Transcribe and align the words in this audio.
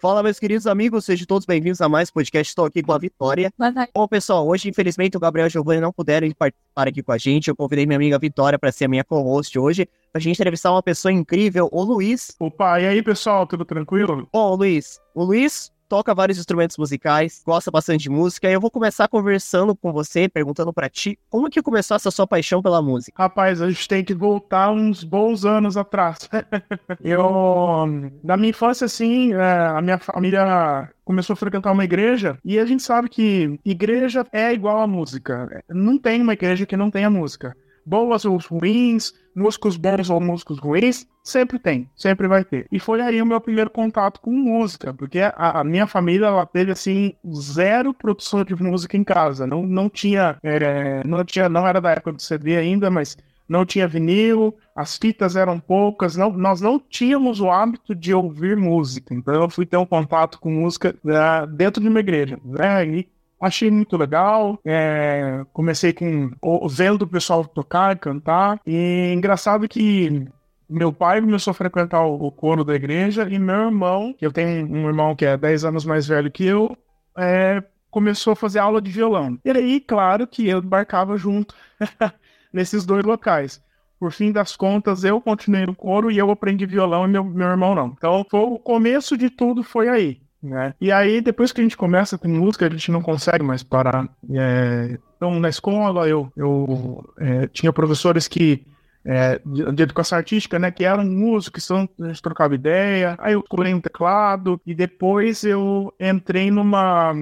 Fala, 0.00 0.22
meus 0.22 0.38
queridos 0.38 0.64
amigos, 0.68 1.04
sejam 1.04 1.26
todos 1.26 1.44
bem-vindos 1.44 1.80
a 1.80 1.88
mais 1.88 2.08
podcast. 2.08 2.52
Estou 2.52 2.64
aqui 2.64 2.84
com 2.84 2.92
a 2.92 2.98
Vitória. 2.98 3.52
Bom, 3.92 4.06
pessoal, 4.06 4.46
hoje, 4.46 4.68
infelizmente, 4.68 5.16
o 5.16 5.20
Gabriel 5.20 5.46
e 5.46 5.48
o 5.48 5.50
Giovanni 5.50 5.80
não 5.80 5.92
puderam 5.92 6.30
participar 6.30 6.86
aqui 6.86 7.02
com 7.02 7.10
a 7.10 7.18
gente. 7.18 7.48
Eu 7.48 7.56
convidei 7.56 7.84
minha 7.84 7.96
amiga 7.96 8.16
Vitória 8.16 8.56
para 8.56 8.70
ser 8.70 8.84
a 8.84 8.88
minha 8.88 9.02
co-host 9.02 9.58
hoje, 9.58 9.88
pra 10.12 10.20
gente 10.20 10.36
entrevistar 10.36 10.70
uma 10.70 10.84
pessoa 10.84 11.10
incrível, 11.10 11.68
o 11.72 11.82
Luiz. 11.82 12.36
Opa, 12.38 12.80
e 12.80 12.86
aí, 12.86 13.02
pessoal, 13.02 13.44
tudo 13.44 13.64
tranquilo? 13.64 14.28
Bom, 14.32 14.54
Luiz, 14.54 15.00
o 15.16 15.24
Luiz 15.24 15.72
toca 15.88 16.14
vários 16.14 16.38
instrumentos 16.38 16.76
musicais, 16.76 17.42
gosta 17.44 17.70
bastante 17.70 18.02
de 18.02 18.10
música, 18.10 18.48
e 18.48 18.52
eu 18.52 18.60
vou 18.60 18.70
começar 18.70 19.08
conversando 19.08 19.74
com 19.74 19.92
você, 19.92 20.28
perguntando 20.28 20.72
para 20.72 20.88
ti, 20.88 21.18
como 21.30 21.48
que 21.48 21.62
começou 21.62 21.96
essa 21.96 22.10
sua 22.10 22.26
paixão 22.26 22.62
pela 22.62 22.82
música? 22.82 23.20
Rapaz, 23.20 23.62
a 23.62 23.70
gente 23.70 23.88
tem 23.88 24.04
que 24.04 24.14
voltar 24.14 24.70
uns 24.70 25.02
bons 25.02 25.44
anos 25.44 25.76
atrás. 25.76 26.28
eu, 27.02 27.86
na 28.22 28.36
minha 28.36 28.50
infância, 28.50 28.84
assim, 28.84 29.32
é, 29.32 29.66
a 29.66 29.80
minha 29.80 29.98
família 29.98 30.90
começou 31.04 31.32
a 31.32 31.36
frequentar 31.36 31.72
uma 31.72 31.84
igreja 31.84 32.38
e 32.44 32.58
a 32.58 32.66
gente 32.66 32.82
sabe 32.82 33.08
que 33.08 33.58
igreja 33.64 34.26
é 34.32 34.52
igual 34.52 34.78
a 34.82 34.86
música. 34.86 35.62
Não 35.68 35.98
tem 35.98 36.20
uma 36.20 36.34
igreja 36.34 36.66
que 36.66 36.76
não 36.76 36.90
tenha 36.90 37.08
música 37.08 37.56
boas 37.88 38.26
ou 38.26 38.36
ruins, 38.36 39.14
músicos 39.38 39.76
bons 39.76 40.10
ou 40.10 40.20
músicos 40.20 40.58
ruins, 40.58 41.06
sempre 41.22 41.58
tem, 41.58 41.88
sempre 41.96 42.26
vai 42.26 42.44
ter. 42.44 42.66
E 42.70 42.78
foi 42.78 43.00
aí 43.00 43.22
o 43.22 43.26
meu 43.26 43.40
primeiro 43.40 43.70
contato 43.70 44.20
com 44.20 44.30
música, 44.30 44.92
porque 44.92 45.20
a, 45.20 45.60
a 45.60 45.64
minha 45.64 45.86
família 45.86 46.26
ela 46.26 46.46
teve 46.46 46.72
assim 46.72 47.14
zero 47.34 47.94
produção 47.94 48.44
de 48.44 48.54
música 48.54 48.96
em 48.96 49.04
casa, 49.04 49.46
não, 49.46 49.62
não 49.62 49.88
tinha, 49.88 50.36
é, 50.42 51.02
não 51.04 51.24
tinha, 51.24 51.48
não 51.48 51.66
era 51.66 51.80
da 51.80 51.92
época 51.92 52.12
do 52.12 52.22
CD 52.22 52.56
ainda, 52.56 52.90
mas 52.90 53.16
não 53.48 53.64
tinha 53.64 53.88
vinil, 53.88 54.54
as 54.76 54.96
fitas 54.96 55.34
eram 55.34 55.58
poucas, 55.58 56.16
não, 56.16 56.30
nós 56.30 56.60
não 56.60 56.78
tínhamos 56.78 57.40
o 57.40 57.50
hábito 57.50 57.94
de 57.94 58.12
ouvir 58.12 58.56
música. 58.56 59.14
Então 59.14 59.34
eu 59.34 59.48
fui 59.48 59.64
ter 59.64 59.78
um 59.78 59.86
contato 59.86 60.38
com 60.38 60.50
música 60.50 60.94
uh, 61.02 61.46
dentro 61.46 61.82
de 61.82 61.88
uma 61.88 62.00
igreja. 62.00 62.38
Né? 62.44 62.86
E 62.86 63.08
Achei 63.40 63.70
muito 63.70 63.96
legal. 63.96 64.58
É, 64.64 65.44
comecei 65.52 65.92
com 65.92 66.30
vendo 66.68 67.02
o 67.02 67.06
pessoal 67.06 67.44
tocar 67.44 67.94
e 67.94 67.98
cantar. 67.98 68.60
E 68.66 69.12
engraçado 69.14 69.68
que 69.68 70.26
meu 70.68 70.92
pai 70.92 71.20
começou 71.20 71.52
a 71.52 71.54
frequentar 71.54 72.04
o 72.04 72.30
coro 72.30 72.64
da 72.64 72.74
igreja 72.74 73.26
e 73.30 73.38
meu 73.38 73.66
irmão, 73.66 74.12
que 74.12 74.26
eu 74.26 74.32
tenho 74.32 74.66
um 74.66 74.86
irmão 74.86 75.16
que 75.16 75.24
é 75.24 75.36
10 75.36 75.64
anos 75.64 75.84
mais 75.84 76.06
velho 76.06 76.30
que 76.30 76.44
eu, 76.44 76.76
é, 77.16 77.62
começou 77.90 78.32
a 78.32 78.36
fazer 78.36 78.58
aula 78.58 78.80
de 78.80 78.90
violão. 78.90 79.38
E 79.44 79.50
aí, 79.50 79.80
claro 79.80 80.26
que 80.26 80.46
eu 80.46 80.58
embarcava 80.58 81.16
junto 81.16 81.54
nesses 82.52 82.84
dois 82.84 83.04
locais. 83.04 83.62
Por 83.98 84.12
fim 84.12 84.30
das 84.30 84.54
contas, 84.54 85.02
eu 85.04 85.20
continuei 85.20 85.66
no 85.66 85.74
coro 85.74 86.10
e 86.10 86.18
eu 86.18 86.30
aprendi 86.30 86.66
violão 86.66 87.04
e 87.04 87.08
meu, 87.08 87.24
meu 87.24 87.48
irmão 87.48 87.74
não. 87.74 87.88
Então, 87.88 88.24
foi, 88.30 88.40
o 88.40 88.58
começo 88.58 89.16
de 89.16 89.30
tudo 89.30 89.62
foi 89.62 89.88
aí. 89.88 90.20
Né? 90.42 90.74
E 90.80 90.92
aí, 90.92 91.20
depois 91.20 91.52
que 91.52 91.60
a 91.60 91.64
gente 91.64 91.76
começa 91.76 92.16
com 92.16 92.28
música, 92.28 92.66
a 92.66 92.70
gente 92.70 92.90
não 92.90 93.02
consegue 93.02 93.44
mais 93.44 93.62
parar. 93.62 94.08
É... 94.30 94.98
Então, 95.16 95.38
na 95.40 95.48
escola, 95.48 96.08
eu, 96.08 96.32
eu 96.36 97.04
é, 97.18 97.48
tinha 97.48 97.72
professores 97.72 98.28
que 98.28 98.64
é, 99.04 99.40
de, 99.44 99.72
de, 99.72 99.82
educação 99.82 100.18
artística, 100.18 100.58
né, 100.58 100.70
que 100.70 100.84
eram 100.84 101.04
músicos, 101.04 101.64
são, 101.64 101.88
a 102.00 102.08
gente 102.08 102.22
trocava 102.22 102.54
ideia, 102.54 103.16
aí 103.18 103.32
eu 103.32 103.40
escolhi 103.40 103.72
um 103.72 103.80
teclado, 103.80 104.60
e 104.66 104.74
depois 104.74 105.44
eu 105.44 105.92
entrei 105.98 106.50
numa, 106.50 107.14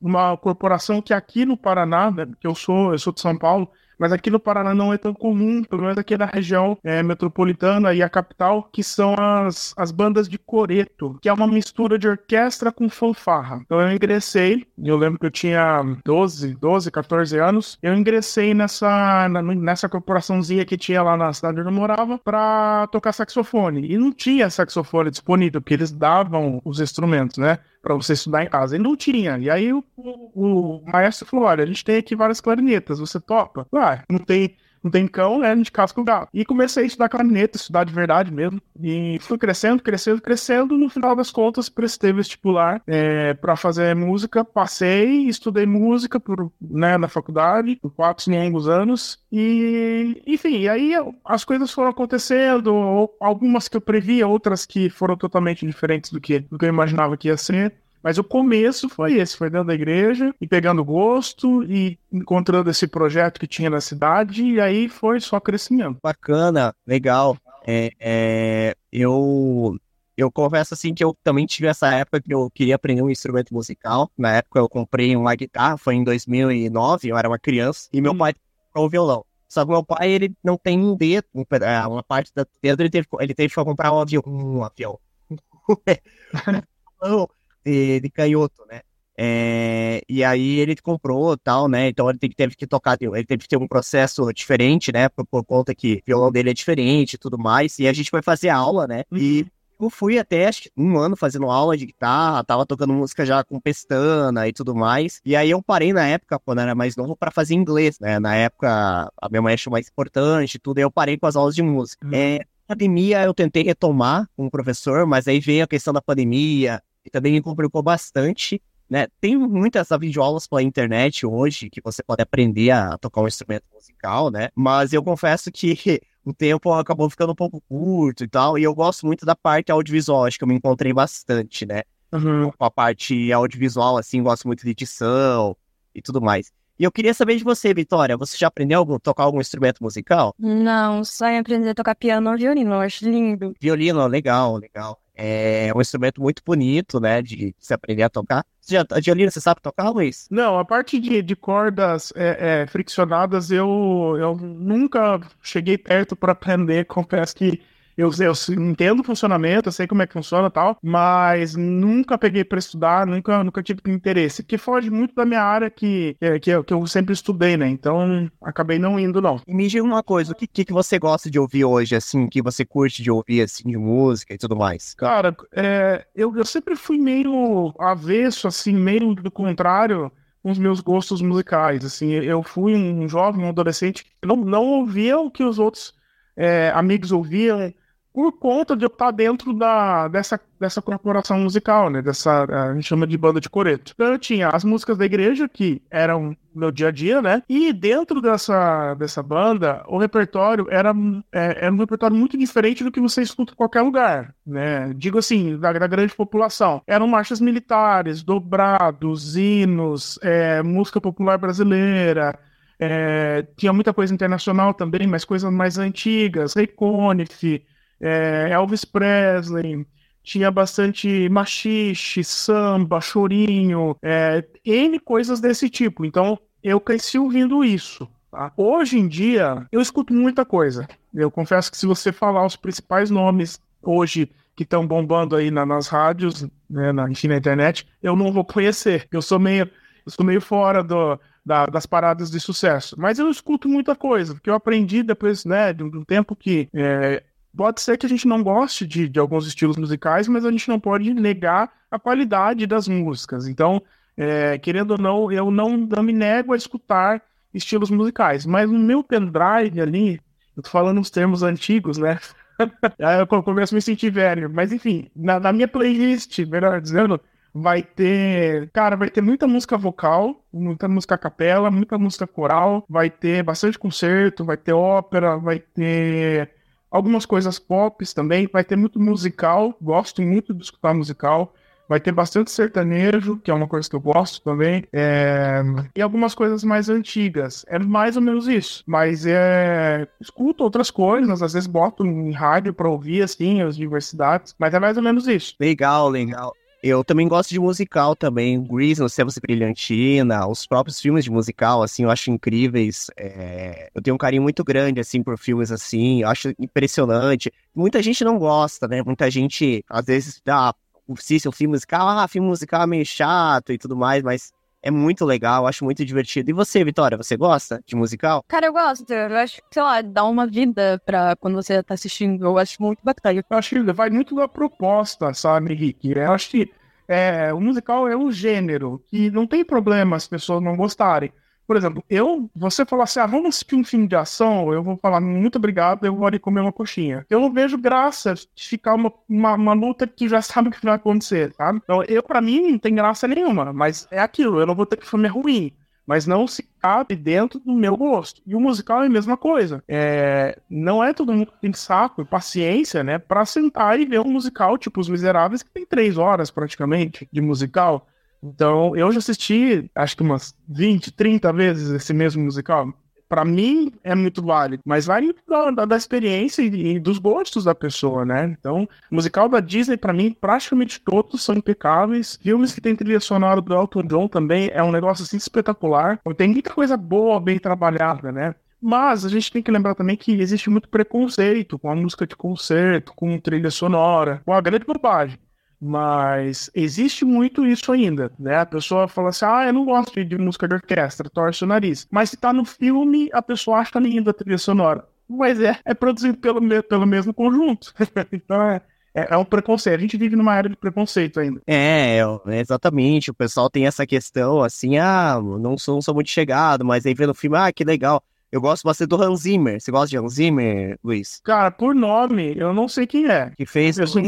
numa 0.00 0.36
corporação 0.36 1.02
que 1.02 1.12
aqui 1.12 1.44
no 1.44 1.56
Paraná, 1.56 2.10
né, 2.10 2.26
que 2.40 2.46
eu 2.46 2.54
sou, 2.54 2.92
eu 2.92 2.98
sou 2.98 3.12
de 3.12 3.20
São 3.20 3.36
Paulo, 3.36 3.70
mas 3.98 4.12
aqui 4.12 4.30
no 4.30 4.40
Paraná 4.40 4.74
não 4.74 4.92
é 4.92 4.98
tão 4.98 5.14
comum, 5.14 5.62
pelo 5.62 5.82
menos 5.82 5.98
aqui 5.98 6.16
na 6.16 6.26
região 6.26 6.78
é, 6.84 7.02
metropolitana 7.02 7.94
e 7.94 8.02
a 8.02 8.08
capital, 8.08 8.68
que 8.72 8.82
são 8.82 9.14
as, 9.18 9.74
as 9.76 9.90
bandas 9.90 10.28
de 10.28 10.38
coreto, 10.38 11.18
que 11.20 11.28
é 11.28 11.32
uma 11.32 11.46
mistura 11.46 11.98
de 11.98 12.08
orquestra 12.08 12.72
com 12.72 12.88
fanfarra. 12.88 13.60
Então 13.64 13.80
eu 13.80 13.90
ingressei, 13.92 14.66
eu 14.82 14.96
lembro 14.96 15.18
que 15.18 15.26
eu 15.26 15.30
tinha 15.30 15.82
12, 16.04 16.54
12, 16.54 16.90
14 16.90 17.38
anos, 17.38 17.78
eu 17.82 17.94
ingressei 17.94 18.54
nessa, 18.54 19.28
nessa 19.28 19.88
corporaçãozinha 19.88 20.64
que 20.64 20.76
tinha 20.76 21.02
lá 21.02 21.16
na 21.16 21.32
cidade 21.32 21.60
onde 21.60 21.68
eu 21.68 21.72
morava 21.72 22.18
para 22.18 22.86
tocar 22.88 23.12
saxofone. 23.12 23.90
E 23.90 23.98
não 23.98 24.12
tinha 24.12 24.50
saxofone 24.50 25.10
disponível, 25.10 25.60
porque 25.60 25.74
eles 25.74 25.92
davam 25.92 26.60
os 26.64 26.80
instrumentos, 26.80 27.38
né? 27.38 27.58
Para 27.86 27.94
você 27.94 28.14
estudar 28.14 28.42
em 28.42 28.48
casa. 28.48 28.74
E 28.74 28.80
não 28.80 28.96
tinha. 28.96 29.38
E 29.38 29.48
aí 29.48 29.72
o, 29.72 29.84
o, 29.96 30.80
o, 30.80 30.82
maestro 30.90 31.24
falou: 31.24 31.46
olha, 31.46 31.62
a 31.62 31.66
gente 31.66 31.84
tem 31.84 31.98
aqui 31.98 32.16
várias 32.16 32.40
clarinetas, 32.40 32.98
você 32.98 33.20
topa? 33.20 33.64
Ah, 33.72 34.02
não 34.10 34.18
tem 34.18 34.56
não 34.86 34.90
tem 34.90 35.06
cão, 35.08 35.40
né? 35.40 35.50
A 35.50 35.56
gente 35.56 35.72
casca 35.72 36.00
o 36.00 36.04
gato. 36.04 36.28
E 36.32 36.44
comecei 36.44 36.84
a 36.84 36.86
estudar 36.86 37.08
clarineta, 37.08 37.56
estudar 37.56 37.84
de 37.84 37.92
verdade 37.92 38.32
mesmo. 38.32 38.62
E 38.80 39.18
fui 39.20 39.36
crescendo, 39.36 39.82
crescendo, 39.82 40.22
crescendo. 40.22 40.78
No 40.78 40.88
final 40.88 41.16
das 41.16 41.30
contas, 41.30 41.68
prestei 41.68 42.12
vestibular 42.12 42.80
é, 42.86 43.34
para 43.34 43.56
fazer 43.56 43.94
música. 43.96 44.44
Passei, 44.44 45.26
estudei 45.26 45.66
música 45.66 46.20
por, 46.20 46.52
né, 46.60 46.96
na 46.96 47.08
faculdade 47.08 47.76
por 47.76 47.90
quatro 47.90 48.30
longos 48.30 48.68
anos. 48.68 49.18
E, 49.30 50.22
enfim, 50.24 50.68
aí 50.68 50.92
as 51.24 51.44
coisas 51.44 51.72
foram 51.72 51.90
acontecendo. 51.90 53.10
Algumas 53.20 53.68
que 53.68 53.76
eu 53.76 53.80
previa, 53.80 54.28
outras 54.28 54.64
que 54.64 54.88
foram 54.88 55.16
totalmente 55.16 55.66
diferentes 55.66 56.12
do 56.12 56.20
que, 56.20 56.38
do 56.38 56.56
que 56.56 56.64
eu 56.64 56.68
imaginava 56.68 57.16
que 57.16 57.28
ia 57.28 57.36
ser. 57.36 57.74
Mas 58.06 58.18
o 58.18 58.22
começo 58.22 58.88
foi 58.88 59.14
esse, 59.14 59.36
foi 59.36 59.50
dentro 59.50 59.66
da 59.66 59.74
igreja 59.74 60.32
e 60.40 60.46
pegando 60.46 60.84
gosto 60.84 61.64
e 61.64 61.98
encontrando 62.12 62.70
esse 62.70 62.86
projeto 62.86 63.40
que 63.40 63.48
tinha 63.48 63.68
na 63.68 63.80
cidade 63.80 64.44
e 64.44 64.60
aí 64.60 64.88
foi 64.88 65.18
só 65.18 65.40
crescimento. 65.40 65.98
Bacana, 66.00 66.72
legal. 66.86 67.36
É, 67.66 67.90
é, 67.98 68.76
eu 68.92 69.76
eu 70.16 70.30
confesso 70.30 70.72
assim 70.72 70.94
que 70.94 71.02
eu 71.02 71.16
também 71.24 71.46
tive 71.46 71.66
essa 71.66 71.92
época 71.92 72.20
que 72.20 72.32
eu 72.32 72.48
queria 72.48 72.76
aprender 72.76 73.02
um 73.02 73.10
instrumento 73.10 73.52
musical. 73.52 74.08
Na 74.16 74.36
época 74.36 74.60
eu 74.60 74.68
comprei 74.68 75.16
uma 75.16 75.34
guitarra, 75.34 75.76
foi 75.76 75.96
em 75.96 76.04
2009, 76.04 77.08
eu 77.08 77.18
era 77.18 77.28
uma 77.28 77.40
criança, 77.40 77.88
e 77.92 78.00
meu 78.00 78.12
hum. 78.12 78.18
pai 78.18 78.34
comprou 78.68 78.86
um 78.86 78.88
violão. 78.88 79.24
Só 79.48 79.64
que 79.64 79.72
meu 79.72 79.84
pai, 79.84 80.08
ele 80.08 80.32
não 80.44 80.56
tem 80.56 80.78
um 80.78 80.94
dedo, 80.94 81.26
é, 81.60 81.84
uma 81.84 82.04
parte 82.04 82.30
da 82.32 82.46
dedo, 82.62 82.82
ele 82.82 82.90
teve, 82.90 83.08
ele 83.18 83.34
teve 83.34 83.52
que 83.52 83.64
comprar 83.64 83.92
um 83.92 83.98
avião. 83.98 84.22
Um 84.24 84.62
avião. 84.62 84.96
de, 87.66 88.00
de 88.00 88.10
canhoto, 88.10 88.64
né? 88.70 88.80
É, 89.18 90.02
e 90.08 90.22
aí 90.22 90.58
ele 90.58 90.76
comprou 90.76 91.36
tal, 91.38 91.68
né? 91.68 91.88
Então 91.88 92.08
ele 92.08 92.18
teve 92.18 92.54
que 92.54 92.66
tocar, 92.66 92.98
ele 93.00 93.24
teve 93.24 93.42
que 93.42 93.48
ter 93.48 93.56
um 93.56 93.66
processo 93.66 94.30
diferente, 94.32 94.92
né? 94.92 95.08
Por, 95.08 95.26
por 95.26 95.44
conta 95.44 95.74
que 95.74 95.94
o 95.94 96.02
violão 96.06 96.30
dele 96.30 96.50
é 96.50 96.54
diferente 96.54 97.14
e 97.14 97.18
tudo 97.18 97.38
mais. 97.38 97.78
E 97.78 97.88
a 97.88 97.92
gente 97.92 98.10
foi 98.10 98.22
fazer 98.22 98.50
aula, 98.50 98.86
né? 98.86 99.04
E 99.10 99.46
uhum. 99.80 99.86
eu 99.86 99.90
fui 99.90 100.18
até 100.18 100.46
acho, 100.46 100.68
um 100.76 100.98
ano 100.98 101.16
fazendo 101.16 101.50
aula 101.50 101.76
de 101.78 101.86
guitarra, 101.86 102.44
tava 102.44 102.66
tocando 102.66 102.92
música 102.92 103.24
já 103.24 103.42
com 103.42 103.58
pestana 103.58 104.46
e 104.46 104.52
tudo 104.52 104.74
mais. 104.74 105.20
E 105.24 105.34
aí 105.34 105.50
eu 105.50 105.62
parei 105.62 105.94
na 105.94 106.06
época, 106.06 106.38
quando 106.38 106.60
era 106.60 106.74
mais 106.74 106.94
novo, 106.94 107.16
para 107.16 107.30
fazer 107.30 107.54
inglês, 107.54 107.98
né? 107.98 108.20
Na 108.20 108.36
época 108.36 109.10
a 109.20 109.28
minha 109.30 109.40
mãe 109.40 109.54
achou 109.54 109.70
mais 109.70 109.88
importante 109.88 110.56
e 110.56 110.58
tudo, 110.58 110.78
e 110.78 110.82
eu 110.82 110.90
parei 110.90 111.16
com 111.16 111.26
as 111.26 111.36
aulas 111.36 111.54
de 111.54 111.62
música. 111.62 112.06
Uhum. 112.06 112.12
É, 112.14 112.40
pandemia 112.66 113.22
eu 113.22 113.32
tentei 113.32 113.62
retomar 113.62 114.28
com 114.36 114.46
o 114.46 114.50
professor, 114.50 115.06
mas 115.06 115.26
aí 115.26 115.40
veio 115.40 115.64
a 115.64 115.68
questão 115.68 115.94
da 115.94 116.02
pandemia, 116.02 116.82
e 117.06 117.10
também 117.10 117.32
me 117.32 117.40
complicou 117.40 117.82
bastante. 117.82 118.60
Né? 118.88 119.06
Tem 119.20 119.36
muitas 119.36 119.88
videoaulas 119.98 120.46
pela 120.46 120.62
internet 120.62 121.26
hoje 121.26 121.70
que 121.70 121.80
você 121.80 122.02
pode 122.02 122.22
aprender 122.22 122.70
a 122.70 122.98
tocar 122.98 123.20
um 123.20 123.26
instrumento 123.26 123.64
musical, 123.72 124.30
né? 124.30 124.48
Mas 124.54 124.92
eu 124.92 125.02
confesso 125.02 125.50
que 125.50 126.00
o 126.24 126.32
tempo 126.32 126.72
acabou 126.72 127.08
ficando 127.10 127.32
um 127.32 127.36
pouco 127.36 127.60
curto 127.68 128.24
e 128.24 128.28
tal, 128.28 128.58
e 128.58 128.62
eu 128.62 128.74
gosto 128.74 129.06
muito 129.06 129.24
da 129.26 129.34
parte 129.34 129.72
audiovisual, 129.72 130.24
acho 130.24 130.38
que 130.38 130.44
eu 130.44 130.48
me 130.48 130.54
encontrei 130.54 130.92
bastante, 130.92 131.66
né? 131.66 131.82
Uhum. 132.12 132.50
Com 132.52 132.64
a 132.64 132.70
parte 132.70 133.32
audiovisual, 133.32 133.96
assim, 133.96 134.22
gosto 134.22 134.46
muito 134.46 134.64
de 134.64 134.70
edição 134.70 135.56
e 135.94 136.00
tudo 136.00 136.20
mais. 136.20 136.52
E 136.78 136.84
eu 136.84 136.92
queria 136.92 137.14
saber 137.14 137.36
de 137.36 137.44
você, 137.44 137.72
Vitória, 137.72 138.16
você 138.16 138.36
já 138.36 138.48
aprendeu 138.48 138.82
a 138.82 138.98
tocar 139.00 139.24
algum 139.24 139.40
instrumento 139.40 139.82
musical? 139.82 140.34
Não, 140.38 141.02
só 141.02 141.26
em 141.26 141.38
aprender 141.38 141.70
a 141.70 141.74
tocar 141.74 141.94
piano 141.94 142.30
ou 142.30 142.36
violino, 142.36 142.74
eu 142.74 142.80
acho 142.80 143.08
lindo. 143.08 143.54
Violino, 143.58 144.06
legal, 144.06 144.56
legal. 144.56 145.00
É 145.16 145.72
um 145.74 145.80
instrumento 145.80 146.20
muito 146.20 146.42
bonito, 146.44 147.00
né, 147.00 147.22
de 147.22 147.54
se 147.58 147.72
aprender 147.72 148.02
a 148.02 148.10
tocar. 148.10 148.44
Você 148.60 148.74
já, 148.74 148.84
violino, 149.02 149.30
você 149.30 149.40
sabe 149.40 149.62
tocar, 149.62 149.88
Luiz? 149.90 150.26
Não, 150.30 150.58
a 150.58 150.64
parte 150.64 151.00
de, 151.00 151.22
de 151.22 151.34
cordas 151.34 152.12
é, 152.14 152.62
é, 152.62 152.66
friccionadas 152.66 153.50
eu, 153.50 154.16
eu 154.18 154.36
nunca 154.36 155.20
cheguei 155.40 155.78
perto 155.78 156.14
para 156.14 156.32
aprender. 156.32 156.84
Confesso 156.84 157.34
que 157.34 157.62
eu, 157.96 158.10
eu 158.20 158.32
entendo 158.54 159.00
o 159.00 159.04
funcionamento, 159.04 159.68
eu 159.68 159.72
sei 159.72 159.86
como 159.86 160.02
é 160.02 160.06
que 160.06 160.12
funciona 160.12 160.48
e 160.48 160.50
tal, 160.50 160.78
mas 160.82 161.56
nunca 161.56 162.18
peguei 162.18 162.44
para 162.44 162.58
estudar, 162.58 163.06
nunca, 163.06 163.42
nunca 163.42 163.62
tive 163.62 163.80
interesse, 163.86 164.42
porque 164.42 164.58
foge 164.58 164.90
muito 164.90 165.14
da 165.14 165.24
minha 165.24 165.42
área 165.42 165.70
que, 165.70 166.16
que, 166.42 166.50
eu, 166.50 166.62
que 166.62 166.74
eu 166.74 166.86
sempre 166.86 167.14
estudei, 167.14 167.56
né? 167.56 167.68
Então 167.68 168.30
acabei 168.40 168.78
não 168.78 169.00
indo, 169.00 169.22
não. 169.22 169.40
E 169.46 169.54
me 169.54 169.66
diga 169.66 169.84
uma 169.84 170.02
coisa, 170.02 170.32
o 170.32 170.34
que, 170.34 170.46
que, 170.46 170.64
que 170.64 170.72
você 170.72 170.98
gosta 170.98 171.30
de 171.30 171.38
ouvir 171.38 171.64
hoje, 171.64 171.96
assim, 171.96 172.28
que 172.28 172.42
você 172.42 172.64
curte 172.64 173.02
de 173.02 173.10
ouvir, 173.10 173.42
assim, 173.42 173.70
de 173.70 173.78
música 173.78 174.34
e 174.34 174.38
tudo 174.38 174.56
mais? 174.56 174.94
Cara, 174.94 175.34
é, 175.52 176.06
eu, 176.14 176.36
eu 176.36 176.44
sempre 176.44 176.76
fui 176.76 176.98
meio 176.98 177.72
avesso, 177.78 178.46
assim, 178.46 178.74
meio 178.74 179.14
do 179.14 179.30
contrário 179.30 180.12
com 180.42 180.50
os 180.50 180.58
meus 180.58 180.80
gostos 180.80 181.22
musicais. 181.22 181.84
Assim, 181.84 182.12
eu 182.12 182.42
fui 182.42 182.74
um 182.74 183.08
jovem, 183.08 183.44
um 183.44 183.48
adolescente 183.48 184.04
que 184.04 184.10
não, 184.22 184.36
não 184.36 184.64
ouvia 184.64 185.18
o 185.18 185.30
que 185.30 185.42
os 185.42 185.58
outros 185.58 185.94
é, 186.36 186.70
amigos 186.74 187.10
ouviam, 187.10 187.72
por 188.16 188.32
conta 188.32 188.74
de 188.74 188.82
eu 188.82 188.88
estar 188.88 189.10
dentro 189.10 189.52
da, 189.52 190.08
dessa, 190.08 190.40
dessa 190.58 190.80
corporação 190.80 191.38
musical, 191.38 191.90
né? 191.90 192.00
Dessa, 192.00 192.44
a 192.44 192.74
gente 192.74 192.88
chama 192.88 193.06
de 193.06 193.14
banda 193.14 193.38
de 193.38 193.50
coreto. 193.50 193.92
Então 193.94 194.06
eu 194.06 194.18
tinha 194.18 194.48
as 194.48 194.64
músicas 194.64 194.96
da 194.96 195.04
igreja, 195.04 195.46
que 195.46 195.82
eram 195.90 196.34
meu 196.54 196.70
dia 196.70 196.88
a 196.88 196.90
dia, 196.90 197.20
né? 197.20 197.42
E 197.46 197.74
dentro 197.74 198.22
dessa, 198.22 198.94
dessa 198.94 199.22
banda, 199.22 199.84
o 199.86 199.98
repertório 199.98 200.66
era, 200.70 200.94
é, 201.30 201.66
era 201.66 201.70
um 201.70 201.76
repertório 201.76 202.16
muito 202.16 202.38
diferente 202.38 202.82
do 202.82 202.90
que 202.90 203.02
você 203.02 203.20
escuta 203.20 203.52
em 203.52 203.56
qualquer 203.56 203.82
lugar, 203.82 204.34
né? 204.46 204.94
Digo 204.96 205.18
assim, 205.18 205.58
da, 205.58 205.74
da 205.74 205.86
grande 205.86 206.14
população. 206.14 206.80
Eram 206.86 207.06
marchas 207.06 207.38
militares, 207.38 208.22
dobrados, 208.22 209.36
hinos, 209.36 210.18
é, 210.22 210.62
música 210.62 211.02
popular 211.02 211.36
brasileira, 211.36 212.38
é, 212.80 213.46
tinha 213.58 213.74
muita 213.74 213.92
coisa 213.92 214.14
internacional 214.14 214.72
também, 214.72 215.06
mas 215.06 215.22
coisas 215.22 215.52
mais 215.52 215.76
antigas, 215.76 216.54
Ray 216.54 216.66
Conniff, 216.66 217.62
é, 218.00 218.48
Elvis 218.50 218.84
Presley, 218.84 219.86
tinha 220.22 220.50
bastante 220.50 221.28
machixe, 221.28 222.24
samba, 222.24 223.00
chorinho, 223.00 223.96
é, 224.02 224.44
N 224.64 224.98
coisas 224.98 225.40
desse 225.40 225.70
tipo. 225.70 226.04
Então, 226.04 226.38
eu 226.62 226.80
cresci 226.80 227.18
ouvindo 227.18 227.64
isso. 227.64 228.08
Tá? 228.30 228.52
Hoje 228.56 228.98
em 228.98 229.06
dia, 229.06 229.66
eu 229.70 229.80
escuto 229.80 230.12
muita 230.12 230.44
coisa. 230.44 230.88
Eu 231.14 231.30
confesso 231.30 231.70
que 231.70 231.78
se 231.78 231.86
você 231.86 232.12
falar 232.12 232.44
os 232.44 232.56
principais 232.56 233.08
nomes 233.08 233.60
hoje 233.80 234.30
que 234.56 234.64
estão 234.64 234.86
bombando 234.86 235.36
aí 235.36 235.50
na, 235.50 235.64
nas 235.64 235.86
rádios, 235.86 236.46
né, 236.68 236.90
na, 236.90 237.08
enfim, 237.10 237.28
na 237.28 237.36
internet, 237.36 237.86
eu 238.02 238.16
não 238.16 238.32
vou 238.32 238.44
conhecer. 238.44 239.06
Eu 239.12 239.22
sou 239.22 239.38
meio, 239.38 239.70
eu 240.04 240.10
sou 240.10 240.24
meio 240.24 240.40
fora 240.40 240.82
do, 240.82 241.20
da, 241.44 241.66
das 241.66 241.86
paradas 241.86 242.30
de 242.30 242.40
sucesso. 242.40 242.96
Mas 242.98 243.18
eu 243.18 243.30
escuto 243.30 243.68
muita 243.68 243.94
coisa, 243.94 244.34
porque 244.34 244.50
eu 244.50 244.54
aprendi 244.54 245.04
depois, 245.04 245.44
né, 245.44 245.72
de 245.72 245.84
um, 245.84 246.04
tempo 246.04 246.34
que 246.34 246.68
é, 246.74 247.22
pode 247.56 247.80
ser 247.80 247.96
que 247.96 248.06
a 248.06 248.08
gente 248.08 248.28
não 248.28 248.42
goste 248.42 248.86
de, 248.86 249.08
de 249.08 249.18
alguns 249.18 249.46
estilos 249.46 249.76
musicais, 249.76 250.28
mas 250.28 250.44
a 250.44 250.50
gente 250.50 250.68
não 250.68 250.78
pode 250.78 251.12
negar 251.14 251.72
a 251.90 251.98
qualidade 251.98 252.66
das 252.66 252.86
músicas. 252.86 253.48
Então, 253.48 253.82
é, 254.16 254.58
querendo 254.58 254.92
ou 254.92 254.98
não, 254.98 255.32
eu 255.32 255.50
não, 255.50 255.76
não 255.76 256.02
me 256.02 256.12
nego 256.12 256.52
a 256.52 256.56
escutar 256.56 257.22
estilos 257.52 257.90
musicais. 257.90 258.46
Mas 258.46 258.70
no 258.70 258.78
meu 258.78 259.02
pendrive 259.02 259.80
ali, 259.80 260.20
eu 260.56 260.62
tô 260.62 260.70
falando 260.70 261.00
uns 261.00 261.10
termos 261.10 261.42
antigos, 261.42 261.98
né? 261.98 262.18
Aí 263.00 263.18
eu 263.20 263.26
começo 263.26 263.74
a 263.74 263.76
me 263.76 263.82
sentir 263.82 264.10
velho. 264.10 264.50
Mas 264.50 264.72
enfim, 264.72 265.10
na, 265.14 265.40
na 265.40 265.52
minha 265.52 265.68
playlist, 265.68 266.38
melhor 266.46 266.80
dizendo, 266.80 267.20
vai 267.52 267.82
ter, 267.82 268.70
cara, 268.70 268.96
vai 268.96 269.10
ter 269.10 269.22
muita 269.22 269.46
música 269.46 269.76
vocal, 269.78 270.44
muita 270.52 270.88
música 270.88 271.16
capela, 271.16 271.70
muita 271.70 271.96
música 271.98 272.26
coral, 272.26 272.84
vai 272.88 273.10
ter 273.10 273.42
bastante 273.42 273.78
concerto, 273.78 274.44
vai 274.44 274.56
ter 274.56 274.72
ópera, 274.72 275.36
vai 275.38 275.58
ter 275.58 276.50
algumas 276.90 277.26
coisas 277.26 277.58
pop 277.58 278.04
também, 278.14 278.48
vai 278.52 278.64
ter 278.64 278.76
muito 278.76 278.98
musical, 279.00 279.76
gosto 279.80 280.22
muito 280.22 280.54
de 280.54 280.64
escutar 280.64 280.94
musical. 280.94 281.54
Vai 281.88 282.00
ter 282.00 282.10
bastante 282.10 282.50
sertanejo, 282.50 283.38
que 283.38 283.48
é 283.48 283.54
uma 283.54 283.68
coisa 283.68 283.88
que 283.88 283.94
eu 283.94 284.00
gosto 284.00 284.42
também. 284.42 284.84
É... 284.92 285.62
E 285.94 286.02
algumas 286.02 286.34
coisas 286.34 286.64
mais 286.64 286.88
antigas. 286.88 287.64
É 287.68 287.78
mais 287.78 288.16
ou 288.16 288.22
menos 288.22 288.48
isso. 288.48 288.82
Mas 288.86 289.24
é. 289.24 290.08
Escuto 290.20 290.64
outras 290.64 290.90
coisas, 290.90 291.42
às 291.42 291.52
vezes 291.52 291.68
boto 291.68 292.04
em 292.04 292.32
rádio 292.32 292.74
para 292.74 292.88
ouvir, 292.88 293.22
assim, 293.22 293.62
as 293.62 293.76
diversidades. 293.76 294.52
Mas 294.58 294.74
é 294.74 294.80
mais 294.80 294.96
ou 294.96 295.02
menos 295.02 295.28
isso. 295.28 295.54
Legal, 295.60 296.08
legal. 296.08 296.52
Eu 296.82 297.02
também 297.02 297.26
gosto 297.26 297.50
de 297.50 297.58
musical 297.58 298.14
também, 298.14 298.62
Grease, 298.62 299.00
No 299.00 299.08
Céu 299.08 299.26
Brilhantina, 299.42 300.46
os 300.46 300.66
próprios 300.66 301.00
filmes 301.00 301.24
de 301.24 301.30
musical, 301.30 301.82
assim, 301.82 302.04
eu 302.04 302.10
acho 302.10 302.30
incríveis. 302.30 303.10
É... 303.16 303.90
Eu 303.94 304.02
tenho 304.02 304.14
um 304.14 304.18
carinho 304.18 304.42
muito 304.42 304.62
grande, 304.62 305.00
assim, 305.00 305.22
por 305.22 305.38
filmes 305.38 305.72
assim, 305.72 306.22
eu 306.22 306.28
acho 306.28 306.52
impressionante. 306.58 307.52
Muita 307.74 308.02
gente 308.02 308.22
não 308.22 308.38
gosta, 308.38 308.86
né? 308.86 309.02
Muita 309.02 309.30
gente, 309.30 309.84
às 309.88 310.04
vezes, 310.04 310.40
dá, 310.44 310.68
ah, 310.68 310.74
se 311.18 311.40
o 311.48 311.52
filme 311.52 311.72
musical, 311.72 312.08
ah, 312.08 312.28
filme 312.28 312.46
musical 312.48 312.82
é 312.82 312.86
meio 312.86 313.06
chato 313.06 313.72
e 313.72 313.78
tudo 313.78 313.96
mais, 313.96 314.22
mas 314.22 314.52
é 314.86 314.90
muito 314.90 315.24
legal, 315.24 315.66
acho 315.66 315.84
muito 315.84 316.04
divertido. 316.04 316.48
E 316.48 316.52
você, 316.52 316.84
Vitória, 316.84 317.16
você 317.16 317.36
gosta 317.36 317.82
de 317.84 317.96
musical? 317.96 318.44
Cara, 318.46 318.66
eu 318.66 318.72
gosto. 318.72 319.10
Eu 319.10 319.36
acho 319.36 319.56
que, 319.56 319.62
sei 319.72 319.82
lá, 319.82 320.00
dá 320.00 320.24
uma 320.24 320.46
vida 320.46 321.02
pra 321.04 321.34
quando 321.34 321.56
você 321.56 321.82
tá 321.82 321.94
assistindo. 321.94 322.44
Eu 322.44 322.56
acho 322.56 322.80
muito 322.80 323.00
bacana. 323.02 323.44
Eu 323.50 323.58
acho 323.58 323.70
que 323.70 323.92
vai 323.92 324.10
muito 324.10 324.36
da 324.36 324.46
proposta, 324.46 325.34
sabe, 325.34 325.72
Henrique? 325.72 326.12
Eu 326.16 326.30
acho 326.30 326.50
que 326.50 326.72
é, 327.08 327.52
o 327.52 327.60
musical 327.60 328.06
é 328.06 328.16
um 328.16 328.30
gênero 328.30 329.02
que 329.08 329.28
não 329.28 329.44
tem 329.44 329.64
problema 329.64 330.14
as 330.14 330.28
pessoas 330.28 330.62
não 330.62 330.76
gostarem. 330.76 331.32
Por 331.66 331.76
exemplo, 331.76 332.04
eu, 332.08 332.48
você 332.54 332.84
falar 332.84 333.04
assim, 333.04 333.20
ah, 333.20 333.26
vamos 333.26 333.48
assistir 333.48 333.74
um 333.74 333.84
filme 333.84 334.06
de 334.06 334.14
ação, 334.14 334.72
eu 334.72 334.82
vou 334.82 334.96
falar, 334.96 335.20
muito 335.20 335.56
obrigado, 335.56 336.04
eu 336.06 336.14
vou 336.14 336.26
ali 336.26 336.38
comer 336.38 336.60
uma 336.60 336.72
coxinha. 336.72 337.26
Eu 337.28 337.40
não 337.40 337.52
vejo 337.52 337.76
graça 337.76 338.34
de 338.34 338.68
ficar 338.68 338.94
uma, 338.94 339.12
uma, 339.28 339.54
uma 339.54 339.72
luta 339.72 340.06
que 340.06 340.28
já 340.28 340.40
sabe 340.42 340.68
o 340.68 340.72
que 340.72 340.84
vai 340.84 340.94
acontecer, 340.94 341.52
sabe? 341.54 341.80
Então, 341.82 342.02
eu, 342.04 342.22
pra 342.22 342.40
mim, 342.40 342.72
não 342.72 342.78
tem 342.78 342.94
graça 342.94 343.26
nenhuma, 343.26 343.72
mas 343.72 344.06
é 344.10 344.20
aquilo, 344.20 344.60
eu 344.60 344.66
não 344.66 344.74
vou 344.74 344.86
ter 344.86 344.96
que 344.96 345.06
filme 345.06 345.28
ruim 345.28 345.72
mas 346.06 346.26
não 346.26 346.46
se 346.46 346.62
cabe 346.80 347.16
dentro 347.16 347.58
do 347.58 347.72
meu 347.74 347.96
gosto. 347.96 348.40
E 348.46 348.54
o 348.54 348.60
musical 348.60 349.02
é 349.02 349.06
a 349.06 349.10
mesma 349.10 349.36
coisa. 349.36 349.82
É, 349.88 350.56
não 350.70 351.02
é 351.02 351.12
todo 351.12 351.32
mundo 351.32 351.50
que 351.50 351.60
tem 351.60 351.72
saco 351.72 352.22
e 352.22 352.24
paciência, 352.24 353.02
né, 353.02 353.18
para 353.18 353.44
sentar 353.44 353.98
e 353.98 354.06
ver 354.06 354.20
um 354.20 354.30
musical 354.30 354.78
tipo 354.78 355.00
Os 355.00 355.08
Miseráveis, 355.08 355.62
que 355.62 355.70
tem 355.70 355.84
três 355.84 356.16
horas 356.16 356.50
praticamente 356.50 357.28
de 357.32 357.40
musical. 357.40 358.06
Então, 358.42 358.94
eu 358.96 359.10
já 359.12 359.18
assisti, 359.18 359.90
acho 359.94 360.16
que 360.16 360.22
umas 360.22 360.54
20, 360.68 361.12
30 361.12 361.52
vezes 361.52 361.90
esse 361.90 362.12
mesmo 362.12 362.42
musical. 362.42 362.92
Para 363.28 363.44
mim, 363.44 363.92
é 364.04 364.14
muito 364.14 364.40
válido, 364.40 364.84
mas 364.86 365.04
vai 365.04 365.34
da, 365.48 365.84
da, 365.84 365.96
experiência 365.96 366.62
e, 366.62 366.94
e, 366.94 367.00
dos 367.00 367.18
gostos 367.18 367.64
da 367.64 367.74
pessoa, 367.74 368.24
né? 368.24 368.56
Então, 368.56 368.88
musical 369.10 369.48
da 369.48 369.58
Disney, 369.58 369.96
para 369.96 370.12
mim, 370.12 370.30
praticamente 370.40 371.00
todos 371.00 371.42
são 371.42 371.56
impecáveis. 371.56 372.38
Filmes 372.40 372.72
que 372.72 372.80
tem 372.80 372.94
trilha 372.94 373.18
sonora 373.18 373.60
do 373.60 373.74
Elton 373.74 374.04
John 374.04 374.28
também 374.28 374.70
é 374.72 374.80
um 374.80 374.92
negócio 374.92 375.24
assim 375.24 375.38
espetacular. 375.38 376.20
Tem 376.36 376.48
muita 376.48 376.72
coisa 376.72 376.96
boa, 376.96 377.40
bem 377.40 377.58
trabalhada, 377.58 378.30
né? 378.30 378.54
Mas 378.80 379.24
a 379.24 379.28
gente 379.28 379.50
tem 379.50 379.62
que 379.62 379.70
lembrar 379.72 379.96
também 379.96 380.16
que 380.16 380.32
existe 380.40 380.70
muito 380.70 380.88
preconceito 380.88 381.78
com 381.78 381.90
a 381.90 381.96
música 381.96 382.26
de 382.26 382.36
concerto, 382.36 383.12
com 383.16 383.38
trilha 383.40 383.70
sonora, 383.70 384.42
com 384.44 384.52
a 384.52 384.60
grande 384.60 384.84
bobagem. 384.84 385.38
Mas 385.80 386.70
existe 386.74 387.24
muito 387.24 387.66
isso 387.66 387.92
ainda, 387.92 388.32
né? 388.38 388.58
A 388.58 388.66
pessoa 388.66 389.06
fala 389.08 389.28
assim: 389.28 389.44
ah, 389.44 389.66
eu 389.66 389.72
não 389.72 389.84
gosto 389.84 390.24
de, 390.24 390.38
música 390.38 390.66
de 390.66 390.74
orquestra, 390.74 391.28
torce 391.28 391.64
o 391.64 391.66
nariz. 391.66 392.06
Mas 392.10 392.30
se 392.30 392.36
tá 392.36 392.52
no 392.52 392.64
filme, 392.64 393.28
a 393.32 393.42
pessoa 393.42 393.78
acha 393.78 393.98
linda 393.98 394.30
a 394.30 394.34
trilha 394.34 394.58
sonora. 394.58 395.04
Mas 395.28 395.60
é, 395.60 395.78
é 395.84 395.92
produzido 395.92 396.38
pelo, 396.38 396.60
pelo 396.82 397.06
mesmo 397.06 397.34
conjunto. 397.34 397.92
então 398.32 398.62
é, 398.62 398.80
é, 399.14 399.34
é, 399.34 399.36
um 399.36 399.44
preconceito. 399.44 399.96
A 399.96 400.00
gente 400.00 400.16
vive 400.16 400.36
numa 400.36 400.56
era 400.56 400.68
de 400.68 400.76
preconceito 400.76 401.40
ainda. 401.40 401.60
É, 401.66 402.20
exatamente. 402.52 403.30
O 403.30 403.34
pessoal 403.34 403.68
tem 403.68 403.86
essa 403.86 404.06
questão 404.06 404.62
assim: 404.62 404.96
ah, 404.96 405.38
não 405.42 405.76
sou, 405.76 405.96
não 405.96 406.02
sou 406.02 406.14
muito 406.14 406.30
chegado, 406.30 406.84
mas 406.84 407.04
aí 407.04 407.12
vê 407.12 407.26
no 407.26 407.34
filme, 407.34 407.56
ah, 407.58 407.72
que 407.72 407.84
legal. 407.84 408.22
Eu 408.56 408.60
gosto 408.62 408.84
bastante 408.84 409.10
do 409.10 409.22
Hans 409.22 409.40
Zimmer. 409.40 409.78
Você 409.78 409.90
gosta 409.90 410.08
de 410.08 410.16
Hans 410.16 410.32
Zimmer, 410.32 410.98
Luiz? 411.04 411.42
Cara, 411.44 411.70
por 411.70 411.94
nome, 411.94 412.54
eu 412.56 412.72
não 412.72 412.88
sei 412.88 413.06
quem 413.06 413.30
é. 413.30 413.52
Que 413.54 413.66
fez 413.66 413.98
eu 413.98 414.06
sou... 414.06 414.22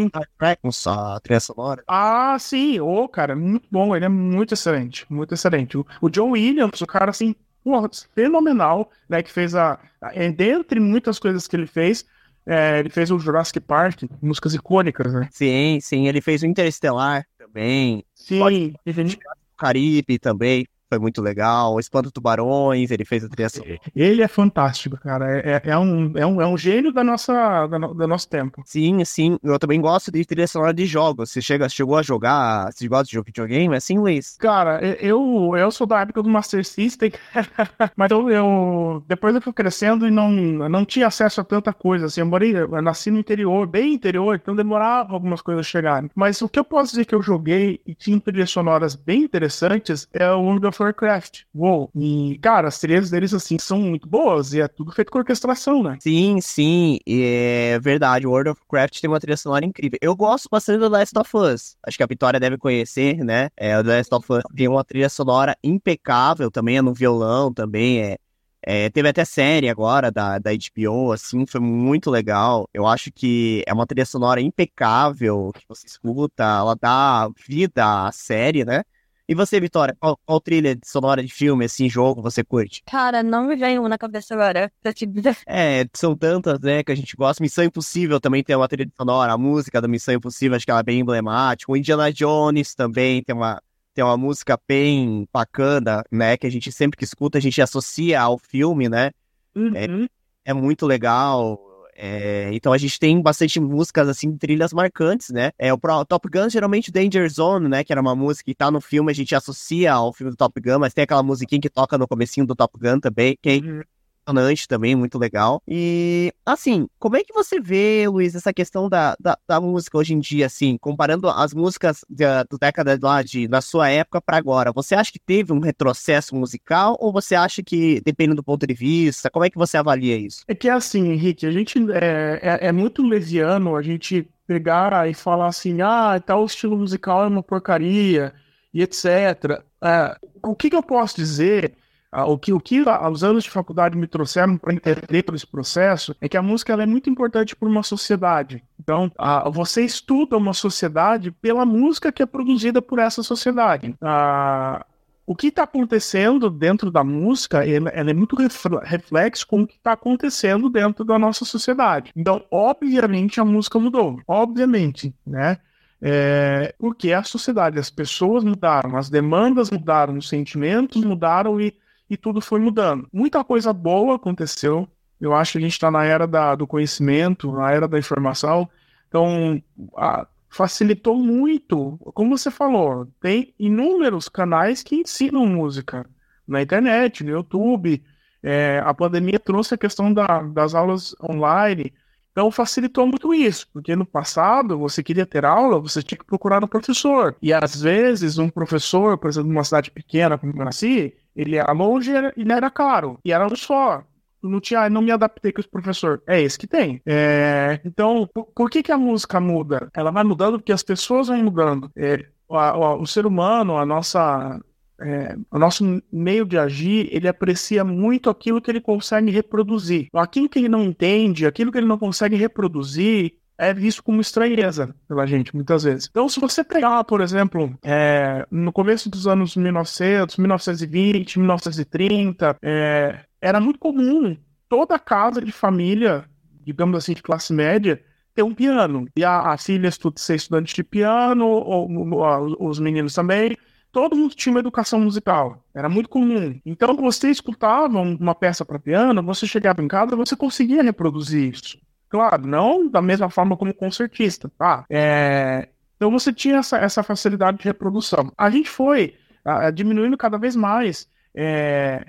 a 0.92 1.20
trilha 1.20 1.40
sonora. 1.40 1.82
Ah, 1.88 2.36
sim. 2.38 2.78
Ô, 2.78 3.04
oh, 3.04 3.08
cara, 3.08 3.34
muito 3.34 3.66
bom. 3.70 3.96
Ele 3.96 4.04
é 4.04 4.08
muito 4.08 4.52
excelente. 4.52 5.06
Muito 5.08 5.32
excelente. 5.32 5.78
O, 5.78 5.86
o 6.02 6.10
John 6.10 6.32
Williams, 6.32 6.78
o 6.82 6.86
cara, 6.86 7.10
assim, 7.10 7.34
porra, 7.64 7.88
fenomenal, 8.14 8.90
né? 9.08 9.22
Que 9.22 9.32
fez 9.32 9.54
a, 9.54 9.80
a. 9.98 10.10
Dentre 10.28 10.78
muitas 10.78 11.18
coisas 11.18 11.48
que 11.48 11.56
ele 11.56 11.66
fez, 11.66 12.04
é, 12.44 12.80
ele 12.80 12.90
fez 12.90 13.10
o 13.10 13.18
Jurassic 13.18 13.60
Park, 13.60 14.02
músicas 14.20 14.52
icônicas, 14.52 15.10
né? 15.10 15.26
Sim, 15.32 15.78
sim. 15.80 16.06
Ele 16.06 16.20
fez 16.20 16.42
o 16.42 16.46
Interestelar 16.46 17.24
também. 17.38 18.04
Sim. 18.14 18.40
Pode... 18.40 18.74
O 18.86 19.56
Caribe 19.56 20.18
também 20.18 20.66
foi 20.88 20.98
muito 20.98 21.20
legal. 21.20 21.78
Espanto 21.78 22.10
Tubarões, 22.10 22.90
ele 22.90 23.04
fez 23.04 23.24
a 23.24 23.28
trilha 23.28 23.48
Ele 23.94 24.22
é 24.22 24.28
fantástico, 24.28 24.96
cara. 24.96 25.38
É, 25.38 25.52
é, 25.52 25.70
é, 25.70 25.78
um, 25.78 26.12
é, 26.16 26.26
um, 26.26 26.40
é 26.40 26.46
um 26.46 26.56
gênio 26.56 26.92
da 26.92 27.04
nossa, 27.04 27.66
da 27.66 27.78
do 27.78 28.06
nosso 28.06 28.28
tempo. 28.28 28.62
Sim, 28.64 29.04
sim. 29.04 29.38
Eu 29.42 29.58
também 29.58 29.80
gosto 29.80 30.10
de 30.10 30.24
trilha 30.24 30.46
sonora 30.46 30.72
de 30.72 30.86
jogos. 30.86 31.30
Você 31.30 31.40
chega, 31.40 31.68
chegou 31.68 31.96
a 31.96 32.02
jogar, 32.02 32.72
você 32.72 32.88
gosta 32.88 33.04
de 33.04 33.12
jogo 33.12 33.26
de 33.26 33.30
videogame? 33.30 33.74
É 33.74 33.78
assim, 33.78 33.98
Luiz? 33.98 34.36
Cara, 34.38 34.80
eu, 35.00 35.52
eu 35.56 35.70
sou 35.70 35.86
da 35.86 36.00
época 36.00 36.22
do 36.22 36.28
Master 36.28 36.64
System, 36.64 37.12
mas 37.96 38.10
eu, 38.10 38.30
eu, 38.30 39.04
depois 39.06 39.34
eu 39.34 39.42
fui 39.42 39.52
crescendo 39.52 40.06
e 40.06 40.10
não, 40.10 40.30
não 40.30 40.84
tinha 40.84 41.06
acesso 41.06 41.40
a 41.40 41.44
tanta 41.44 41.72
coisa. 41.72 42.06
Assim, 42.06 42.20
eu, 42.20 42.26
morei, 42.26 42.56
eu 42.56 42.82
nasci 42.82 43.10
no 43.10 43.18
interior, 43.18 43.66
bem 43.66 43.94
interior, 43.94 44.34
então 44.34 44.54
demorava 44.54 45.12
algumas 45.12 45.42
coisas 45.42 45.66
chegarem. 45.66 46.10
Mas 46.14 46.40
o 46.42 46.48
que 46.48 46.58
eu 46.58 46.64
posso 46.64 46.92
dizer 46.92 47.04
que 47.04 47.14
eu 47.14 47.22
joguei 47.22 47.80
e 47.86 47.94
tinha 47.94 48.18
trilhas 48.20 48.50
sonoras 48.50 48.94
bem 48.94 49.22
interessantes 49.22 50.08
é 50.12 50.30
o 50.30 50.40
World 50.40 50.66
of 50.66 50.77
of 50.78 50.82
Warcraft. 50.82 51.40
Uou. 51.54 51.90
E, 51.94 52.38
cara, 52.40 52.68
as 52.68 52.78
trilhas 52.78 53.10
deles, 53.10 53.34
assim, 53.34 53.58
são 53.58 53.78
muito 53.80 54.08
boas 54.08 54.52
e 54.52 54.60
é 54.60 54.68
tudo 54.68 54.92
feito 54.92 55.10
com 55.10 55.18
orquestração, 55.18 55.82
né? 55.82 55.98
Sim, 56.00 56.40
sim. 56.40 56.98
é 57.06 57.78
verdade. 57.80 58.26
World 58.26 58.50
of 58.50 58.60
Warcraft 58.62 59.00
tem 59.00 59.10
uma 59.10 59.20
trilha 59.20 59.36
sonora 59.36 59.64
incrível. 59.64 59.98
Eu 60.00 60.14
gosto 60.16 60.48
bastante 60.50 60.78
do 60.80 60.88
Last 60.88 61.18
of 61.18 61.36
Us. 61.36 61.76
Acho 61.86 61.96
que 61.96 62.02
a 62.02 62.06
Vitória 62.06 62.40
deve 62.40 62.56
conhecer, 62.58 63.24
né? 63.24 63.50
É, 63.56 63.78
o 63.78 63.82
Last 63.82 64.14
of 64.14 64.32
Us 64.32 64.42
tem 64.54 64.68
uma 64.68 64.84
trilha 64.84 65.08
sonora 65.08 65.56
impecável 65.62 66.50
também, 66.50 66.78
é 66.78 66.82
no 66.82 66.94
violão 66.94 67.52
também, 67.52 68.00
é 68.02 68.18
É, 68.62 68.90
teve 68.90 69.08
até 69.08 69.24
série 69.24 69.68
agora 69.70 70.10
da, 70.10 70.38
da 70.38 70.50
HBO, 70.52 71.12
assim, 71.12 71.46
foi 71.46 71.60
muito 71.60 72.10
legal. 72.10 72.68
Eu 72.74 72.86
acho 72.86 73.10
que 73.12 73.64
é 73.66 73.72
uma 73.72 73.86
trilha 73.86 74.04
sonora 74.06 74.40
impecável 74.40 75.52
que 75.54 75.64
você 75.68 75.86
escuta, 75.86 76.44
ela 76.44 76.74
dá 76.76 77.30
vida 77.48 78.06
à 78.08 78.12
série, 78.12 78.64
né? 78.64 78.84
E 79.28 79.34
você, 79.34 79.60
Vitória, 79.60 79.94
qual, 80.00 80.18
qual 80.24 80.40
trilha 80.40 80.78
sonora 80.82 81.22
de 81.22 81.30
filme, 81.30 81.66
assim, 81.66 81.86
jogo 81.86 82.22
você 82.22 82.42
curte? 82.42 82.82
Cara, 82.86 83.22
não 83.22 83.44
me 83.44 83.56
vem 83.56 83.78
uma 83.78 83.86
na 83.86 83.98
cabeça 83.98 84.32
agora, 84.32 84.72
pra 84.82 84.90
te 84.90 85.04
dizer. 85.04 85.36
É, 85.46 85.86
são 85.92 86.16
tantas, 86.16 86.58
né, 86.60 86.82
que 86.82 86.90
a 86.90 86.94
gente 86.94 87.14
gosta. 87.14 87.42
Missão 87.42 87.62
Impossível 87.62 88.18
também 88.18 88.42
tem 88.42 88.56
uma 88.56 88.66
trilha 88.66 88.90
sonora, 88.96 89.34
a 89.34 89.36
música 89.36 89.82
da 89.82 89.86
Missão 89.86 90.14
Impossível, 90.14 90.56
acho 90.56 90.64
que 90.64 90.70
ela 90.70 90.80
é 90.80 90.82
bem 90.82 91.00
emblemática. 91.00 91.70
O 91.70 91.76
Indiana 91.76 92.10
Jones 92.10 92.74
também 92.74 93.22
tem 93.22 93.36
uma, 93.36 93.62
tem 93.92 94.02
uma 94.02 94.16
música 94.16 94.58
bem 94.66 95.28
bacana, 95.30 96.02
né, 96.10 96.38
que 96.38 96.46
a 96.46 96.50
gente 96.50 96.72
sempre 96.72 96.96
que 96.96 97.04
escuta, 97.04 97.36
a 97.36 97.40
gente 97.40 97.60
associa 97.60 98.18
ao 98.22 98.38
filme, 98.38 98.88
né? 98.88 99.10
Uhum. 99.54 99.72
É, 99.74 100.08
é 100.46 100.54
muito 100.54 100.86
legal. 100.86 101.67
É, 102.00 102.48
então 102.52 102.72
a 102.72 102.78
gente 102.78 102.96
tem 102.96 103.20
bastante 103.20 103.58
músicas, 103.58 104.08
assim, 104.08 104.36
trilhas 104.36 104.72
marcantes, 104.72 105.30
né? 105.30 105.50
É, 105.58 105.74
o, 105.74 105.78
Top 106.08 106.28
Gun, 106.28 106.48
geralmente 106.48 106.92
Danger 106.92 107.28
Zone, 107.28 107.68
né? 107.68 107.82
Que 107.82 107.92
era 107.92 108.00
uma 108.00 108.14
música 108.14 108.44
que 108.44 108.54
tá 108.54 108.70
no 108.70 108.80
filme, 108.80 109.10
a 109.10 109.14
gente 109.14 109.34
associa 109.34 109.92
ao 109.92 110.12
filme 110.12 110.30
do 110.30 110.36
Top 110.36 110.60
Gun, 110.60 110.78
mas 110.78 110.94
tem 110.94 111.02
aquela 111.02 111.24
musiquinha 111.24 111.60
que 111.60 111.68
toca 111.68 111.98
no 111.98 112.06
comecinho 112.06 112.46
do 112.46 112.54
Top 112.54 112.78
Gun 112.78 113.00
também, 113.00 113.36
que 113.42 113.50
é 113.50 113.58
Uhum. 113.58 113.82
Impressionante 114.28 114.68
também, 114.68 114.94
muito 114.94 115.18
legal. 115.18 115.62
E, 115.66 116.32
assim, 116.44 116.88
como 116.98 117.16
é 117.16 117.24
que 117.24 117.32
você 117.32 117.60
vê, 117.60 118.06
Luiz, 118.08 118.34
essa 118.34 118.52
questão 118.52 118.88
da, 118.88 119.16
da, 119.18 119.38
da 119.46 119.60
música 119.60 119.96
hoje 119.96 120.14
em 120.14 120.20
dia, 120.20 120.46
assim, 120.46 120.76
comparando 120.78 121.28
as 121.28 121.54
músicas 121.54 122.04
da, 122.08 122.42
do 122.44 122.58
década 122.58 122.98
lá 123.00 123.22
de, 123.22 123.48
da 123.48 123.60
sua 123.60 123.88
época 123.88 124.20
para 124.20 124.36
agora? 124.36 124.72
Você 124.72 124.94
acha 124.94 125.10
que 125.10 125.18
teve 125.18 125.52
um 125.52 125.60
retrocesso 125.60 126.36
musical 126.36 126.96
ou 127.00 127.12
você 127.12 127.34
acha 127.34 127.62
que, 127.62 128.00
dependendo 128.04 128.36
do 128.36 128.44
ponto 128.44 128.66
de 128.66 128.74
vista, 128.74 129.30
como 129.30 129.44
é 129.44 129.50
que 129.50 129.58
você 129.58 129.76
avalia 129.76 130.16
isso? 130.16 130.44
É 130.46 130.54
que 130.54 130.68
é 130.68 130.72
assim, 130.72 131.12
Henrique, 131.12 131.46
a 131.46 131.50
gente 131.50 131.78
é, 131.92 132.40
é, 132.42 132.68
é 132.68 132.72
muito 132.72 133.02
leviano 133.02 133.76
a 133.76 133.82
gente 133.82 134.28
pegar 134.46 135.08
e 135.08 135.14
falar 135.14 135.48
assim, 135.48 135.80
ah, 135.82 136.20
tal 136.24 136.44
estilo 136.44 136.76
musical 136.76 137.24
é 137.24 137.28
uma 137.28 137.42
porcaria 137.42 138.32
e 138.72 138.82
etc. 138.82 139.62
É, 139.82 140.16
o 140.42 140.54
que, 140.54 140.70
que 140.70 140.76
eu 140.76 140.82
posso 140.82 141.16
dizer? 141.16 141.74
Ah, 142.10 142.26
O 142.26 142.38
que, 142.38 142.52
o 142.52 142.60
que 142.60 142.82
os 143.12 143.24
anos 143.24 143.44
de 143.44 143.50
faculdade 143.50 143.96
me 143.96 144.06
trouxeram 144.06 144.56
para 144.56 144.72
entender 144.72 145.22
todo 145.22 145.36
esse 145.36 145.46
processo 145.46 146.14
é 146.20 146.28
que 146.28 146.36
a 146.36 146.42
música 146.42 146.72
é 146.72 146.86
muito 146.86 147.10
importante 147.10 147.54
para 147.54 147.68
uma 147.68 147.82
sociedade. 147.82 148.62
Então, 148.80 149.10
ah, 149.18 149.48
você 149.50 149.84
estuda 149.84 150.36
uma 150.36 150.52
sociedade 150.52 151.30
pela 151.30 151.64
música 151.64 152.10
que 152.12 152.22
é 152.22 152.26
produzida 152.26 152.80
por 152.80 152.98
essa 152.98 153.22
sociedade. 153.22 153.94
Ah, 154.00 154.84
o 155.26 155.36
que 155.36 155.48
está 155.48 155.64
acontecendo 155.64 156.48
dentro 156.48 156.90
da 156.90 157.04
música, 157.04 157.62
ela, 157.62 157.90
ela 157.90 158.10
é 158.10 158.14
muito 158.14 158.34
refle- 158.34 158.80
reflexo 158.82 159.46
com 159.46 159.60
o 159.60 159.66
que 159.66 159.76
está 159.76 159.92
acontecendo 159.92 160.70
dentro 160.70 161.04
da 161.04 161.18
nossa 161.18 161.44
sociedade. 161.44 162.10
Então, 162.16 162.42
obviamente, 162.50 163.38
a 163.38 163.44
música 163.44 163.78
mudou. 163.78 164.18
Obviamente, 164.26 165.14
né? 165.26 165.58
É, 166.00 166.74
porque 166.78 167.12
a 167.12 167.22
sociedade, 167.22 167.78
as 167.78 167.90
pessoas 167.90 168.42
mudaram, 168.42 168.96
as 168.96 169.10
demandas 169.10 169.70
mudaram, 169.70 170.16
os 170.16 170.28
sentimentos 170.28 171.04
mudaram 171.04 171.60
e, 171.60 171.74
e 172.08 172.16
tudo 172.16 172.40
foi 172.40 172.60
mudando. 172.60 173.08
Muita 173.12 173.42
coisa 173.44 173.72
boa 173.72 174.16
aconteceu. 174.16 174.88
Eu 175.20 175.34
acho 175.34 175.52
que 175.52 175.58
a 175.58 175.60
gente 175.60 175.72
está 175.72 175.90
na 175.90 176.04
era 176.04 176.26
da- 176.26 176.54
do 176.54 176.66
conhecimento, 176.66 177.50
na 177.52 177.70
era 177.72 177.88
da 177.88 177.98
informação. 177.98 178.68
Então, 179.08 179.60
a- 179.96 180.26
facilitou 180.50 181.16
muito. 181.16 181.98
Como 182.14 182.36
você 182.36 182.50
falou, 182.50 183.06
tem 183.20 183.54
inúmeros 183.58 184.28
canais 184.28 184.82
que 184.82 184.96
ensinam 184.96 185.44
música 185.46 186.06
na 186.46 186.62
internet, 186.62 187.22
no 187.24 187.30
YouTube. 187.30 188.02
É, 188.42 188.80
a 188.84 188.94
pandemia 188.94 189.38
trouxe 189.38 189.74
a 189.74 189.78
questão 189.78 190.12
da- 190.12 190.42
das 190.42 190.74
aulas 190.74 191.14
online. 191.22 191.92
Então 192.38 192.52
facilitou 192.52 193.04
muito 193.04 193.34
isso, 193.34 193.66
porque 193.72 193.96
no 193.96 194.06
passado 194.06 194.78
você 194.78 195.02
queria 195.02 195.26
ter 195.26 195.44
aula, 195.44 195.80
você 195.80 196.00
tinha 196.04 196.16
que 196.16 196.24
procurar 196.24 196.62
um 196.62 196.68
professor. 196.68 197.34
E 197.42 197.52
às 197.52 197.80
vezes 197.82 198.38
um 198.38 198.48
professor, 198.48 199.18
por 199.18 199.28
exemplo, 199.28 199.48
numa 199.48 199.64
cidade 199.64 199.90
pequena 199.90 200.38
como 200.38 200.52
eu 200.56 200.64
nasci, 200.64 201.12
ele 201.34 201.56
era 201.56 201.72
longe 201.72 202.12
e 202.12 202.14
era- 202.14 202.32
e 202.36 202.52
era 202.52 202.70
caro. 202.70 203.18
E 203.24 203.32
era 203.32 203.44
um 203.44 203.56
só. 203.56 204.04
Não 204.40 204.60
tinha, 204.60 204.88
não 204.88 205.02
me 205.02 205.10
adaptei 205.10 205.50
com 205.52 205.60
esse 205.60 205.68
professor. 205.68 206.22
É 206.28 206.40
esse 206.40 206.56
que 206.56 206.68
tem. 206.68 207.02
É, 207.04 207.80
então, 207.84 208.28
por, 208.32 208.44
por 208.54 208.70
que 208.70 208.84
que 208.84 208.92
a 208.92 208.96
música 208.98 209.40
muda? 209.40 209.90
Ela 209.92 210.12
vai 210.12 210.22
mudando 210.22 210.58
porque 210.60 210.70
as 210.72 210.84
pessoas 210.84 211.26
vão 211.26 211.42
mudando. 211.42 211.90
É, 211.96 212.24
o, 212.48 212.56
a- 212.56 212.94
o 212.96 213.04
ser 213.06 213.26
humano, 213.26 213.76
a 213.76 213.84
nossa, 213.84 214.60
é, 215.00 215.36
o 215.50 215.58
nosso 215.58 216.02
meio 216.12 216.44
de 216.44 216.58
agir, 216.58 217.08
ele 217.12 217.28
aprecia 217.28 217.84
muito 217.84 218.28
aquilo 218.28 218.60
que 218.60 218.70
ele 218.70 218.80
consegue 218.80 219.30
reproduzir. 219.30 220.08
Aquilo 220.12 220.48
que 220.48 220.58
ele 220.58 220.68
não 220.68 220.84
entende, 220.84 221.46
aquilo 221.46 221.70
que 221.70 221.78
ele 221.78 221.86
não 221.86 221.98
consegue 221.98 222.36
reproduzir, 222.36 223.34
é 223.56 223.74
visto 223.74 224.02
como 224.02 224.20
estranheza 224.20 224.94
pela 225.08 225.26
gente, 225.26 225.54
muitas 225.54 225.82
vezes. 225.82 226.08
Então, 226.08 226.28
se 226.28 226.38
você 226.38 226.62
pegar, 226.62 227.02
por 227.04 227.20
exemplo, 227.20 227.76
é, 227.82 228.46
no 228.50 228.72
começo 228.72 229.10
dos 229.10 229.26
anos 229.26 229.56
1900, 229.56 230.36
1920, 230.36 231.38
1930, 231.40 232.56
é, 232.62 233.20
era 233.40 233.60
muito 233.60 233.78
comum 233.78 234.36
toda 234.68 234.98
casa 234.98 235.40
de 235.40 235.50
família, 235.50 236.24
digamos 236.64 236.96
assim, 236.96 237.14
de 237.14 237.22
classe 237.22 237.52
média, 237.52 238.00
ter 238.32 238.44
um 238.44 238.54
piano. 238.54 239.08
E 239.16 239.24
a, 239.24 239.52
a 239.52 239.58
filha 239.58 239.88
estuda, 239.88 240.20
ser 240.20 240.36
estudante 240.36 240.72
de 240.72 240.84
piano, 240.84 241.44
ou, 241.44 241.90
ou, 241.90 242.68
os 242.68 242.78
meninos 242.78 243.12
também. 243.12 243.56
Todo 243.98 244.14
mundo 244.14 244.32
tinha 244.32 244.52
uma 244.52 244.60
educação 244.60 245.00
musical. 245.00 245.60
Era 245.74 245.88
muito 245.88 246.08
comum. 246.08 246.60
Então, 246.64 246.94
você 246.94 247.30
escutava 247.30 247.98
uma 247.98 248.32
peça 248.32 248.64
para 248.64 248.78
piano, 248.78 249.20
você 249.24 249.44
chegava 249.44 249.82
em 249.82 249.88
casa, 249.88 250.14
você 250.14 250.36
conseguia 250.36 250.84
reproduzir 250.84 251.52
isso. 251.52 251.76
Claro, 252.08 252.46
não 252.46 252.88
da 252.88 253.02
mesma 253.02 253.28
forma 253.28 253.56
como 253.56 253.74
concertista, 253.74 254.48
tá? 254.56 254.84
É... 254.88 255.68
Então 255.96 256.12
você 256.12 256.32
tinha 256.32 256.58
essa, 256.58 256.78
essa 256.78 257.02
facilidade 257.02 257.58
de 257.58 257.64
reprodução. 257.64 258.32
A 258.38 258.48
gente 258.48 258.70
foi 258.70 259.16
ah, 259.44 259.68
diminuindo 259.72 260.16
cada 260.16 260.38
vez 260.38 260.54
mais 260.54 261.08
é, 261.34 262.06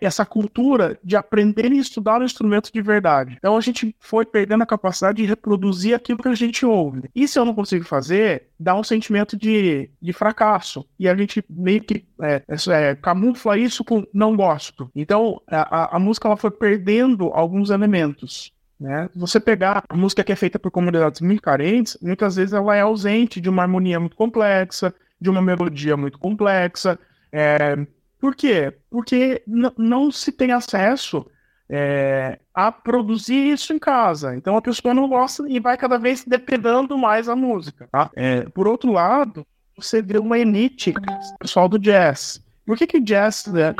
essa 0.00 0.26
cultura 0.26 0.98
de 1.02 1.16
aprender 1.16 1.72
e 1.72 1.78
estudar 1.78 2.20
o 2.20 2.24
instrumento 2.24 2.70
de 2.72 2.82
verdade. 2.82 3.36
Então 3.38 3.56
a 3.56 3.60
gente 3.60 3.94
foi 3.98 4.24
perdendo 4.24 4.62
a 4.62 4.66
capacidade 4.66 5.22
de 5.22 5.28
reproduzir 5.28 5.94
aquilo 5.94 6.22
que 6.22 6.28
a 6.28 6.34
gente 6.34 6.66
ouve. 6.66 7.08
E 7.14 7.26
se 7.26 7.38
eu 7.38 7.44
não 7.44 7.54
consigo 7.54 7.84
fazer, 7.84 8.48
dá 8.58 8.74
um 8.74 8.84
sentimento 8.84 9.36
de, 9.36 9.90
de 10.00 10.12
fracasso. 10.12 10.86
E 10.98 11.08
a 11.08 11.16
gente 11.16 11.44
meio 11.48 11.82
que 11.82 12.04
é, 12.20 12.42
é, 12.48 12.94
camufla 12.96 13.58
isso 13.58 13.84
com 13.84 14.04
não 14.12 14.36
gosto. 14.36 14.90
Então 14.94 15.40
a, 15.46 15.96
a 15.96 15.98
música 15.98 16.28
ela 16.28 16.36
foi 16.36 16.50
perdendo 16.50 17.30
alguns 17.32 17.70
elementos. 17.70 18.52
Né? 18.78 19.08
Você 19.14 19.38
pegar 19.38 19.84
a 19.88 19.96
música 19.96 20.24
que 20.24 20.32
é 20.32 20.36
feita 20.36 20.58
por 20.58 20.70
comunidades 20.70 21.20
muito 21.20 21.40
carentes, 21.40 21.96
muitas 22.02 22.34
vezes 22.34 22.52
ela 22.52 22.76
é 22.76 22.80
ausente 22.80 23.40
de 23.40 23.48
uma 23.48 23.62
harmonia 23.62 24.00
muito 24.00 24.16
complexa, 24.16 24.92
de 25.20 25.30
uma 25.30 25.40
melodia 25.40 25.96
muito 25.96 26.18
complexa. 26.18 26.98
É... 27.30 27.76
Por 28.22 28.36
quê? 28.36 28.72
Porque 28.88 29.42
não 29.76 30.08
se 30.12 30.30
tem 30.30 30.52
acesso 30.52 31.26
é, 31.68 32.38
a 32.54 32.70
produzir 32.70 33.52
isso 33.52 33.72
em 33.72 33.80
casa. 33.80 34.36
Então 34.36 34.56
a 34.56 34.62
pessoa 34.62 34.94
não 34.94 35.08
gosta 35.08 35.42
e 35.48 35.58
vai 35.58 35.76
cada 35.76 35.98
vez 35.98 36.24
dependendo 36.24 36.96
mais 36.96 37.28
a 37.28 37.34
música. 37.34 37.88
Tá? 37.90 38.12
É, 38.14 38.42
por 38.50 38.68
outro 38.68 38.92
lado, 38.92 39.44
você 39.76 40.00
vê 40.00 40.18
uma 40.18 40.38
elite, 40.38 40.94
pessoal 41.40 41.68
do 41.68 41.80
jazz. 41.80 42.40
Por 42.64 42.78
que, 42.78 42.86
que 42.86 42.98
o 42.98 43.04
jazz 43.04 43.44
né, 43.46 43.74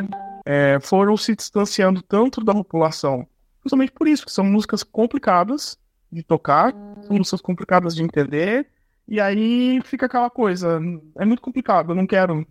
foram 0.81 1.17
se 1.17 1.37
distanciando 1.37 2.03
tanto 2.03 2.43
da 2.43 2.53
população? 2.53 3.25
Justamente 3.63 3.93
por 3.93 4.09
isso, 4.09 4.27
que 4.27 4.33
são 4.33 4.45
músicas 4.45 4.83
complicadas 4.83 5.79
de 6.11 6.25
tocar, 6.25 6.75
são 7.03 7.17
músicas 7.17 7.41
complicadas 7.41 7.95
de 7.95 8.03
entender, 8.03 8.67
e 9.07 9.21
aí 9.21 9.81
fica 9.85 10.07
aquela 10.07 10.29
coisa, 10.29 10.81
é 11.17 11.25
muito 11.25 11.41
complicado, 11.41 11.93
eu 11.93 11.95
não 11.95 12.09
quero 12.09 12.45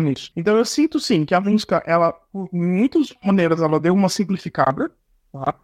nisso. 0.00 0.30
Então 0.36 0.56
eu 0.56 0.64
sinto 0.64 0.98
sim 1.00 1.24
que 1.24 1.34
a 1.34 1.40
música, 1.40 1.82
ela, 1.86 2.12
por 2.12 2.48
muitas 2.52 3.14
maneiras, 3.24 3.60
ela 3.60 3.80
deu 3.80 3.94
uma 3.94 4.08
simplificada, 4.08 4.90
tá? 5.32 5.54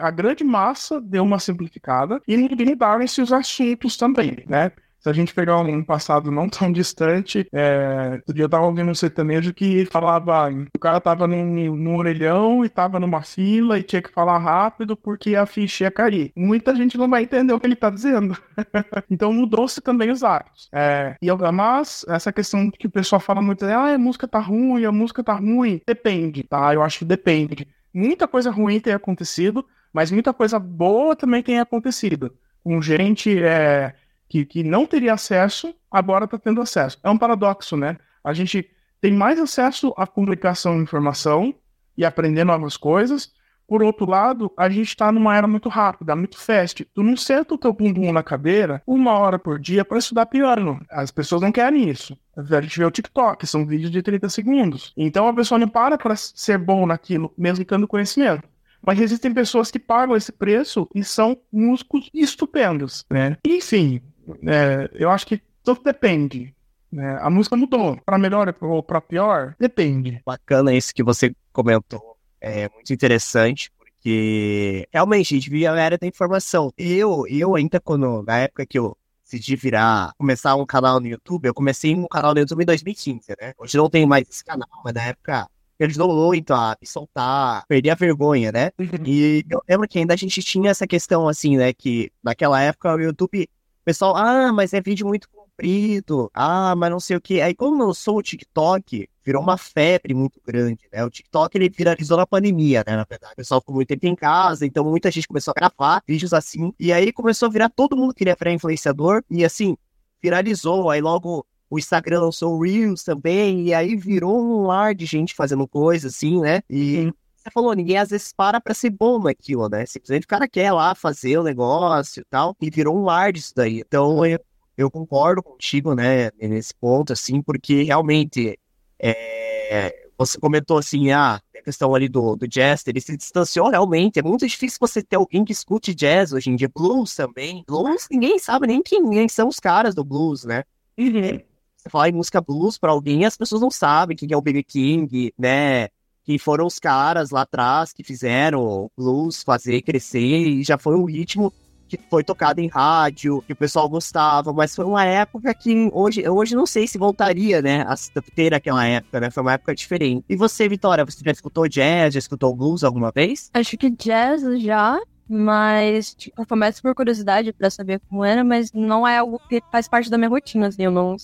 A, 0.00 0.10
grande 0.10 0.44
massa 0.44 1.00
deu 1.00 1.22
uma 1.22 1.38
simplificada, 1.38 2.20
e 2.28 2.36
mudaram-se 2.36 3.22
os 3.22 3.32
assuntos 3.32 3.96
também, 3.96 4.44
né? 4.46 4.70
Se 5.00 5.08
a 5.08 5.12
gente 5.14 5.32
pegar 5.32 5.58
um 5.58 5.82
passado 5.82 6.30
não 6.30 6.46
tão 6.48 6.70
distante, 6.70 7.48
é, 7.52 8.12
outro 8.16 8.34
dia 8.34 8.44
eu 8.44 8.48
tava 8.48 8.66
ouvindo 8.66 8.90
um 8.90 8.94
sertanejo 8.94 9.54
que 9.54 9.86
falava, 9.86 10.50
o 10.74 10.78
cara 10.78 11.00
tava 11.00 11.26
num, 11.26 11.74
num 11.74 11.96
orelhão 11.96 12.62
e 12.64 12.68
tava 12.68 13.00
numa 13.00 13.22
fila 13.22 13.78
e 13.78 13.82
tinha 13.82 14.02
que 14.02 14.12
falar 14.12 14.36
rápido 14.36 14.94
porque 14.94 15.34
a 15.34 15.46
ficha 15.46 15.84
ia 15.84 15.90
cair. 15.90 16.32
Muita 16.36 16.76
gente 16.76 16.98
não 16.98 17.08
vai 17.08 17.22
entender 17.22 17.54
o 17.54 17.58
que 17.58 17.66
ele 17.66 17.76
tá 17.76 17.88
dizendo. 17.88 18.36
então 19.10 19.32
mudou-se 19.32 19.80
também 19.80 20.10
os 20.10 20.22
hábitos. 20.22 20.68
É, 20.70 21.16
e, 21.22 21.28
mas 21.50 22.04
essa 22.06 22.30
questão 22.30 22.70
que 22.70 22.86
o 22.86 22.90
pessoal 22.90 23.20
fala 23.20 23.40
muito, 23.40 23.64
ah, 23.64 23.94
a 23.94 23.98
música 23.98 24.28
tá 24.28 24.38
ruim, 24.38 24.84
a 24.84 24.92
música 24.92 25.24
tá 25.24 25.32
ruim. 25.32 25.80
Depende, 25.86 26.42
tá? 26.42 26.74
Eu 26.74 26.82
acho 26.82 26.98
que 26.98 27.04
depende. 27.06 27.66
Muita 27.92 28.28
coisa 28.28 28.50
ruim 28.50 28.78
tem 28.78 28.92
acontecido, 28.92 29.64
mas 29.92 30.10
muita 30.10 30.34
coisa 30.34 30.58
boa 30.58 31.16
também 31.16 31.42
tem 31.42 31.58
acontecido. 31.58 32.32
Com 32.62 32.82
gente 32.82 33.42
é, 33.42 33.94
que, 34.30 34.46
que 34.46 34.62
não 34.62 34.86
teria 34.86 35.12
acesso, 35.12 35.74
agora 35.90 36.24
está 36.24 36.38
tendo 36.38 36.62
acesso. 36.62 36.96
É 37.02 37.10
um 37.10 37.18
paradoxo, 37.18 37.76
né? 37.76 37.98
A 38.22 38.32
gente 38.32 38.70
tem 39.00 39.12
mais 39.12 39.40
acesso 39.40 39.92
à 39.96 40.06
comunicação 40.06 40.78
e 40.78 40.82
informação 40.82 41.52
e 41.98 42.04
aprender 42.04 42.44
novas 42.44 42.76
coisas. 42.76 43.32
Por 43.66 43.82
outro 43.82 44.08
lado, 44.08 44.52
a 44.56 44.68
gente 44.68 44.88
está 44.88 45.10
numa 45.10 45.36
era 45.36 45.48
muito 45.48 45.68
rápida, 45.68 46.14
muito 46.14 46.38
fast. 46.38 46.84
Tu 46.84 47.02
não 47.02 47.16
senta 47.16 47.54
o 47.54 47.58
teu 47.58 47.72
bumbum 47.72 48.12
na 48.12 48.22
cadeira 48.22 48.82
uma 48.86 49.12
hora 49.18 49.38
por 49.38 49.58
dia 49.58 49.84
para 49.84 49.98
estudar 49.98 50.26
piano. 50.26 50.80
As 50.90 51.10
pessoas 51.10 51.42
não 51.42 51.50
querem 51.50 51.88
isso. 51.88 52.16
A 52.36 52.42
gente 52.60 52.78
vê 52.78 52.84
o 52.84 52.90
TikTok, 52.90 53.44
são 53.46 53.66
vídeos 53.66 53.90
de 53.90 54.00
30 54.00 54.28
segundos. 54.28 54.92
Então 54.96 55.26
a 55.26 55.34
pessoa 55.34 55.58
não 55.58 55.68
para 55.68 55.98
para 55.98 56.14
ser 56.14 56.58
bom 56.58 56.86
naquilo, 56.86 57.32
mesmo 57.36 57.64
tendo 57.64 57.88
conhecimento. 57.88 58.48
Mas 58.84 59.00
existem 59.00 59.32
pessoas 59.32 59.70
que 59.70 59.78
pagam 59.78 60.16
esse 60.16 60.32
preço 60.32 60.88
e 60.94 61.04
são 61.04 61.36
músicos 61.52 62.08
estupendos, 62.14 63.04
né? 63.10 63.36
Enfim, 63.46 64.00
é, 64.46 64.90
eu 64.94 65.10
acho 65.10 65.26
que 65.26 65.40
tudo 65.62 65.82
depende. 65.82 66.54
Né? 66.90 67.18
A 67.20 67.30
música 67.30 67.56
mudou. 67.56 67.96
Para 68.04 68.18
melhor 68.18 68.54
ou 68.60 68.82
para 68.82 69.00
pior, 69.00 69.54
depende. 69.58 70.20
Bacana 70.24 70.74
isso 70.74 70.94
que 70.94 71.02
você 71.02 71.34
comentou 71.52 72.16
é 72.40 72.68
muito 72.70 72.92
interessante, 72.92 73.70
porque 73.78 74.88
realmente 74.92 75.34
a 75.34 75.36
gente 75.36 75.50
via 75.50 75.72
a 75.72 75.78
era 75.78 75.98
da 75.98 76.06
informação. 76.06 76.72
Eu, 76.76 77.26
eu 77.28 77.54
ainda 77.54 77.78
quando, 77.78 78.22
na 78.22 78.38
época 78.38 78.66
que 78.66 78.78
eu 78.78 78.96
decidi 79.22 79.54
virar, 79.54 80.12
começar 80.18 80.56
um 80.56 80.66
canal 80.66 80.98
no 80.98 81.06
YouTube, 81.06 81.46
eu 81.46 81.54
comecei 81.54 81.94
um 81.94 82.08
canal 82.08 82.34
no 82.34 82.40
YouTube 82.40 82.62
em 82.62 82.66
2015, 82.66 83.20
né? 83.40 83.52
Hoje 83.58 83.76
não 83.76 83.88
tem 83.88 84.06
mais 84.06 84.28
esse 84.28 84.44
canal, 84.44 84.68
mas 84.84 84.94
na 84.94 85.04
época 85.04 85.48
me 85.78 85.86
ajudou 85.86 86.14
muito 86.26 86.52
a 86.52 86.76
me 86.80 86.86
soltar, 86.86 87.64
perder 87.66 87.90
a 87.90 87.94
vergonha, 87.94 88.50
né? 88.50 88.70
Uhum. 88.78 89.04
E 89.06 89.44
eu 89.48 89.62
lembro 89.68 89.86
que 89.86 89.98
ainda 89.98 90.14
a 90.14 90.16
gente 90.16 90.42
tinha 90.42 90.70
essa 90.70 90.86
questão 90.86 91.28
assim, 91.28 91.56
né? 91.56 91.72
Que 91.72 92.10
naquela 92.22 92.60
época 92.60 92.94
o 92.94 93.00
YouTube, 93.00 93.48
pessoal, 93.90 94.16
ah, 94.16 94.52
mas 94.52 94.72
é 94.72 94.80
vídeo 94.80 95.04
muito 95.04 95.28
comprido, 95.28 96.30
ah, 96.32 96.76
mas 96.76 96.90
não 96.92 97.00
sei 97.00 97.16
o 97.16 97.20
que. 97.20 97.40
Aí 97.40 97.52
como 97.52 97.92
sou 97.92 98.18
o 98.18 98.22
TikTok, 98.22 99.08
virou 99.24 99.42
uma 99.42 99.58
febre 99.58 100.14
muito 100.14 100.40
grande, 100.46 100.88
né? 100.92 101.04
O 101.04 101.10
TikTok, 101.10 101.58
ele 101.58 101.68
viralizou 101.68 102.16
na 102.16 102.24
pandemia, 102.24 102.84
né? 102.86 102.96
Na 102.96 103.04
verdade, 103.08 103.32
o 103.32 103.36
pessoal 103.36 103.60
ficou 103.60 103.74
muito 103.74 103.88
tempo 103.88 104.06
em 104.06 104.14
casa, 104.14 104.64
então 104.64 104.84
muita 104.84 105.10
gente 105.10 105.26
começou 105.26 105.52
a 105.56 105.58
gravar 105.58 106.02
vídeos 106.06 106.32
assim, 106.32 106.72
e 106.78 106.92
aí 106.92 107.12
começou 107.12 107.48
a 107.48 107.50
virar, 107.50 107.68
todo 107.68 107.96
mundo 107.96 108.14
queria 108.14 108.36
virar 108.38 108.52
influenciador, 108.52 109.24
e 109.28 109.44
assim, 109.44 109.76
viralizou, 110.22 110.88
aí 110.88 111.00
logo 111.00 111.44
o 111.68 111.76
Instagram 111.76 112.20
lançou 112.20 112.56
o 112.56 112.62
Reels 112.62 113.02
também, 113.02 113.66
e 113.66 113.74
aí 113.74 113.96
virou 113.96 114.40
um 114.40 114.66
lar 114.66 114.94
de 114.94 115.04
gente 115.04 115.34
fazendo 115.34 115.66
coisa 115.66 116.06
assim, 116.06 116.40
né? 116.40 116.62
E 116.70 117.12
você 117.42 117.50
falou, 117.50 117.74
ninguém 117.74 117.96
às 117.96 118.10
vezes 118.10 118.32
para 118.32 118.60
pra 118.60 118.74
ser 118.74 118.90
bom 118.90 119.18
naquilo, 119.18 119.68
né? 119.68 119.86
Simplesmente 119.86 120.24
o 120.24 120.28
cara 120.28 120.48
quer 120.48 120.72
lá 120.72 120.94
fazer 120.94 121.38
o 121.38 121.42
negócio 121.42 122.20
e 122.20 122.24
tal, 122.28 122.56
e 122.60 122.70
virou 122.70 122.96
um 122.96 123.04
lar 123.04 123.32
disso 123.32 123.52
daí. 123.56 123.80
Então, 123.80 124.24
eu, 124.26 124.38
eu 124.76 124.90
concordo 124.90 125.42
contigo, 125.42 125.94
né, 125.94 126.30
nesse 126.38 126.74
ponto, 126.74 127.12
assim, 127.12 127.40
porque 127.40 127.82
realmente 127.82 128.58
é, 128.98 130.08
você 130.18 130.38
comentou 130.38 130.76
assim, 130.76 131.10
ah, 131.10 131.40
a 131.56 131.62
questão 131.62 131.94
ali 131.94 132.08
do, 132.08 132.36
do 132.36 132.46
jazz, 132.46 132.86
ele 132.86 133.00
se 133.00 133.16
distanciou 133.16 133.68
realmente. 133.68 134.18
É 134.18 134.22
muito 134.22 134.46
difícil 134.46 134.78
você 134.80 135.02
ter 135.02 135.16
alguém 135.16 135.44
que 135.44 135.52
escute 135.52 135.94
jazz 135.94 136.32
hoje 136.32 136.50
em 136.50 136.56
dia. 136.56 136.70
Blues 136.74 137.14
também. 137.14 137.64
Blues, 137.66 138.06
ninguém 138.10 138.38
sabe 138.38 138.66
nem 138.66 138.82
quem, 138.82 139.28
são 139.28 139.48
os 139.48 139.58
caras 139.58 139.94
do 139.94 140.04
blues, 140.04 140.44
né? 140.44 140.64
Uhum. 140.98 141.40
Você 141.76 141.88
fala 141.88 142.08
em 142.10 142.12
música 142.12 142.40
blues 142.40 142.76
pra 142.76 142.90
alguém, 142.90 143.24
as 143.24 143.36
pessoas 143.36 143.62
não 143.62 143.70
sabem 143.70 144.14
quem 144.14 144.28
é 144.30 144.36
o 144.36 144.42
B.B. 144.42 144.62
King, 144.62 145.32
né? 145.38 145.88
Que 146.24 146.38
foram 146.38 146.66
os 146.66 146.78
caras 146.78 147.30
lá 147.30 147.42
atrás 147.42 147.92
que 147.92 148.04
fizeram 148.04 148.90
blues 148.96 149.42
fazer 149.42 149.82
crescer 149.82 150.18
e 150.18 150.62
já 150.62 150.78
foi 150.78 150.94
um 150.94 151.04
ritmo 151.04 151.52
que 151.90 151.98
foi 152.08 152.22
tocado 152.22 152.60
em 152.60 152.68
rádio, 152.68 153.42
que 153.42 153.52
o 153.52 153.56
pessoal 153.56 153.88
gostava, 153.88 154.52
mas 154.52 154.76
foi 154.76 154.84
uma 154.84 155.04
época 155.04 155.52
que 155.52 155.90
hoje, 155.92 156.26
hoje 156.28 156.54
não 156.54 156.64
sei 156.64 156.86
se 156.86 156.96
voltaria, 156.96 157.60
né, 157.60 157.82
a 157.82 157.94
ter 158.34 158.54
aquela 158.54 158.86
época, 158.86 159.18
né, 159.18 159.30
foi 159.30 159.42
uma 159.42 159.54
época 159.54 159.74
diferente. 159.74 160.24
E 160.28 160.36
você, 160.36 160.68
Vitória, 160.68 161.04
você 161.04 161.20
já 161.24 161.32
escutou 161.32 161.68
jazz, 161.68 162.14
já 162.14 162.18
escutou 162.18 162.54
blues 162.54 162.84
alguma 162.84 163.10
vez? 163.10 163.50
Acho 163.52 163.76
que 163.76 163.90
jazz 163.90 164.42
já, 164.62 165.00
mas 165.28 166.14
tipo, 166.14 166.44
foi 166.46 166.56
mais 166.56 166.80
por 166.80 166.94
curiosidade 166.94 167.52
para 167.52 167.68
saber 167.70 168.00
como 168.08 168.24
era, 168.24 168.44
mas 168.44 168.72
não 168.72 169.06
é 169.06 169.18
algo 169.18 169.40
que 169.48 169.60
faz 169.72 169.88
parte 169.88 170.08
da 170.08 170.16
minha 170.16 170.30
rotina, 170.30 170.68
assim, 170.68 170.84
eu 170.84 170.92
não... 170.92 171.16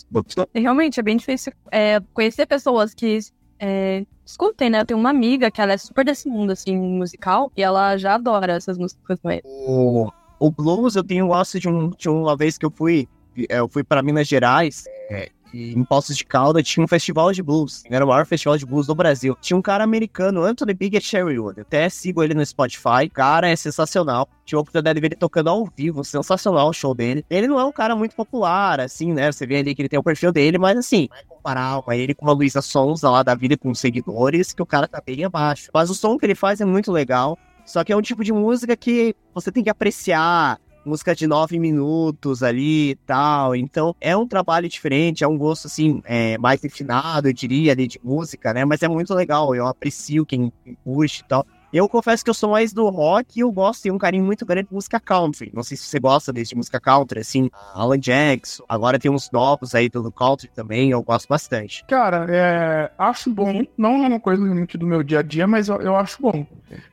Realmente, 0.52 0.98
é 0.98 1.02
bem 1.02 1.16
difícil 1.16 1.52
é, 1.70 2.00
conhecer 2.12 2.44
pessoas 2.44 2.92
que 2.92 3.20
é, 3.58 4.04
escutem, 4.24 4.70
né? 4.70 4.80
Eu 4.80 4.86
tenho 4.86 5.00
uma 5.00 5.10
amiga 5.10 5.50
que 5.50 5.60
ela 5.60 5.72
é 5.72 5.78
super 5.78 6.04
desse 6.04 6.28
mundo, 6.28 6.52
assim, 6.52 6.76
musical, 6.76 7.50
e 7.56 7.62
ela 7.62 7.96
já 7.96 8.14
adora 8.14 8.54
essas 8.54 8.76
músicas 8.78 9.18
também. 9.20 9.40
Oh, 9.44 10.10
o 10.38 10.50
blues, 10.50 10.96
eu 10.96 11.04
tenho 11.04 11.28
gosto 11.28 11.58
de, 11.58 11.68
um, 11.68 11.90
de 11.90 12.08
uma 12.08 12.36
vez 12.36 12.58
que 12.58 12.66
eu 12.66 12.70
fui, 12.70 13.08
é, 13.48 13.58
eu 13.58 13.68
fui 13.68 13.82
para 13.82 14.02
Minas 14.02 14.26
Gerais, 14.26 14.84
é, 15.10 15.30
e 15.52 15.72
em 15.72 15.84
Poços 15.84 16.16
de 16.16 16.24
Caldas 16.24 16.66
tinha 16.66 16.84
um 16.84 16.88
festival 16.88 17.32
de 17.32 17.42
blues. 17.42 17.82
Era 17.88 18.04
o 18.04 18.08
maior 18.08 18.26
festival 18.26 18.56
de 18.58 18.66
blues 18.66 18.86
do 18.86 18.94
Brasil. 18.94 19.36
Tinha 19.40 19.56
um 19.56 19.62
cara 19.62 19.84
americano, 19.84 20.42
Anthony 20.42 20.74
Big 20.74 21.00
Sherrywood. 21.00 21.60
Até 21.60 21.88
sigo 21.88 22.22
ele 22.22 22.34
no 22.34 22.44
Spotify. 22.44 23.08
Cara 23.12 23.48
é 23.48 23.56
sensacional. 23.56 24.28
Tinha 24.44 24.58
a 24.58 24.62
oportunidade 24.62 24.96
de 24.96 25.00
ver 25.00 25.08
ele 25.08 25.16
tocando 25.16 25.48
ao 25.48 25.66
vivo. 25.76 26.04
Sensacional 26.04 26.68
o 26.68 26.72
show 26.72 26.94
dele. 26.94 27.24
Ele 27.30 27.46
não 27.46 27.58
é 27.58 27.64
um 27.64 27.72
cara 27.72 27.96
muito 27.96 28.14
popular, 28.14 28.80
assim, 28.80 29.12
né? 29.12 29.30
Você 29.30 29.46
vê 29.46 29.56
ali 29.56 29.74
que 29.74 29.82
ele 29.82 29.88
tem 29.88 29.98
o 29.98 30.02
perfil 30.02 30.32
dele, 30.32 30.58
mas 30.58 30.76
assim, 30.76 31.08
vai 31.10 31.24
comparar 31.24 31.82
ele 31.90 32.14
com 32.14 32.28
a 32.28 32.32
Luísa 32.32 32.60
Sonza 32.60 33.10
lá 33.10 33.22
da 33.22 33.34
vida 33.34 33.56
com 33.56 33.74
seguidores, 33.74 34.52
que 34.52 34.62
o 34.62 34.66
cara 34.66 34.86
tá 34.86 35.02
bem 35.04 35.24
abaixo. 35.24 35.70
Mas 35.72 35.90
o 35.90 35.94
som 35.94 36.18
que 36.18 36.26
ele 36.26 36.34
faz 36.34 36.60
é 36.60 36.64
muito 36.64 36.92
legal. 36.92 37.38
Só 37.64 37.82
que 37.82 37.92
é 37.92 37.96
um 37.96 38.02
tipo 38.02 38.22
de 38.22 38.32
música 38.32 38.76
que 38.76 39.14
você 39.34 39.50
tem 39.50 39.64
que 39.64 39.70
apreciar. 39.70 40.58
Música 40.86 41.16
de 41.16 41.26
nove 41.26 41.58
minutos 41.58 42.44
ali 42.44 42.90
e 42.90 42.94
tal. 42.94 43.56
Então, 43.56 43.94
é 44.00 44.16
um 44.16 44.26
trabalho 44.26 44.68
diferente, 44.68 45.24
é 45.24 45.28
um 45.28 45.36
gosto, 45.36 45.66
assim, 45.66 46.00
é, 46.04 46.38
mais 46.38 46.62
refinado, 46.62 47.28
eu 47.28 47.32
diria, 47.32 47.72
ali, 47.72 47.88
de 47.88 48.00
música, 48.04 48.54
né? 48.54 48.64
Mas 48.64 48.82
é 48.84 48.88
muito 48.88 49.12
legal, 49.12 49.52
eu 49.52 49.66
aprecio 49.66 50.24
quem, 50.24 50.52
curte 50.84 51.22
e 51.22 51.24
tal. 51.24 51.44
Eu 51.72 51.88
confesso 51.88 52.24
que 52.24 52.30
eu 52.30 52.34
sou 52.34 52.50
mais 52.50 52.72
do 52.72 52.88
rock 52.88 53.38
e 53.38 53.40
eu 53.40 53.50
gosto, 53.50 53.82
tenho 53.82 53.94
um 53.94 53.98
carinho 53.98 54.24
muito 54.24 54.46
grande 54.46 54.68
de 54.68 54.74
música 54.74 55.00
country. 55.00 55.50
Não 55.52 55.62
sei 55.62 55.76
se 55.76 55.84
você 55.84 55.98
gosta 55.98 56.32
desse 56.32 56.50
de 56.50 56.56
música 56.56 56.80
country, 56.80 57.20
assim, 57.20 57.50
Alan 57.74 57.98
Jackson. 57.98 58.64
Agora 58.68 58.98
tem 58.98 59.10
uns 59.10 59.30
novos 59.30 59.74
aí 59.74 59.88
do 59.88 60.10
country 60.12 60.48
também, 60.54 60.90
eu 60.90 61.02
gosto 61.02 61.28
bastante. 61.28 61.84
Cara, 61.86 62.26
é, 62.28 62.90
acho 62.98 63.30
bom. 63.30 63.64
Não 63.76 64.04
é 64.04 64.08
uma 64.08 64.20
coisa 64.20 64.42
muito 64.42 64.78
do 64.78 64.86
meu 64.86 65.02
dia 65.02 65.20
a 65.20 65.22
dia, 65.22 65.46
mas 65.46 65.68
eu, 65.68 65.80
eu 65.80 65.96
acho 65.96 66.22
bom. 66.22 66.46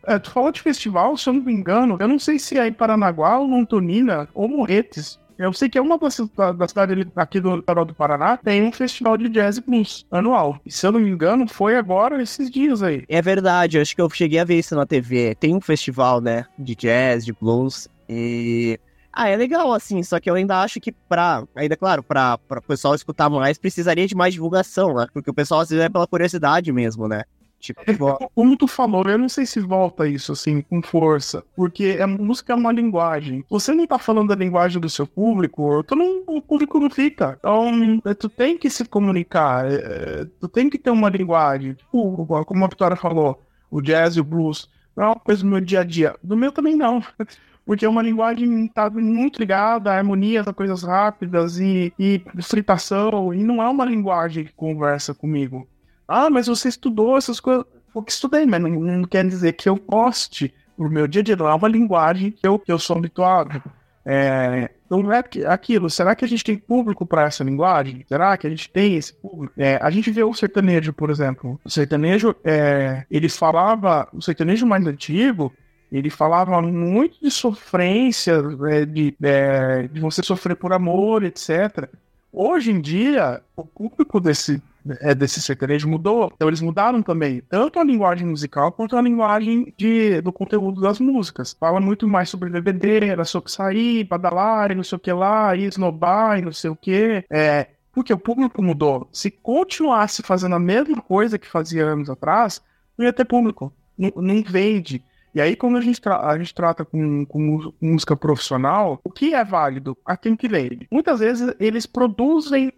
É, 0.05 0.19
tu 0.19 0.31
falou 0.31 0.51
de 0.51 0.61
festival, 0.61 1.15
se 1.17 1.29
eu 1.29 1.33
não 1.33 1.41
me 1.41 1.53
engano, 1.53 1.97
eu 1.99 2.07
não 2.07 2.19
sei 2.19 2.39
se 2.39 2.57
é 2.57 2.67
em 2.67 2.73
Paranaguá 2.73 3.39
ou 3.39 3.47
Montonina 3.47 4.27
ou 4.33 4.47
Morretes. 4.47 5.19
Eu 5.37 5.51
sei 5.53 5.69
que 5.69 5.79
uma 5.79 5.99
da, 6.35 6.51
da 6.51 6.67
cidade 6.67 7.07
aqui 7.15 7.39
do 7.39 7.55
litoral 7.55 7.85
do 7.85 7.93
Paraná 7.93 8.37
tem 8.37 8.63
um 8.63 8.71
festival 8.71 9.17
de 9.17 9.29
jazz 9.29 9.57
e 9.57 9.61
blues 9.61 10.05
anual. 10.11 10.59
E 10.65 10.71
se 10.71 10.85
eu 10.85 10.91
não 10.91 10.99
me 10.99 11.09
engano, 11.09 11.47
foi 11.47 11.75
agora 11.75 12.21
esses 12.21 12.49
dias 12.49 12.83
aí. 12.83 13.03
É 13.07 13.21
verdade, 13.21 13.79
acho 13.79 13.95
que 13.95 14.01
eu 14.01 14.09
cheguei 14.09 14.39
a 14.39 14.45
ver 14.45 14.59
isso 14.59 14.75
na 14.75 14.85
TV. 14.85 15.35
Tem 15.35 15.55
um 15.55 15.61
festival, 15.61 16.21
né, 16.21 16.45
de 16.57 16.75
jazz, 16.75 17.25
de 17.25 17.33
blues. 17.33 17.87
E 18.07 18.79
ah, 19.15 19.29
é 19.29 19.37
legal, 19.37 19.71
assim, 19.71 20.01
só 20.01 20.19
que 20.19 20.27
eu 20.27 20.33
ainda 20.33 20.61
acho 20.61 20.79
que 20.79 20.91
pra, 20.91 21.43
ainda 21.55 21.77
claro, 21.77 22.01
pra, 22.01 22.35
pra 22.39 22.57
o 22.57 22.63
pessoal 22.63 22.95
escutar 22.95 23.29
mais, 23.29 23.59
precisaria 23.59 24.07
de 24.07 24.15
mais 24.15 24.33
divulgação, 24.33 24.95
né? 24.95 25.05
Porque 25.13 25.29
o 25.29 25.33
pessoal 25.33 25.61
às 25.61 25.69
vezes 25.69 25.85
é 25.85 25.89
pela 25.89 26.07
curiosidade 26.07 26.71
mesmo, 26.71 27.07
né? 27.07 27.21
Tipo, 27.63 27.81
é, 27.87 28.27
como 28.35 28.57
tu 28.57 28.67
falou, 28.67 29.05
eu 29.07 29.17
não 29.17 29.29
sei 29.29 29.45
se 29.45 29.61
volta 29.61 30.05
isso 30.05 30.33
assim 30.33 30.61
com 30.61 30.81
força, 30.81 31.45
porque 31.55 31.97
a 32.01 32.05
música 32.05 32.51
é 32.51 32.55
uma 32.57 32.73
linguagem. 32.73 33.45
Você 33.49 33.73
não 33.73 33.87
tá 33.87 33.97
falando 33.97 34.27
da 34.27 34.35
linguagem 34.35 34.81
do 34.81 34.89
seu 34.89 35.07
público, 35.07 35.81
tu 35.83 35.95
não, 35.95 36.23
o 36.27 36.41
público 36.41 36.77
não 36.77 36.89
fica. 36.89 37.37
Então, 37.39 38.01
é, 38.03 38.13
tu 38.13 38.27
tem 38.27 38.57
que 38.57 38.69
se 38.69 38.83
comunicar, 38.83 39.65
é, 39.65 40.25
tu 40.41 40.49
tem 40.49 40.69
que 40.69 40.77
ter 40.77 40.89
uma 40.89 41.07
linguagem. 41.07 41.75
Tipo, 41.75 42.25
como 42.45 42.65
a 42.65 42.67
Vitória 42.67 42.97
falou, 42.97 43.41
o 43.71 43.81
jazz 43.81 44.17
e 44.17 44.19
o 44.19 44.25
blues 44.25 44.69
não 44.93 45.03
é 45.05 45.07
uma 45.07 45.15
coisa 45.15 45.41
do 45.41 45.49
meu 45.49 45.61
dia 45.61 45.79
a 45.79 45.83
dia. 45.85 46.15
Do 46.21 46.35
meu 46.35 46.51
também 46.51 46.75
não. 46.75 47.01
Porque 47.65 47.85
é 47.85 47.89
uma 47.89 48.01
linguagem 48.01 48.67
tá 48.67 48.89
muito 48.89 49.39
ligada 49.39 49.89
a 49.89 49.95
harmonias, 49.95 50.45
a 50.45 50.53
coisas 50.53 50.83
rápidas 50.83 51.59
e, 51.59 51.93
e 51.97 52.21
fritação, 52.41 53.33
e 53.33 53.41
não 53.41 53.63
é 53.63 53.69
uma 53.69 53.85
linguagem 53.85 54.43
que 54.43 54.51
conversa 54.51 55.13
comigo. 55.13 55.65
Ah, 56.07 56.29
mas 56.29 56.47
você 56.47 56.69
estudou 56.69 57.17
essas 57.17 57.39
coisas. 57.39 57.65
O 57.93 58.01
que 58.01 58.11
estudei, 58.11 58.45
mas 58.45 58.61
não, 58.61 58.69
não 58.69 59.03
quer 59.03 59.27
dizer 59.27 59.53
que 59.53 59.69
eu 59.69 59.75
goste. 59.75 60.53
O 60.77 60.89
meu 60.89 61.07
dia 61.07 61.21
a 61.21 61.23
dia 61.23 61.35
não 61.35 61.47
é 61.47 61.53
uma 61.53 61.67
linguagem 61.67 62.31
que 62.31 62.47
eu, 62.47 62.57
que 62.57 62.71
eu 62.71 62.79
sou 62.79 62.97
habituado. 62.97 63.61
É, 64.05 64.69
então 64.85 65.11
é 65.11 65.23
aquilo. 65.47 65.89
Será 65.89 66.15
que 66.15 66.25
a 66.25 66.27
gente 66.27 66.43
tem 66.43 66.57
público 66.57 67.05
para 67.05 67.23
essa 67.23 67.43
linguagem? 67.43 68.05
Será 68.07 68.37
que 68.37 68.45
a 68.45 68.49
gente 68.49 68.69
tem 68.69 68.95
esse 68.95 69.13
público? 69.13 69.53
É, 69.57 69.79
a 69.81 69.89
gente 69.89 70.11
vê 70.11 70.23
o 70.23 70.33
sertanejo, 70.33 70.93
por 70.93 71.09
exemplo. 71.09 71.59
O 71.63 71.69
sertanejo, 71.69 72.35
é, 72.43 73.05
ele 73.09 73.29
falava, 73.29 74.07
o 74.11 74.21
sertanejo 74.21 74.65
mais 74.65 74.85
antigo, 74.85 75.53
ele 75.91 76.09
falava 76.09 76.61
muito 76.61 77.19
de 77.21 77.31
sofrência, 77.31 78.41
é, 78.69 78.85
de, 78.85 79.15
é, 79.21 79.87
de 79.87 79.99
você 79.99 80.21
sofrer 80.23 80.55
por 80.55 80.73
amor, 80.73 81.23
etc. 81.23 81.87
Hoje 82.31 82.71
em 82.71 82.81
dia, 82.81 83.41
o 83.55 83.63
público 83.63 84.19
desse, 84.19 84.61
é, 84.99 85.13
desse 85.15 85.41
sertanejo 85.41 85.87
mudou. 85.87 86.31
Então 86.35 86.47
eles 86.47 86.61
mudaram 86.61 87.01
também, 87.01 87.41
tanto 87.49 87.79
a 87.79 87.83
linguagem 87.83 88.27
musical 88.27 88.71
quanto 88.71 88.95
a 88.95 89.01
linguagem 89.01 89.73
de, 89.77 90.21
do 90.21 90.31
conteúdo 90.31 90.81
das 90.81 90.99
músicas. 90.99 91.55
Fala 91.59 91.79
muito 91.79 92.07
mais 92.07 92.29
sobre 92.29 92.49
bebedeira, 92.49 93.25
sobre 93.25 93.51
sair, 93.51 94.03
badalar 94.03 94.71
e 94.71 94.75
não 94.75 94.83
sei 94.83 94.95
o 94.95 94.99
que 94.99 95.11
lá, 95.11 95.55
e 95.55 95.65
esnobar 95.65 96.39
e 96.39 96.41
não 96.41 96.51
sei 96.51 96.69
o 96.69 96.75
que. 96.75 97.23
É, 97.29 97.67
porque 97.91 98.13
o 98.13 98.17
público 98.17 98.61
mudou. 98.61 99.07
Se 99.11 99.29
continuasse 99.29 100.23
fazendo 100.23 100.55
a 100.55 100.59
mesma 100.59 101.01
coisa 101.01 101.37
que 101.37 101.47
fazia 101.47 101.85
anos 101.85 102.09
atrás, 102.09 102.61
não 102.97 103.05
ia 103.05 103.13
ter 103.13 103.25
público. 103.25 103.71
Não 103.97 104.43
vende. 104.43 105.03
E 105.35 105.41
aí, 105.41 105.55
quando 105.55 105.77
a 105.77 105.81
gente, 105.81 105.99
a 106.07 106.37
gente 106.37 106.53
trata 106.53 106.85
com, 106.85 107.25
com 107.25 107.71
música 107.81 108.15
profissional, 108.15 108.99
o 109.03 109.09
que 109.09 109.33
é 109.33 109.43
válido? 109.43 109.97
Aquilo 110.05 110.37
que 110.37 110.47
vende. 110.47 110.87
Muitas 110.91 111.19
vezes 111.19 111.55
eles 111.59 111.85
produzem 111.87 112.71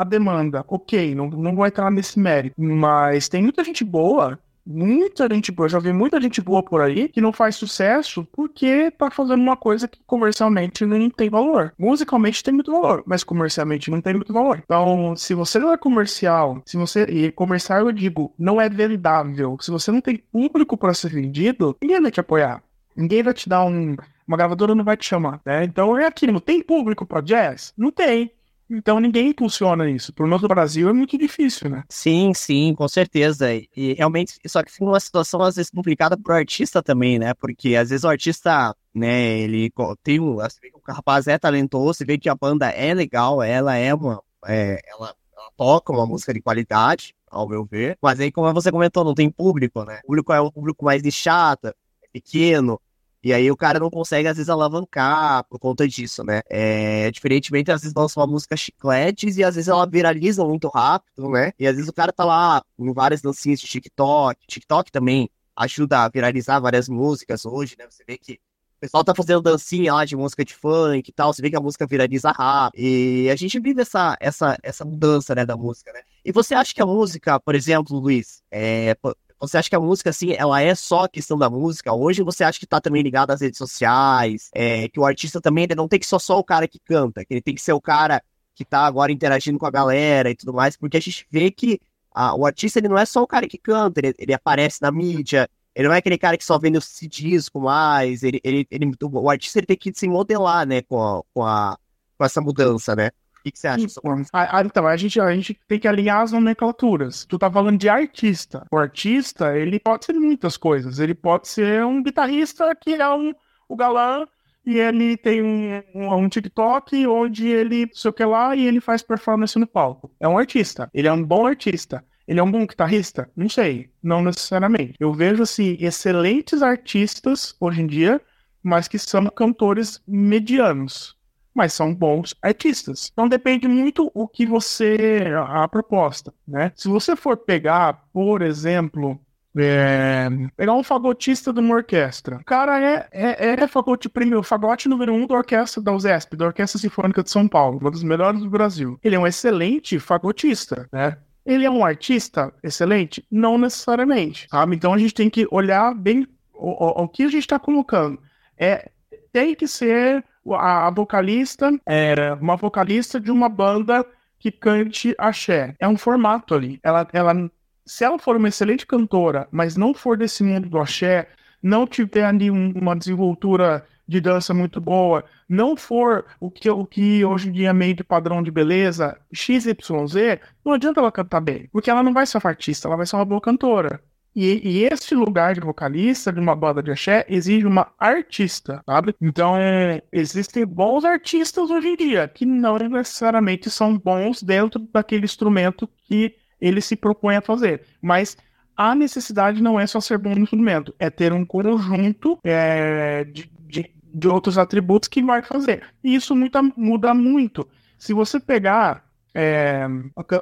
a 0.00 0.04
demanda. 0.04 0.64
Ok, 0.68 1.14
não, 1.14 1.28
não 1.28 1.54
vou 1.54 1.66
entrar 1.66 1.90
nesse 1.90 2.18
mérito. 2.18 2.54
Mas 2.60 3.28
tem 3.28 3.42
muita 3.42 3.64
gente 3.64 3.84
boa 3.84 4.38
muita 4.68 5.26
gente 5.32 5.50
boa, 5.50 5.68
já 5.68 5.78
vi 5.78 5.92
muita 5.94 6.20
gente 6.20 6.42
boa 6.42 6.62
por 6.62 6.82
aí 6.82 7.08
que 7.08 7.22
não 7.22 7.32
faz 7.32 7.56
sucesso 7.56 8.28
porque 8.30 8.90
tá 8.90 9.10
fazendo 9.10 9.40
uma 9.40 9.56
coisa 9.56 9.88
que 9.88 9.98
comercialmente 10.06 10.84
não 10.84 11.08
tem 11.08 11.30
valor. 11.30 11.72
Musicalmente 11.78 12.42
tem 12.42 12.52
muito 12.52 12.70
valor, 12.70 13.02
mas 13.06 13.24
comercialmente 13.24 13.90
não 13.90 14.00
tem 14.02 14.12
muito 14.12 14.32
valor. 14.32 14.60
Então, 14.62 15.16
se 15.16 15.32
você 15.32 15.58
não 15.58 15.72
é 15.72 15.78
comercial, 15.78 16.60
se 16.66 16.76
você 16.76 17.04
e 17.04 17.32
comercial 17.32 17.80
eu 17.80 17.92
digo, 17.92 18.34
não 18.38 18.60
é 18.60 18.68
vendável, 18.68 19.56
se 19.58 19.70
você 19.70 19.90
não 19.90 20.02
tem 20.02 20.18
público 20.18 20.76
para 20.76 20.92
ser 20.92 21.10
vendido, 21.10 21.74
ninguém 21.80 22.02
vai 22.02 22.10
te 22.10 22.20
apoiar. 22.20 22.62
Ninguém 22.94 23.22
vai 23.22 23.32
te 23.32 23.48
dar 23.48 23.64
um 23.64 23.96
uma 24.26 24.36
gravadora 24.36 24.74
não 24.74 24.84
vai 24.84 24.94
te 24.94 25.06
chamar, 25.06 25.40
né? 25.42 25.64
Então 25.64 25.96
é 25.96 26.04
aquilo, 26.04 26.38
tem 26.38 26.62
público 26.62 27.06
para 27.06 27.22
jazz? 27.22 27.72
Não 27.78 27.90
tem. 27.90 28.30
Então 28.70 29.00
ninguém 29.00 29.28
impulsiona 29.28 29.88
isso. 29.88 30.12
Pro 30.12 30.26
nosso 30.26 30.46
Brasil 30.46 30.88
é 30.88 30.92
muito 30.92 31.16
difícil, 31.16 31.70
né? 31.70 31.84
Sim, 31.88 32.32
sim, 32.34 32.74
com 32.74 32.86
certeza. 32.86 33.48
E 33.54 33.94
realmente, 33.94 34.38
só 34.46 34.62
que 34.62 34.70
fica 34.70 34.84
uma 34.84 35.00
situação 35.00 35.42
às 35.42 35.56
vezes 35.56 35.70
complicada 35.70 36.16
pro 36.16 36.34
artista 36.34 36.82
também, 36.82 37.18
né? 37.18 37.32
Porque 37.34 37.76
às 37.76 37.90
vezes 37.90 38.04
o 38.04 38.08
artista, 38.08 38.74
né, 38.94 39.38
ele 39.38 39.72
tem 40.02 40.20
um. 40.20 40.36
O 40.36 40.92
rapaz 40.92 41.26
é 41.26 41.38
talentoso, 41.38 41.94
você 41.98 42.04
vê 42.04 42.18
que 42.18 42.28
a 42.28 42.34
banda 42.34 42.68
é 42.68 42.92
legal, 42.92 43.42
ela 43.42 43.74
é 43.74 43.94
uma. 43.94 44.22
É, 44.46 44.80
ela, 44.86 45.14
ela 45.36 45.50
toca 45.56 45.92
uma 45.92 46.06
música 46.06 46.32
de 46.34 46.40
qualidade, 46.40 47.14
ao 47.30 47.48
meu 47.48 47.64
ver. 47.64 47.98
Mas 48.02 48.20
aí, 48.20 48.30
como 48.30 48.52
você 48.52 48.70
comentou, 48.70 49.04
não 49.04 49.14
tem 49.14 49.30
público, 49.30 49.84
né? 49.84 50.00
O 50.04 50.06
público 50.08 50.32
é 50.32 50.40
um 50.40 50.50
público 50.50 50.84
mais 50.84 51.02
nichado, 51.02 51.68
é 51.68 51.72
pequeno. 52.12 52.80
E 53.22 53.32
aí 53.32 53.50
o 53.50 53.56
cara 53.56 53.80
não 53.80 53.90
consegue, 53.90 54.28
às 54.28 54.36
vezes, 54.36 54.48
alavancar 54.48 55.44
por 55.44 55.58
conta 55.58 55.86
disso, 55.88 56.22
né? 56.22 56.40
É, 56.48 57.10
diferentemente, 57.10 57.70
às 57.70 57.82
vezes 57.82 57.94
lança 57.94 58.20
uma 58.20 58.26
música 58.26 58.56
chicletes 58.56 59.36
e 59.36 59.44
às 59.44 59.56
vezes 59.56 59.68
ela 59.68 59.86
viraliza 59.86 60.44
muito 60.44 60.68
rápido, 60.68 61.28
né? 61.30 61.52
E 61.58 61.66
às 61.66 61.74
vezes 61.74 61.88
o 61.88 61.92
cara 61.92 62.12
tá 62.12 62.24
lá 62.24 62.62
em 62.78 62.92
várias 62.92 63.20
dancinhas 63.20 63.60
de 63.60 63.66
TikTok. 63.66 64.46
TikTok 64.46 64.92
também 64.92 65.28
ajuda 65.56 66.04
a 66.04 66.08
viralizar 66.08 66.60
várias 66.60 66.88
músicas 66.88 67.44
hoje, 67.44 67.74
né? 67.76 67.86
Você 67.90 68.04
vê 68.06 68.16
que 68.16 68.34
o 68.34 68.80
pessoal 68.80 69.02
tá 69.02 69.12
fazendo 69.12 69.42
dancinha 69.42 69.92
lá 69.92 70.04
de 70.04 70.14
música 70.14 70.44
de 70.44 70.54
funk 70.54 71.08
e 71.08 71.12
tal, 71.12 71.32
você 71.32 71.42
vê 71.42 71.50
que 71.50 71.56
a 71.56 71.60
música 71.60 71.84
viraliza 71.84 72.30
rápido. 72.30 72.80
E 72.80 73.28
a 73.28 73.34
gente 73.34 73.58
vive 73.58 73.82
essa, 73.82 74.16
essa, 74.20 74.56
essa 74.62 74.84
mudança, 74.84 75.34
né, 75.34 75.44
da 75.44 75.56
música, 75.56 75.92
né? 75.92 76.00
E 76.24 76.30
você 76.30 76.54
acha 76.54 76.72
que 76.72 76.80
a 76.80 76.86
música, 76.86 77.40
por 77.40 77.56
exemplo, 77.56 77.98
Luiz, 77.98 78.40
é, 78.52 78.96
você 79.40 79.58
acha 79.58 79.68
que 79.68 79.76
a 79.76 79.80
música, 79.80 80.10
assim, 80.10 80.32
ela 80.32 80.60
é 80.60 80.74
só 80.74 81.04
a 81.04 81.08
questão 81.08 81.38
da 81.38 81.48
música? 81.48 81.92
Hoje 81.92 82.22
você 82.22 82.42
acha 82.44 82.58
que 82.58 82.66
tá 82.66 82.80
também 82.80 83.02
ligado 83.02 83.30
às 83.30 83.40
redes 83.40 83.58
sociais? 83.58 84.50
É, 84.52 84.88
que 84.88 84.98
o 84.98 85.04
artista 85.04 85.40
também 85.40 85.64
ele 85.64 85.74
não 85.74 85.88
tem 85.88 85.98
que 85.98 86.06
ser 86.06 86.18
só 86.18 86.38
o 86.38 86.44
cara 86.44 86.66
que 86.66 86.78
canta, 86.78 87.24
que 87.24 87.34
ele 87.34 87.42
tem 87.42 87.54
que 87.54 87.62
ser 87.62 87.72
o 87.72 87.80
cara 87.80 88.22
que 88.54 88.64
tá 88.64 88.80
agora 88.80 89.12
interagindo 89.12 89.58
com 89.58 89.66
a 89.66 89.70
galera 89.70 90.30
e 90.30 90.34
tudo 90.34 90.52
mais, 90.52 90.76
porque 90.76 90.96
a 90.96 91.00
gente 91.00 91.24
vê 91.30 91.50
que 91.50 91.80
a, 92.12 92.34
o 92.34 92.44
artista 92.44 92.80
ele 92.80 92.88
não 92.88 92.98
é 92.98 93.06
só 93.06 93.22
o 93.22 93.26
cara 93.26 93.46
que 93.46 93.56
canta, 93.56 94.00
ele, 94.00 94.14
ele 94.18 94.34
aparece 94.34 94.82
na 94.82 94.90
mídia, 94.90 95.48
ele 95.72 95.86
não 95.86 95.94
é 95.94 95.98
aquele 95.98 96.18
cara 96.18 96.36
que 96.36 96.44
só 96.44 96.58
vende 96.58 96.76
os 96.76 96.98
disco 97.02 97.60
mais, 97.60 98.24
ele, 98.24 98.40
ele, 98.42 98.66
ele, 98.68 98.90
o 99.00 99.30
artista 99.30 99.60
ele 99.60 99.66
tem 99.66 99.76
que 99.76 99.92
se 99.94 100.08
modelar, 100.08 100.66
né, 100.66 100.82
com, 100.82 101.00
a, 101.00 101.22
com, 101.32 101.44
a, 101.44 101.78
com 102.16 102.24
essa 102.24 102.40
mudança, 102.40 102.96
né? 102.96 103.12
Que, 103.42 103.52
que 103.52 103.58
você 103.58 103.68
acha? 103.68 103.84
Então, 103.84 104.22
a, 104.32 104.58
a, 104.58 104.62
então, 104.62 104.86
a 104.86 104.96
gente, 104.96 105.20
a 105.20 105.34
gente 105.34 105.58
tem 105.66 105.78
que 105.78 105.88
alinhar 105.88 106.22
as 106.22 106.32
nomenclaturas. 106.32 107.24
Tu 107.24 107.38
tá 107.38 107.50
falando 107.50 107.78
de 107.78 107.88
artista. 107.88 108.66
O 108.70 108.76
artista, 108.76 109.56
ele 109.56 109.78
pode 109.80 110.04
ser 110.04 110.14
muitas 110.14 110.56
coisas. 110.56 110.98
Ele 110.98 111.14
pode 111.14 111.48
ser 111.48 111.84
um 111.84 112.02
guitarrista 112.02 112.74
que 112.74 112.94
é 112.94 113.08
um, 113.08 113.34
o 113.68 113.76
galã 113.76 114.26
e 114.64 114.78
ele 114.78 115.16
tem 115.16 115.42
um, 115.42 115.82
um, 115.94 116.14
um, 116.14 116.28
TikTok 116.28 117.06
onde 117.06 117.48
ele, 117.48 117.88
sei 117.94 118.10
o 118.10 118.12
que 118.12 118.24
lá, 118.24 118.54
e 118.54 118.66
ele 118.66 118.80
faz 118.80 119.02
performance 119.02 119.58
no 119.58 119.66
palco. 119.66 120.10
É 120.20 120.28
um 120.28 120.36
artista. 120.36 120.90
Ele 120.92 121.08
é 121.08 121.12
um 121.12 121.24
bom 121.24 121.46
artista. 121.46 122.04
Ele 122.26 122.40
é 122.40 122.42
um 122.42 122.50
bom 122.50 122.66
guitarrista? 122.66 123.30
Não 123.34 123.48
sei. 123.48 123.90
Não 124.02 124.22
necessariamente. 124.22 124.94
Eu 125.00 125.12
vejo, 125.12 125.42
assim, 125.42 125.78
excelentes 125.80 126.62
artistas 126.62 127.56
hoje 127.58 127.80
em 127.80 127.86
dia, 127.86 128.20
mas 128.62 128.86
que 128.86 128.98
são 128.98 129.24
cantores 129.26 130.02
medianos 130.06 131.17
mas 131.58 131.72
são 131.72 131.92
bons 131.92 132.36
artistas. 132.40 133.10
Então 133.12 133.28
depende 133.28 133.66
muito 133.66 134.12
o 134.14 134.28
que 134.28 134.46
você 134.46 135.24
a 135.48 135.66
proposta, 135.66 136.32
né? 136.46 136.70
Se 136.76 136.86
você 136.86 137.16
for 137.16 137.36
pegar, 137.36 138.04
por 138.12 138.42
exemplo, 138.42 139.20
é, 139.58 140.28
pegar 140.56 140.74
um 140.74 140.84
fagotista 140.84 141.52
de 141.52 141.58
uma 141.58 141.74
orquestra. 141.74 142.36
O 142.36 142.44
cara 142.44 142.80
é, 142.80 143.08
é, 143.10 143.60
é 143.60 143.66
fagote 143.66 144.08
primeiro, 144.08 144.40
fagote 144.44 144.88
número 144.88 145.12
um 145.12 145.26
da 145.26 145.34
orquestra 145.34 145.82
da 145.82 145.92
USESP, 145.92 146.36
da 146.36 146.46
Orquestra 146.46 146.78
Sinfônica 146.78 147.24
de 147.24 147.30
São 147.30 147.48
Paulo, 147.48 147.80
uma 147.80 147.90
das 147.90 148.04
melhores 148.04 148.40
do 148.40 148.48
Brasil. 148.48 148.96
Ele 149.02 149.16
é 149.16 149.18
um 149.18 149.26
excelente 149.26 149.98
fagotista, 149.98 150.88
né? 150.92 151.18
Ele 151.44 151.64
é 151.64 151.70
um 151.70 151.84
artista 151.84 152.54
excelente? 152.62 153.26
Não 153.28 153.58
necessariamente, 153.58 154.46
sabe? 154.48 154.76
Então 154.76 154.94
a 154.94 154.98
gente 154.98 155.14
tem 155.14 155.28
que 155.28 155.48
olhar 155.50 155.92
bem 155.92 156.24
o, 156.54 156.70
o, 156.70 157.04
o 157.04 157.08
que 157.08 157.24
a 157.24 157.28
gente 157.28 157.40
está 157.40 157.58
colocando. 157.58 158.20
É, 158.56 158.90
tem 159.32 159.54
que 159.56 159.66
ser 159.66 160.24
a, 160.54 160.90
vocalista 160.90 161.70
era 161.86 162.34
uma 162.40 162.56
vocalista 162.56 163.20
de 163.20 163.30
uma 163.30 163.48
banda 163.48 164.04
que 164.38 164.50
cante 164.50 165.14
axé. 165.18 165.74
É 165.78 165.88
um 165.88 165.96
formato 165.96 166.54
ali. 166.54 166.78
Ela, 166.82 167.06
ela, 167.12 167.50
se 167.84 168.04
ela 168.04 168.18
for 168.18 168.36
uma 168.36 168.48
excelente 168.48 168.86
cantora, 168.86 169.48
mas 169.50 169.76
não 169.76 169.92
for 169.92 170.16
desse 170.16 170.42
mundo 170.42 170.68
do 170.68 170.78
axé, 170.78 171.28
não 171.62 171.86
tiver 171.86 172.24
ali 172.24 172.50
um, 172.50 172.72
uma 172.72 172.96
desenvoltura 172.96 173.84
de 174.06 174.20
dança 174.20 174.54
muito 174.54 174.80
boa, 174.80 175.22
não 175.46 175.76
for 175.76 176.24
o 176.40 176.50
que, 176.50 176.70
o 176.70 176.86
que 176.86 177.22
hoje 177.24 177.50
em 177.50 177.52
dia 177.52 177.68
é 177.68 177.72
meio 177.74 177.94
de 177.94 178.02
padrão 178.02 178.42
de 178.42 178.50
beleza, 178.50 179.18
XYZ, 179.30 180.40
não 180.64 180.72
adianta 180.72 180.98
ela 180.98 181.12
cantar 181.12 181.40
bem, 181.40 181.68
porque 181.70 181.90
ela 181.90 182.02
não 182.02 182.14
vai 182.14 182.24
ser 182.24 182.38
uma 182.38 182.50
artista, 182.50 182.88
ela 182.88 182.96
vai 182.96 183.04
ser 183.04 183.16
uma 183.16 183.24
boa 183.26 183.40
cantora. 183.40 184.00
E, 184.34 184.60
e 184.62 184.84
esse 184.84 185.14
lugar 185.14 185.54
de 185.54 185.60
vocalista 185.60 186.32
de 186.32 186.38
uma 186.38 186.54
banda 186.54 186.82
de 186.82 186.90
axé 186.90 187.26
exige 187.28 187.66
uma 187.66 187.92
artista, 187.98 188.82
sabe? 188.86 189.14
Então, 189.20 189.56
é, 189.56 190.02
existem 190.12 190.64
bons 190.64 191.04
artistas 191.04 191.70
hoje 191.70 191.88
em 191.88 191.96
dia 191.96 192.28
que 192.28 192.46
não 192.46 192.78
necessariamente 192.78 193.68
são 193.68 193.98
bons 193.98 194.42
dentro 194.42 194.86
daquele 194.92 195.24
instrumento 195.24 195.88
que 196.06 196.36
ele 196.60 196.80
se 196.80 196.94
propõe 196.96 197.36
a 197.36 197.40
fazer. 197.40 197.82
Mas 198.00 198.36
a 198.76 198.94
necessidade 198.94 199.60
não 199.60 199.78
é 199.78 199.86
só 199.86 200.00
ser 200.00 200.18
bom 200.18 200.34
no 200.34 200.42
instrumento, 200.42 200.94
é 201.00 201.10
ter 201.10 201.32
um 201.32 201.44
conjunto 201.44 202.38
é, 202.44 203.24
de, 203.24 203.50
de, 203.66 203.90
de, 204.14 204.28
outros 204.28 204.56
atributos 204.56 205.08
que 205.08 205.20
vai 205.20 205.42
fazer. 205.42 205.82
E 206.02 206.14
isso 206.14 206.36
muda, 206.36 206.62
muda 206.76 207.12
muito. 207.12 207.66
Se 207.98 208.12
você 208.12 208.38
pegar 208.38 209.07
é, 209.34 209.86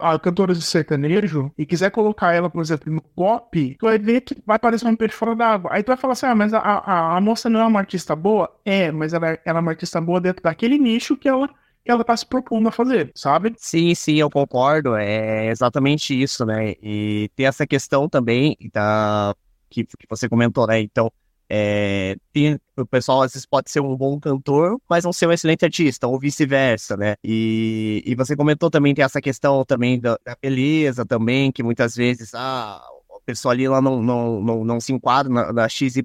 a, 0.00 0.14
a 0.14 0.18
cantora 0.18 0.54
de 0.54 0.62
sertanejo 0.62 1.52
e 1.56 1.66
quiser 1.66 1.90
colocar 1.90 2.32
ela, 2.32 2.48
por 2.48 2.62
exemplo, 2.62 2.92
no 2.92 3.00
pop, 3.00 3.76
tu 3.78 3.86
vai 3.86 3.98
ver 3.98 4.20
que 4.22 4.36
vai 4.46 4.58
parecer 4.58 4.86
um 4.86 4.96
peixe 4.96 5.14
fora 5.14 5.34
d'água. 5.34 5.70
Aí 5.72 5.82
tu 5.82 5.88
vai 5.88 5.96
falar 5.96 6.12
assim: 6.12 6.26
ah, 6.26 6.34
mas 6.34 6.54
a, 6.54 6.58
a, 6.58 7.16
a 7.16 7.20
moça 7.20 7.50
não 7.50 7.60
é 7.60 7.66
uma 7.66 7.80
artista 7.80 8.14
boa? 8.16 8.54
É, 8.64 8.90
mas 8.90 9.12
ela, 9.12 9.30
é, 9.30 9.40
ela 9.44 9.58
é 9.58 9.62
uma 9.62 9.72
artista 9.72 10.00
boa 10.00 10.20
dentro 10.20 10.42
daquele 10.42 10.78
nicho 10.78 11.16
que 11.16 11.28
ela 11.28 11.48
que 11.84 11.92
ela 11.92 12.02
tá 12.02 12.16
se 12.16 12.26
propondo 12.26 12.68
a 12.68 12.72
fazer, 12.72 13.12
sabe? 13.14 13.54
Sim, 13.56 13.94
sim, 13.94 14.16
eu 14.16 14.28
concordo. 14.28 14.96
É 14.96 15.46
exatamente 15.46 16.20
isso, 16.20 16.44
né? 16.44 16.74
E 16.82 17.30
tem 17.36 17.46
essa 17.46 17.64
questão 17.64 18.08
também 18.08 18.56
da 18.72 19.36
que, 19.70 19.84
que 19.84 20.06
você 20.08 20.28
comentou, 20.28 20.66
né? 20.66 20.80
Então, 20.80 21.12
é, 21.48 22.16
tem, 22.32 22.58
o 22.76 22.84
pessoal 22.84 23.22
às 23.22 23.32
vezes 23.32 23.46
pode 23.46 23.70
ser 23.70 23.80
um 23.80 23.96
bom 23.96 24.18
cantor, 24.18 24.80
mas 24.88 25.04
não 25.04 25.12
ser 25.12 25.26
um 25.26 25.32
excelente 25.32 25.64
artista, 25.64 26.06
ou 26.06 26.18
vice-versa, 26.18 26.96
né? 26.96 27.16
E, 27.22 28.02
e 28.04 28.14
você 28.14 28.34
comentou 28.34 28.70
também, 28.70 28.94
tem 28.94 29.04
essa 29.04 29.20
questão 29.20 29.64
também 29.64 30.00
da, 30.00 30.18
da 30.24 30.36
beleza 30.40 31.04
também, 31.06 31.52
que 31.52 31.62
muitas 31.62 31.94
vezes, 31.94 32.34
ah, 32.34 32.82
a 33.10 33.20
pessoa 33.24 33.52
ali 33.52 33.68
lá 33.68 33.80
não, 33.80 34.02
não, 34.02 34.42
não, 34.42 34.64
não 34.64 34.80
se 34.80 34.92
enquadra 34.92 35.32
na, 35.32 35.52
na 35.52 35.68
XYZ, 35.68 36.02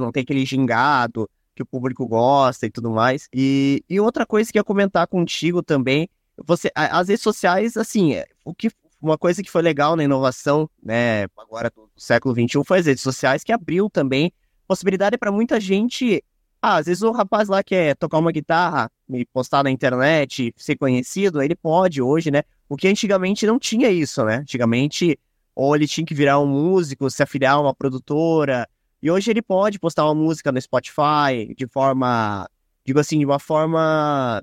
não 0.00 0.12
tem 0.12 0.22
aquele 0.22 0.46
gingado 0.46 1.28
que 1.54 1.62
o 1.62 1.66
público 1.66 2.06
gosta 2.06 2.66
e 2.66 2.70
tudo 2.70 2.90
mais. 2.90 3.28
E, 3.32 3.84
e 3.88 4.00
outra 4.00 4.26
coisa 4.26 4.50
que 4.50 4.58
eu 4.58 4.60
ia 4.60 4.64
comentar 4.64 5.06
contigo 5.06 5.62
também, 5.62 6.08
você, 6.44 6.70
as 6.74 7.08
redes 7.08 7.22
sociais, 7.22 7.76
assim, 7.76 8.14
é, 8.14 8.26
o 8.44 8.54
que 8.54 8.70
uma 9.00 9.18
coisa 9.18 9.42
que 9.42 9.50
foi 9.50 9.60
legal 9.60 9.96
na 9.96 10.04
inovação, 10.04 10.68
né, 10.82 11.24
agora 11.36 11.70
do 11.70 11.90
século 11.96 12.34
XXI, 12.34 12.64
foi 12.64 12.78
as 12.78 12.86
redes 12.86 13.02
sociais 13.02 13.44
que 13.44 13.52
abriu 13.52 13.90
também 13.90 14.32
possibilidade 14.66 15.16
para 15.18 15.32
muita 15.32 15.60
gente. 15.60 16.22
Ah, 16.60 16.76
às 16.76 16.86
vezes 16.86 17.02
o 17.02 17.12
rapaz 17.12 17.48
lá 17.48 17.62
quer 17.62 17.94
tocar 17.96 18.18
uma 18.18 18.32
guitarra 18.32 18.90
e 19.10 19.26
postar 19.26 19.62
na 19.62 19.70
internet, 19.70 20.52
ser 20.56 20.76
conhecido, 20.76 21.42
ele 21.42 21.54
pode 21.54 22.00
hoje, 22.00 22.30
né? 22.30 22.42
Porque 22.68 22.88
antigamente 22.88 23.46
não 23.46 23.58
tinha 23.58 23.90
isso, 23.90 24.24
né? 24.24 24.36
Antigamente, 24.36 25.18
ou 25.54 25.76
ele 25.76 25.86
tinha 25.86 26.06
que 26.06 26.14
virar 26.14 26.40
um 26.40 26.46
músico, 26.46 27.10
se 27.10 27.22
afiliar 27.22 27.54
a 27.54 27.60
uma 27.60 27.74
produtora, 27.74 28.66
e 29.02 29.10
hoje 29.10 29.30
ele 29.30 29.42
pode 29.42 29.78
postar 29.78 30.06
uma 30.06 30.14
música 30.14 30.50
no 30.50 30.58
Spotify 30.58 31.54
de 31.54 31.66
forma, 31.66 32.48
digo 32.86 32.98
assim, 32.98 33.18
de 33.18 33.26
uma 33.26 33.38
forma, 33.38 34.42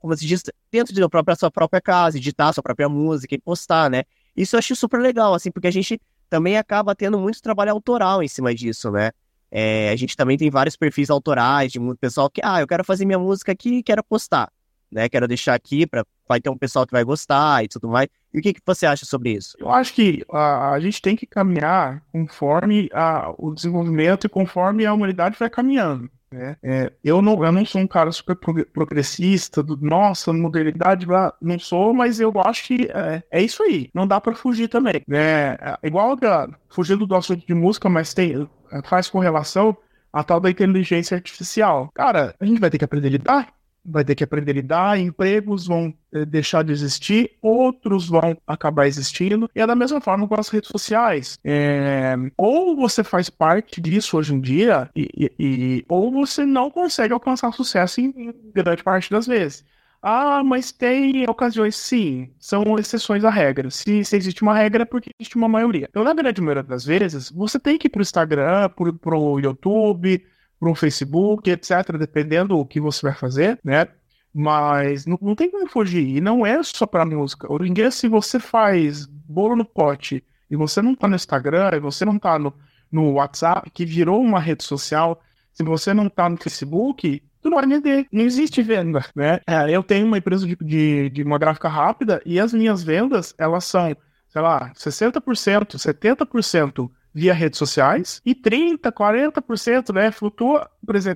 como 0.00 0.16
se 0.16 0.26
diz, 0.26 0.42
dentro 0.72 0.94
da 0.94 1.06
própria, 1.06 1.36
sua 1.36 1.50
própria 1.50 1.82
casa, 1.82 2.16
editar 2.16 2.54
sua 2.54 2.62
própria 2.62 2.88
música 2.88 3.34
e 3.34 3.38
postar, 3.38 3.90
né? 3.90 4.04
Isso 4.34 4.56
eu 4.56 4.58
acho 4.58 4.74
super 4.74 4.98
legal, 4.98 5.34
assim, 5.34 5.50
porque 5.50 5.68
a 5.68 5.70
gente 5.70 6.00
também 6.30 6.56
acaba 6.56 6.94
tendo 6.94 7.18
muito 7.18 7.42
trabalho 7.42 7.72
autoral 7.72 8.22
em 8.22 8.28
cima 8.28 8.54
disso, 8.54 8.90
né? 8.90 9.12
É, 9.56 9.90
a 9.90 9.96
gente 9.96 10.16
também 10.16 10.36
tem 10.36 10.50
vários 10.50 10.76
perfis 10.76 11.08
autorais 11.08 11.70
de 11.70 11.78
pessoal 12.00 12.28
que, 12.28 12.40
ah, 12.42 12.60
eu 12.60 12.66
quero 12.66 12.82
fazer 12.82 13.04
minha 13.04 13.20
música 13.20 13.52
aqui 13.52 13.76
e 13.76 13.82
quero 13.84 14.02
postar, 14.02 14.50
né? 14.90 15.08
Quero 15.08 15.28
deixar 15.28 15.54
aqui 15.54 15.86
para 15.86 16.04
vai 16.26 16.40
ter 16.40 16.50
um 16.50 16.58
pessoal 16.58 16.86
que 16.86 16.92
vai 16.92 17.04
gostar 17.04 17.62
e 17.62 17.68
tudo 17.68 17.88
mais. 17.88 18.08
E 18.32 18.38
o 18.38 18.42
que, 18.42 18.54
que 18.54 18.60
você 18.64 18.86
acha 18.86 19.04
sobre 19.04 19.30
isso? 19.30 19.56
Eu 19.60 19.70
acho 19.70 19.94
que 19.94 20.24
a, 20.32 20.72
a 20.72 20.80
gente 20.80 21.00
tem 21.00 21.14
que 21.14 21.26
caminhar 21.26 22.02
conforme 22.10 22.88
a, 22.92 23.32
o 23.38 23.54
desenvolvimento 23.54 24.26
e 24.26 24.30
conforme 24.30 24.84
a 24.84 24.92
humanidade 24.92 25.36
vai 25.38 25.48
caminhando. 25.48 26.10
Né? 26.32 26.56
É, 26.62 26.92
eu, 27.04 27.22
não, 27.22 27.44
eu 27.44 27.52
não 27.52 27.64
sou 27.64 27.80
um 27.80 27.86
cara 27.86 28.10
super 28.10 28.34
progressista, 28.34 29.62
do 29.62 29.76
nossa, 29.76 30.32
modernidade, 30.32 31.06
não 31.40 31.58
sou, 31.60 31.94
mas 31.94 32.18
eu 32.18 32.32
acho 32.44 32.64
que 32.64 32.88
é, 32.92 33.22
é 33.30 33.42
isso 33.42 33.62
aí. 33.62 33.88
Não 33.94 34.06
dá 34.06 34.20
para 34.20 34.34
fugir 34.34 34.66
também. 34.66 35.02
Né? 35.06 35.52
É, 35.54 35.78
igual 35.84 36.18
a, 36.24 36.48
fugindo 36.68 37.06
do 37.06 37.14
assunto 37.14 37.46
de 37.46 37.54
música, 37.54 37.88
mas 37.88 38.12
tem, 38.12 38.48
faz 38.82 39.08
correlação 39.08 39.76
a 40.12 40.22
tal 40.22 40.40
da 40.40 40.50
inteligência 40.50 41.16
artificial. 41.16 41.90
Cara, 41.94 42.34
a 42.38 42.44
gente 42.44 42.60
vai 42.60 42.70
ter 42.70 42.78
que 42.78 42.84
aprender 42.84 43.08
a 43.08 43.10
lidar 43.10 43.54
vai 43.84 44.04
ter 44.04 44.14
que 44.14 44.24
aprender 44.24 44.52
a 44.52 44.54
lidar, 44.54 44.98
empregos 44.98 45.66
vão 45.66 45.92
eh, 46.12 46.24
deixar 46.24 46.64
de 46.64 46.72
existir, 46.72 47.32
outros 47.42 48.08
vão 48.08 48.36
acabar 48.46 48.86
existindo, 48.86 49.50
e 49.54 49.60
é 49.60 49.66
da 49.66 49.74
mesma 49.74 50.00
forma 50.00 50.26
com 50.26 50.38
as 50.40 50.48
redes 50.48 50.68
sociais. 50.68 51.38
É... 51.44 52.14
ou 52.36 52.74
você 52.74 53.04
faz 53.04 53.28
parte 53.28 53.80
disso 53.80 54.16
hoje 54.16 54.34
em 54.34 54.40
dia, 54.40 54.88
e, 54.96 55.08
e, 55.14 55.32
e... 55.38 55.84
ou 55.88 56.10
você 56.10 56.46
não 56.46 56.70
consegue 56.70 57.12
alcançar 57.12 57.52
sucesso 57.52 58.00
em 58.00 58.34
grande 58.54 58.82
parte 58.82 59.10
das 59.10 59.26
vezes. 59.26 59.64
Ah, 60.06 60.44
mas 60.44 60.70
tem 60.70 61.26
ocasiões, 61.26 61.76
sim, 61.76 62.30
são 62.38 62.78
exceções 62.78 63.24
à 63.24 63.30
regra. 63.30 63.70
Se, 63.70 64.04
se, 64.04 64.14
existe 64.14 64.42
uma 64.42 64.54
regra, 64.54 64.82
é 64.82 64.84
porque 64.84 65.08
existe 65.18 65.34
uma 65.34 65.48
maioria. 65.48 65.86
Então, 65.88 66.04
na 66.04 66.12
grande 66.12 66.42
maioria 66.42 66.62
das 66.62 66.84
vezes, 66.84 67.30
você 67.30 67.58
tem 67.58 67.78
que 67.78 67.86
ir 67.86 67.90
pro 67.90 68.02
Instagram, 68.02 68.68
pro, 68.76 68.92
pro 68.92 69.40
YouTube, 69.40 70.22
um 70.60 70.74
Facebook, 70.74 71.50
etc., 71.50 71.96
dependendo 71.98 72.54
do 72.54 72.66
que 72.66 72.80
você 72.80 73.00
vai 73.00 73.14
fazer, 73.14 73.58
né? 73.64 73.88
Mas 74.32 75.06
não, 75.06 75.18
não 75.22 75.34
tem 75.34 75.50
como 75.50 75.66
fugir. 75.70 76.06
E 76.06 76.20
não 76.20 76.44
é 76.44 76.62
só 76.62 76.86
para 76.86 77.06
música. 77.06 77.48
Em 77.64 77.72
dia, 77.72 77.90
se 77.90 78.06
você 78.06 78.38
faz 78.38 79.06
bolo 79.06 79.56
no 79.56 79.64
pote 79.64 80.22
e 80.50 80.56
você 80.56 80.82
não 80.82 80.94
tá 80.94 81.08
no 81.08 81.16
Instagram, 81.16 81.70
e 81.74 81.80
você 81.80 82.04
não 82.04 82.18
tá 82.18 82.38
no, 82.38 82.52
no 82.92 83.12
WhatsApp, 83.12 83.70
que 83.70 83.86
virou 83.86 84.20
uma 84.20 84.38
rede 84.38 84.64
social, 84.64 85.22
se 85.50 85.62
você 85.62 85.94
não 85.94 86.10
tá 86.10 86.28
no 86.28 86.36
Facebook, 86.36 87.22
tu 87.44 87.50
não 87.50 87.58
vai 87.58 87.66
vender. 87.66 88.06
Não 88.10 88.22
existe 88.22 88.62
venda, 88.62 89.04
né? 89.14 89.38
É, 89.46 89.70
eu 89.70 89.82
tenho 89.82 90.06
uma 90.06 90.16
empresa 90.16 90.46
de, 90.46 90.56
de, 90.56 91.10
de 91.10 91.22
uma 91.22 91.38
gráfica 91.38 91.68
rápida 91.68 92.22
e 92.24 92.40
as 92.40 92.54
minhas 92.54 92.82
vendas, 92.82 93.34
elas 93.36 93.64
são, 93.64 93.94
sei 94.28 94.40
lá, 94.40 94.72
60%, 94.74 95.76
70% 95.76 96.90
via 97.14 97.34
redes 97.34 97.58
sociais 97.58 98.20
e 98.24 98.34
30, 98.34 98.90
40%, 98.90 99.94
né, 99.94 100.10
flutua 100.10 100.68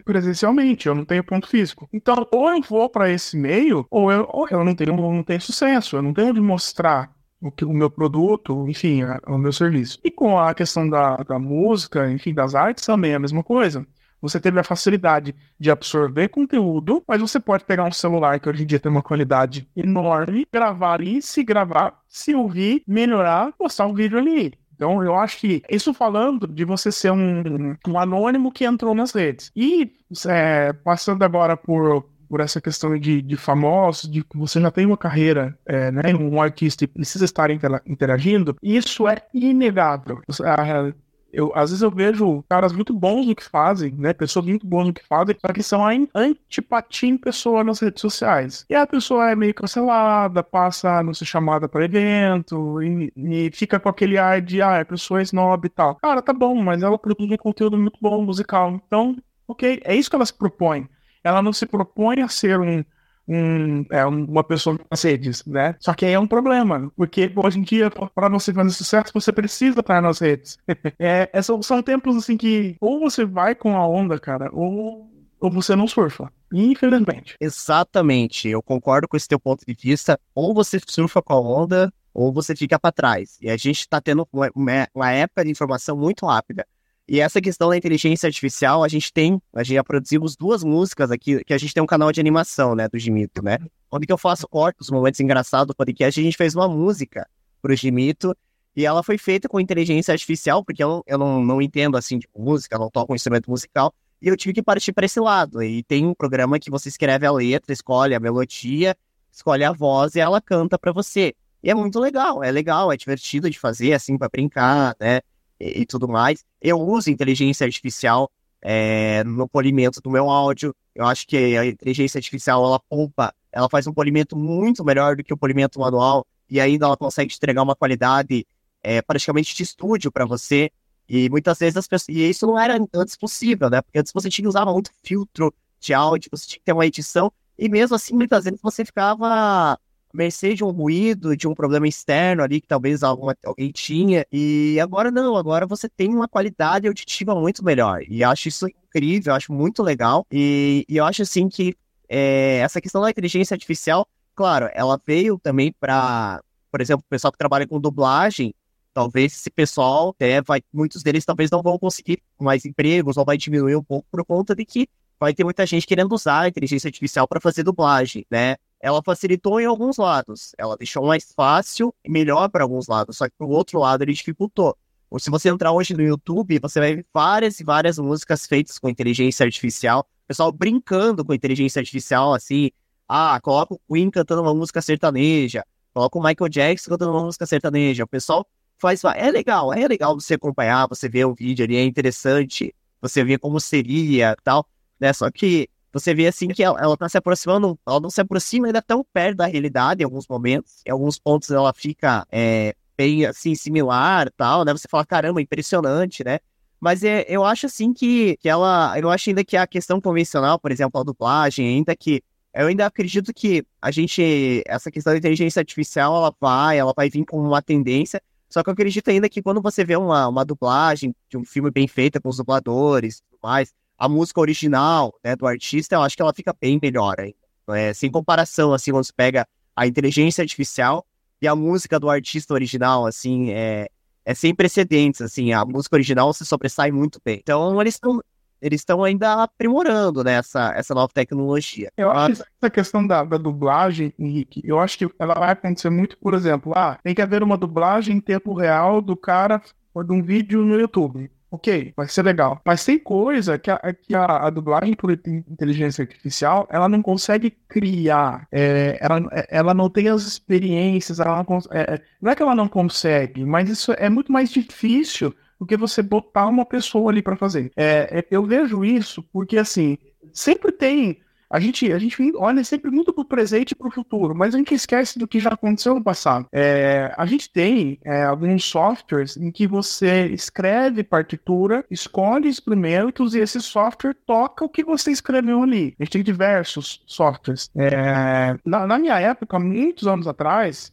presencialmente, 0.04 0.86
eu 0.86 0.94
não 0.94 1.04
tenho 1.04 1.24
ponto 1.24 1.48
físico. 1.48 1.88
Então, 1.92 2.24
ou 2.30 2.48
eu 2.50 2.62
vou 2.62 2.88
para 2.88 3.10
esse 3.10 3.36
meio, 3.36 3.84
ou 3.90 4.12
eu, 4.12 4.28
ou 4.30 4.46
eu 4.48 4.64
não, 4.64 4.76
tenho, 4.76 4.94
não 4.94 5.24
tenho 5.24 5.40
sucesso, 5.40 5.96
eu 5.96 6.02
não 6.02 6.14
tenho 6.14 6.32
de 6.32 6.40
mostrar 6.40 7.10
o, 7.40 7.50
que, 7.50 7.64
o 7.64 7.72
meu 7.72 7.90
produto, 7.90 8.68
enfim, 8.68 9.00
o 9.26 9.36
meu 9.36 9.52
serviço. 9.52 9.98
E 10.04 10.10
com 10.10 10.38
a 10.38 10.54
questão 10.54 10.88
da, 10.88 11.16
da 11.16 11.38
música, 11.38 12.08
enfim, 12.12 12.32
das 12.32 12.54
artes 12.54 12.86
também 12.86 13.12
é 13.12 13.16
a 13.16 13.20
mesma 13.20 13.42
coisa. 13.42 13.84
Você 14.20 14.40
teve 14.40 14.58
a 14.58 14.64
facilidade 14.64 15.34
de 15.58 15.70
absorver 15.70 16.28
conteúdo, 16.28 17.02
mas 17.06 17.20
você 17.20 17.38
pode 17.38 17.64
pegar 17.64 17.84
um 17.84 17.92
celular 17.92 18.40
que 18.40 18.48
hoje 18.48 18.62
em 18.62 18.66
dia 18.66 18.80
tem 18.80 18.90
uma 18.90 19.02
qualidade 19.02 19.68
enorme, 19.76 20.46
gravar 20.52 20.94
ali, 20.94 21.22
se 21.22 21.42
gravar, 21.44 22.00
se 22.08 22.34
ouvir, 22.34 22.82
melhorar, 22.86 23.52
postar 23.52 23.86
um 23.86 23.94
vídeo 23.94 24.18
ali. 24.18 24.52
Então, 24.74 25.02
eu 25.02 25.16
acho 25.16 25.38
que 25.38 25.62
isso 25.68 25.92
falando 25.92 26.46
de 26.46 26.64
você 26.64 26.92
ser 26.92 27.10
um, 27.10 27.76
um 27.86 27.98
anônimo 27.98 28.52
que 28.52 28.64
entrou 28.64 28.94
nas 28.94 29.10
redes. 29.10 29.50
E 29.56 29.92
é, 30.28 30.72
passando 30.72 31.24
agora 31.24 31.56
por, 31.56 32.04
por 32.28 32.40
essa 32.40 32.60
questão 32.60 32.96
de, 32.96 33.20
de 33.20 33.36
famosos, 33.36 34.08
de 34.08 34.22
que 34.22 34.38
você 34.38 34.60
já 34.60 34.70
tem 34.70 34.86
uma 34.86 34.96
carreira, 34.96 35.58
é, 35.66 35.90
né, 35.90 36.14
um 36.14 36.40
artista 36.40 36.84
e 36.84 36.86
precisa 36.86 37.24
estar 37.24 37.50
interagindo, 37.84 38.56
isso 38.62 39.08
é 39.08 39.20
inegável. 39.34 40.20
A, 40.44 40.92
eu, 41.32 41.52
às 41.54 41.70
vezes 41.70 41.82
eu 41.82 41.90
vejo 41.90 42.42
caras 42.48 42.72
muito 42.72 42.92
bons 42.92 43.26
no 43.26 43.34
que 43.34 43.44
fazem, 43.44 43.92
né? 43.92 44.12
Pessoas 44.12 44.46
muito 44.46 44.66
boas 44.66 44.86
no 44.86 44.92
que 44.92 45.06
fazem, 45.06 45.36
só 45.40 45.52
que 45.52 45.62
são 45.62 45.86
a 45.86 45.92
antipatia 46.14 47.08
em 47.08 47.18
pessoa 47.18 47.62
nas 47.62 47.80
redes 47.80 48.00
sociais. 48.00 48.64
E 48.68 48.74
a 48.74 48.86
pessoa 48.86 49.30
é 49.30 49.36
meio 49.36 49.54
cancelada, 49.54 50.42
passa 50.42 50.98
a 50.98 51.02
não 51.02 51.12
ser 51.12 51.26
chamada 51.26 51.68
para 51.68 51.84
evento, 51.84 52.82
e, 52.82 53.12
e, 53.16 53.50
fica 53.52 53.78
com 53.78 53.88
aquele 53.88 54.18
ar 54.18 54.40
de, 54.40 54.62
ah, 54.62 54.80
a 54.80 54.84
pessoa 54.84 55.20
é 55.20 55.22
snob 55.22 55.66
e 55.66 55.70
tal. 55.70 55.96
Cara, 55.96 56.22
tá 56.22 56.32
bom, 56.32 56.54
mas 56.56 56.82
ela 56.82 56.98
produz 56.98 57.30
um 57.30 57.36
conteúdo 57.36 57.76
muito 57.76 57.98
bom 58.00 58.22
musical. 58.22 58.80
Então, 58.86 59.16
ok, 59.46 59.80
é 59.84 59.94
isso 59.94 60.08
que 60.10 60.16
ela 60.16 60.26
se 60.26 60.36
propõe. 60.36 60.88
Ela 61.22 61.42
não 61.42 61.52
se 61.52 61.66
propõe 61.66 62.22
a 62.22 62.28
ser 62.28 62.58
um 62.60 62.84
um, 63.28 63.84
é, 63.90 64.04
uma 64.06 64.42
pessoa 64.42 64.78
nas 64.90 65.02
redes, 65.02 65.44
né? 65.44 65.76
Só 65.78 65.92
que 65.92 66.06
aí 66.06 66.12
é 66.12 66.18
um 66.18 66.26
problema, 66.26 66.90
porque 66.96 67.30
hoje 67.36 67.58
em 67.58 67.62
dia, 67.62 67.90
para 67.90 68.28
você 68.28 68.52
fazer 68.52 68.70
sucesso, 68.70 69.12
você 69.12 69.30
precisa 69.32 69.80
estar 69.80 70.00
nas 70.00 70.18
redes. 70.18 70.58
é, 70.98 71.28
é, 71.32 71.42
são, 71.42 71.60
são 71.62 71.82
tempos 71.82 72.16
assim 72.16 72.36
que 72.36 72.76
ou 72.80 72.98
você 72.98 73.24
vai 73.24 73.54
com 73.54 73.76
a 73.76 73.86
onda, 73.86 74.18
cara, 74.18 74.48
ou, 74.52 75.10
ou 75.38 75.50
você 75.50 75.76
não 75.76 75.86
surfa. 75.86 76.32
Infelizmente. 76.52 77.36
Exatamente, 77.38 78.48
eu 78.48 78.62
concordo 78.62 79.06
com 79.06 79.16
esse 79.16 79.28
teu 79.28 79.38
ponto 79.38 79.64
de 79.66 79.74
vista. 79.74 80.18
Ou 80.34 80.54
você 80.54 80.80
surfa 80.86 81.20
com 81.20 81.34
a 81.34 81.40
onda, 81.40 81.92
ou 82.14 82.32
você 82.32 82.56
fica 82.56 82.78
para 82.78 82.92
trás. 82.92 83.36
E 83.40 83.50
a 83.50 83.56
gente 83.56 83.80
está 83.80 84.00
tendo 84.00 84.26
uma, 84.32 84.50
uma 84.94 85.12
época 85.12 85.44
de 85.44 85.50
informação 85.50 85.96
muito 85.96 86.24
rápida. 86.24 86.66
E 87.08 87.20
essa 87.20 87.40
questão 87.40 87.70
da 87.70 87.76
inteligência 87.76 88.26
artificial, 88.26 88.84
a 88.84 88.88
gente 88.88 89.10
tem, 89.10 89.40
a 89.54 89.62
gente 89.62 89.76
já 89.76 89.82
produzimos 89.84 90.36
duas 90.36 90.62
músicas 90.62 91.10
aqui, 91.10 91.42
que 91.42 91.54
a 91.54 91.58
gente 91.58 91.72
tem 91.72 91.82
um 91.82 91.86
canal 91.86 92.12
de 92.12 92.20
animação, 92.20 92.74
né, 92.74 92.86
do 92.86 92.98
Gimito, 92.98 93.42
né? 93.42 93.58
Onde 93.90 94.06
que 94.06 94.12
eu 94.12 94.18
faço 94.18 94.46
cortes, 94.46 94.90
momentos 94.90 95.18
engraçados 95.18 95.68
do 95.68 95.74
podcast, 95.74 96.20
a 96.20 96.22
gente 96.22 96.36
fez 96.36 96.54
uma 96.54 96.68
música 96.68 97.26
pro 97.62 97.74
Gimito, 97.74 98.36
e 98.76 98.84
ela 98.84 99.02
foi 99.02 99.16
feita 99.16 99.48
com 99.48 99.58
inteligência 99.58 100.12
artificial, 100.12 100.62
porque 100.62 100.84
eu, 100.84 101.02
eu 101.06 101.16
não, 101.16 101.42
não 101.42 101.62
entendo, 101.62 101.96
assim, 101.96 102.18
de 102.18 102.28
música, 102.36 102.78
não 102.78 102.90
toco 102.90 103.12
um 103.12 103.16
instrumento 103.16 103.50
musical, 103.50 103.92
e 104.20 104.28
eu 104.28 104.36
tive 104.36 104.52
que 104.52 104.62
partir 104.62 104.92
para 104.92 105.06
esse 105.06 105.18
lado. 105.18 105.62
E 105.62 105.82
tem 105.84 106.06
um 106.06 106.14
programa 106.14 106.58
que 106.58 106.70
você 106.70 106.90
escreve 106.90 107.26
a 107.26 107.32
letra, 107.32 107.72
escolhe 107.72 108.14
a 108.14 108.20
melodia, 108.20 108.94
escolhe 109.32 109.64
a 109.64 109.72
voz 109.72 110.14
e 110.14 110.20
ela 110.20 110.40
canta 110.40 110.78
para 110.78 110.92
você. 110.92 111.34
E 111.62 111.70
é 111.70 111.74
muito 111.74 111.98
legal, 111.98 112.44
é 112.44 112.50
legal, 112.50 112.92
é 112.92 112.96
divertido 112.96 113.48
de 113.48 113.58
fazer, 113.58 113.94
assim, 113.94 114.18
para 114.18 114.28
brincar, 114.28 114.94
né? 115.00 115.20
E, 115.60 115.84
tudo 115.86 116.08
mais. 116.08 116.44
Eu 116.60 116.80
uso 116.80 117.10
inteligência 117.10 117.64
artificial 117.64 118.30
é, 118.62 119.22
no 119.24 119.48
polimento 119.48 120.00
do 120.00 120.10
meu 120.10 120.30
áudio. 120.30 120.74
Eu 120.94 121.06
acho 121.06 121.26
que 121.26 121.56
a 121.56 121.66
inteligência 121.66 122.18
artificial 122.18 122.64
ela 122.64 122.80
poupa, 122.80 123.34
ela 123.52 123.68
faz 123.68 123.86
um 123.86 123.92
polimento 123.92 124.36
muito 124.36 124.84
melhor 124.84 125.16
do 125.16 125.24
que 125.24 125.32
o 125.32 125.36
polimento 125.36 125.78
manual 125.78 126.26
e 126.50 126.60
ainda 126.60 126.86
ela 126.86 126.96
consegue 126.96 127.34
entregar 127.34 127.62
uma 127.62 127.76
qualidade 127.76 128.46
é, 128.82 129.02
praticamente 129.02 129.54
de 129.54 129.62
estúdio 129.62 130.10
para 130.10 130.24
você. 130.24 130.70
E 131.08 131.28
muitas 131.30 131.58
vezes 131.58 131.76
as 131.76 131.86
pessoas. 131.86 132.16
E 132.16 132.28
isso 132.28 132.46
não 132.46 132.58
era 132.58 132.78
antes 132.94 133.16
possível, 133.16 133.70
né? 133.70 133.80
Porque 133.80 133.98
antes 133.98 134.12
você 134.12 134.28
tinha 134.28 134.44
que 134.44 134.48
usar 134.48 134.66
muito 134.66 134.90
filtro 135.02 135.54
de 135.80 135.94
áudio, 135.94 136.30
você 136.30 136.46
tinha 136.46 136.58
que 136.58 136.64
ter 136.64 136.72
uma 136.72 136.84
edição, 136.84 137.32
e 137.58 137.68
mesmo 137.68 137.96
assim, 137.96 138.14
muitas 138.14 138.44
vezes 138.44 138.60
você 138.62 138.84
ficava 138.84 139.78
mercê 140.12 140.54
de 140.54 140.64
um 140.64 140.70
ruído, 140.70 141.36
de 141.36 141.46
um 141.46 141.54
problema 141.54 141.86
externo 141.86 142.42
ali 142.42 142.60
que 142.60 142.66
talvez 142.66 143.02
alguma, 143.02 143.36
alguém 143.44 143.70
tinha. 143.70 144.26
E 144.32 144.78
agora 144.80 145.10
não, 145.10 145.36
agora 145.36 145.66
você 145.66 145.88
tem 145.88 146.14
uma 146.14 146.28
qualidade 146.28 146.86
auditiva 146.86 147.34
muito 147.34 147.64
melhor. 147.64 148.02
E 148.08 148.24
acho 148.24 148.48
isso 148.48 148.66
incrível, 148.66 149.34
acho 149.34 149.52
muito 149.52 149.82
legal. 149.82 150.26
E, 150.30 150.84
e 150.88 150.96
eu 150.96 151.04
acho 151.04 151.22
assim 151.22 151.48
que 151.48 151.76
é, 152.08 152.58
essa 152.58 152.80
questão 152.80 153.02
da 153.02 153.10
inteligência 153.10 153.54
artificial, 153.54 154.06
claro, 154.34 154.70
ela 154.72 155.00
veio 155.06 155.38
também 155.38 155.72
para, 155.78 156.42
por 156.70 156.80
exemplo, 156.80 157.04
o 157.06 157.10
pessoal 157.10 157.32
que 157.32 157.38
trabalha 157.38 157.66
com 157.66 157.80
dublagem. 157.80 158.54
Talvez 158.94 159.32
esse 159.32 159.50
pessoal, 159.50 160.16
é, 160.18 160.40
vai, 160.42 160.60
muitos 160.72 161.02
deles 161.02 161.24
talvez 161.24 161.50
não 161.50 161.62
vão 161.62 161.78
conseguir 161.78 162.20
mais 162.40 162.64
empregos, 162.64 163.16
ou 163.16 163.24
vai 163.24 163.36
diminuir 163.36 163.76
um 163.76 163.84
pouco 163.84 164.08
por 164.10 164.24
conta 164.24 164.56
de 164.56 164.64
que 164.64 164.88
vai 165.20 165.34
ter 165.34 165.44
muita 165.44 165.66
gente 165.66 165.86
querendo 165.86 166.12
usar 166.12 166.40
a 166.40 166.48
inteligência 166.48 166.88
artificial 166.88 167.26
para 167.26 167.40
fazer 167.40 167.62
dublagem, 167.62 168.24
né? 168.30 168.56
Ela 168.80 169.02
facilitou 169.02 169.60
em 169.60 169.66
alguns 169.66 169.96
lados. 169.96 170.52
Ela 170.56 170.76
deixou 170.76 171.04
mais 171.06 171.32
fácil 171.34 171.94
e 172.04 172.10
melhor 172.10 172.48
para 172.48 172.62
alguns 172.62 172.86
lados, 172.86 173.16
só 173.16 173.26
que 173.26 173.34
para 173.36 173.46
o 173.46 173.50
outro 173.50 173.78
lado 173.78 174.02
ele 174.02 174.12
dificultou. 174.12 174.76
Ou 175.10 175.18
se 175.18 175.30
você 175.30 175.48
entrar 175.48 175.72
hoje 175.72 175.94
no 175.94 176.02
YouTube, 176.02 176.58
você 176.60 176.80
vai 176.80 176.96
ver 176.96 177.06
várias 177.12 177.58
e 177.60 177.64
várias 177.64 177.98
músicas 177.98 178.46
feitas 178.46 178.78
com 178.78 178.88
inteligência 178.88 179.44
artificial, 179.44 180.06
pessoal 180.26 180.52
brincando 180.52 181.24
com 181.24 181.32
inteligência 181.32 181.80
artificial, 181.80 182.34
assim, 182.34 182.70
ah, 183.08 183.40
coloca 183.40 183.74
o 183.74 183.80
Queen 183.90 184.10
cantando 184.10 184.42
uma 184.42 184.54
música 184.54 184.82
sertaneja, 184.82 185.64
coloca 185.94 186.18
o 186.18 186.22
Michael 186.22 186.48
Jackson 186.50 186.90
cantando 186.90 187.12
uma 187.12 187.24
música 187.24 187.46
sertaneja. 187.46 188.04
O 188.04 188.06
pessoal 188.06 188.46
faz, 188.76 189.02
é 189.16 189.30
legal, 189.30 189.72
é 189.72 189.88
legal 189.88 190.14
você 190.20 190.34
acompanhar, 190.34 190.86
você 190.86 191.08
ver 191.08 191.24
o 191.24 191.34
vídeo 191.34 191.64
ali, 191.64 191.76
é 191.76 191.84
interessante, 191.84 192.74
você 193.00 193.24
ver 193.24 193.38
como 193.38 193.58
seria 193.58 194.36
tal, 194.44 194.66
né? 195.00 195.10
Só 195.14 195.30
que 195.30 195.70
você 195.98 196.14
vê 196.14 196.26
assim 196.26 196.48
que 196.48 196.62
ela, 196.62 196.80
ela 196.80 196.96
tá 196.96 197.08
se 197.08 197.18
aproximando, 197.18 197.78
ela 197.86 198.00
não 198.00 198.10
se 198.10 198.20
aproxima 198.20 198.66
ainda 198.66 198.82
tão 198.82 199.04
perto 199.12 199.38
da 199.38 199.46
realidade 199.46 200.02
em 200.02 200.04
alguns 200.04 200.26
momentos. 200.28 200.82
Em 200.86 200.90
alguns 200.90 201.18
pontos 201.18 201.50
ela 201.50 201.72
fica 201.72 202.26
é, 202.30 202.74
bem, 202.96 203.24
assim, 203.26 203.54
similar 203.54 204.30
tal, 204.36 204.64
né? 204.64 204.72
Você 204.72 204.88
fala, 204.88 205.06
caramba, 205.06 205.40
impressionante, 205.40 206.24
né? 206.24 206.38
Mas 206.80 207.02
é, 207.02 207.24
eu 207.28 207.44
acho, 207.44 207.66
assim, 207.66 207.92
que, 207.92 208.36
que 208.38 208.48
ela... 208.48 208.98
Eu 208.98 209.10
acho 209.10 209.30
ainda 209.30 209.44
que 209.44 209.56
a 209.56 209.66
questão 209.66 210.00
convencional, 210.00 210.58
por 210.58 210.70
exemplo, 210.70 211.00
a 211.00 211.04
dublagem, 211.04 211.66
ainda 211.66 211.94
que... 211.96 212.22
Eu 212.54 212.66
ainda 212.66 212.86
acredito 212.86 213.32
que 213.34 213.64
a 213.80 213.90
gente... 213.90 214.62
Essa 214.66 214.90
questão 214.90 215.12
da 215.12 215.18
inteligência 215.18 215.60
artificial, 215.60 216.16
ela 216.16 216.34
vai, 216.40 216.78
ela 216.78 216.92
vai 216.96 217.10
vir 217.10 217.24
como 217.24 217.42
uma 217.42 217.62
tendência, 217.62 218.20
só 218.48 218.62
que 218.62 218.70
eu 218.70 218.72
acredito 218.72 219.08
ainda 219.10 219.28
que 219.28 219.42
quando 219.42 219.60
você 219.60 219.84
vê 219.84 219.96
uma, 219.96 220.26
uma 220.26 220.44
dublagem 220.44 221.14
de 221.28 221.36
um 221.36 221.44
filme 221.44 221.70
bem 221.70 221.86
feita 221.86 222.20
com 222.20 222.28
os 222.28 222.38
dubladores 222.38 223.18
e 223.18 223.22
tudo 223.22 223.38
mais, 223.42 223.74
a 223.98 224.08
música 224.08 224.40
original 224.40 225.12
né, 225.24 225.34
do 225.34 225.46
artista, 225.46 225.96
eu 225.96 226.02
acho 226.02 226.14
que 226.14 226.22
ela 226.22 226.32
fica 226.32 226.54
bem 226.58 226.78
melhor 226.80 227.16
ainda. 227.18 227.36
É, 227.70 227.92
sem 227.92 228.10
comparação, 228.10 228.72
assim, 228.72 228.92
quando 228.92 229.04
você 229.04 229.12
pega 229.14 229.46
a 229.76 229.86
inteligência 229.86 230.40
artificial 230.40 231.04
e 231.42 231.48
a 231.48 231.54
música 231.54 231.98
do 232.00 232.08
artista 232.08 232.54
original, 232.54 233.04
assim, 233.04 233.50
é, 233.50 233.88
é 234.24 234.34
sem 234.34 234.54
precedentes, 234.54 235.20
assim, 235.20 235.52
a 235.52 235.64
música 235.64 235.96
original 235.96 236.32
se 236.32 236.46
sobressai 236.46 236.90
muito 236.90 237.20
bem. 237.22 237.38
Então, 237.42 237.80
eles 237.80 237.94
estão 237.94 238.22
eles 238.60 238.80
estão 238.80 239.04
ainda 239.04 239.44
aprimorando 239.44 240.24
né, 240.24 240.32
essa, 240.32 240.72
essa 240.74 240.92
nova 240.92 241.12
tecnologia. 241.12 241.92
Eu 241.96 242.10
acho 242.10 242.42
que 242.42 242.48
essa 242.60 242.70
questão 242.70 243.06
da, 243.06 243.22
da, 243.22 243.36
dublagem, 243.36 244.12
Henrique, 244.18 244.60
eu 244.64 244.80
acho 244.80 244.98
que 244.98 245.08
ela 245.16 245.34
vai 245.34 245.52
acontecer 245.52 245.90
muito, 245.90 246.18
por 246.18 246.34
exemplo, 246.34 246.72
ah, 246.74 246.98
tem 247.02 247.14
que 247.14 247.22
haver 247.22 247.42
uma 247.42 247.56
dublagem 247.56 248.16
em 248.16 248.20
tempo 248.20 248.52
real 248.54 249.00
do 249.00 249.16
cara 249.16 249.62
de 249.96 250.12
um 250.12 250.22
vídeo 250.22 250.64
no 250.64 250.78
YouTube. 250.78 251.30
Ok, 251.50 251.94
vai 251.96 252.06
ser 252.08 252.22
legal. 252.22 252.60
Mas 252.64 252.84
tem 252.84 252.98
coisa 252.98 253.58
que 253.58 253.70
a, 253.70 253.78
que 253.94 254.14
a, 254.14 254.46
a 254.46 254.50
dublagem 254.50 254.94
por 254.94 255.10
inteligência 255.10 256.02
artificial, 256.02 256.68
ela 256.70 256.88
não 256.88 257.00
consegue 257.00 257.50
criar. 257.66 258.46
É, 258.52 258.98
ela, 259.00 259.20
ela 259.48 259.74
não 259.74 259.88
tem 259.88 260.08
as 260.08 260.24
experiências, 260.24 261.20
ela 261.20 261.44
não, 261.48 261.58
é, 261.70 262.00
não 262.20 262.30
é 262.30 262.34
que 262.34 262.42
ela 262.42 262.54
não 262.54 262.68
consegue, 262.68 263.46
mas 263.46 263.70
isso 263.70 263.92
é 263.92 264.10
muito 264.10 264.30
mais 264.30 264.50
difícil 264.50 265.34
do 265.58 265.66
que 265.66 265.76
você 265.76 266.02
botar 266.02 266.46
uma 266.46 266.66
pessoa 266.66 267.10
ali 267.10 267.22
para 267.22 267.36
fazer. 267.36 267.72
É, 267.74 268.18
é, 268.18 268.26
eu 268.30 268.44
vejo 268.44 268.84
isso 268.84 269.22
porque, 269.32 269.56
assim, 269.56 269.96
sempre 270.32 270.70
tem 270.70 271.18
a 271.50 271.58
gente, 271.58 271.92
a 271.92 271.98
gente 271.98 272.16
olha 272.36 272.62
sempre 272.62 272.90
muito 272.90 273.12
para 273.12 273.22
o 273.22 273.24
presente 273.24 273.72
e 273.72 273.74
para 273.74 273.88
o 273.88 273.90
futuro, 273.90 274.34
mas 274.34 274.54
a 274.54 274.58
gente 274.58 274.74
esquece 274.74 275.18
do 275.18 275.26
que 275.26 275.40
já 275.40 275.50
aconteceu 275.50 275.94
no 275.94 276.02
passado. 276.02 276.46
É, 276.52 277.12
a 277.16 277.26
gente 277.26 277.50
tem 277.50 277.98
é, 278.04 278.24
alguns 278.24 278.64
softwares 278.64 279.36
em 279.36 279.50
que 279.50 279.66
você 279.66 280.26
escreve 280.26 281.02
partitura, 281.02 281.84
escolhe 281.90 282.48
instrumentos 282.48 283.34
e 283.34 283.40
esse 283.40 283.60
software 283.60 284.16
toca 284.26 284.64
o 284.64 284.68
que 284.68 284.84
você 284.84 285.10
escreveu 285.10 285.62
ali. 285.62 285.94
A 285.98 286.04
gente 286.04 286.12
tem 286.12 286.22
diversos 286.22 287.02
softwares. 287.06 287.70
É, 287.76 288.56
na, 288.64 288.86
na, 288.86 288.98
minha 288.98 289.18
época, 289.18 289.58
muitos 289.58 290.06
anos 290.06 290.26
atrás, 290.26 290.92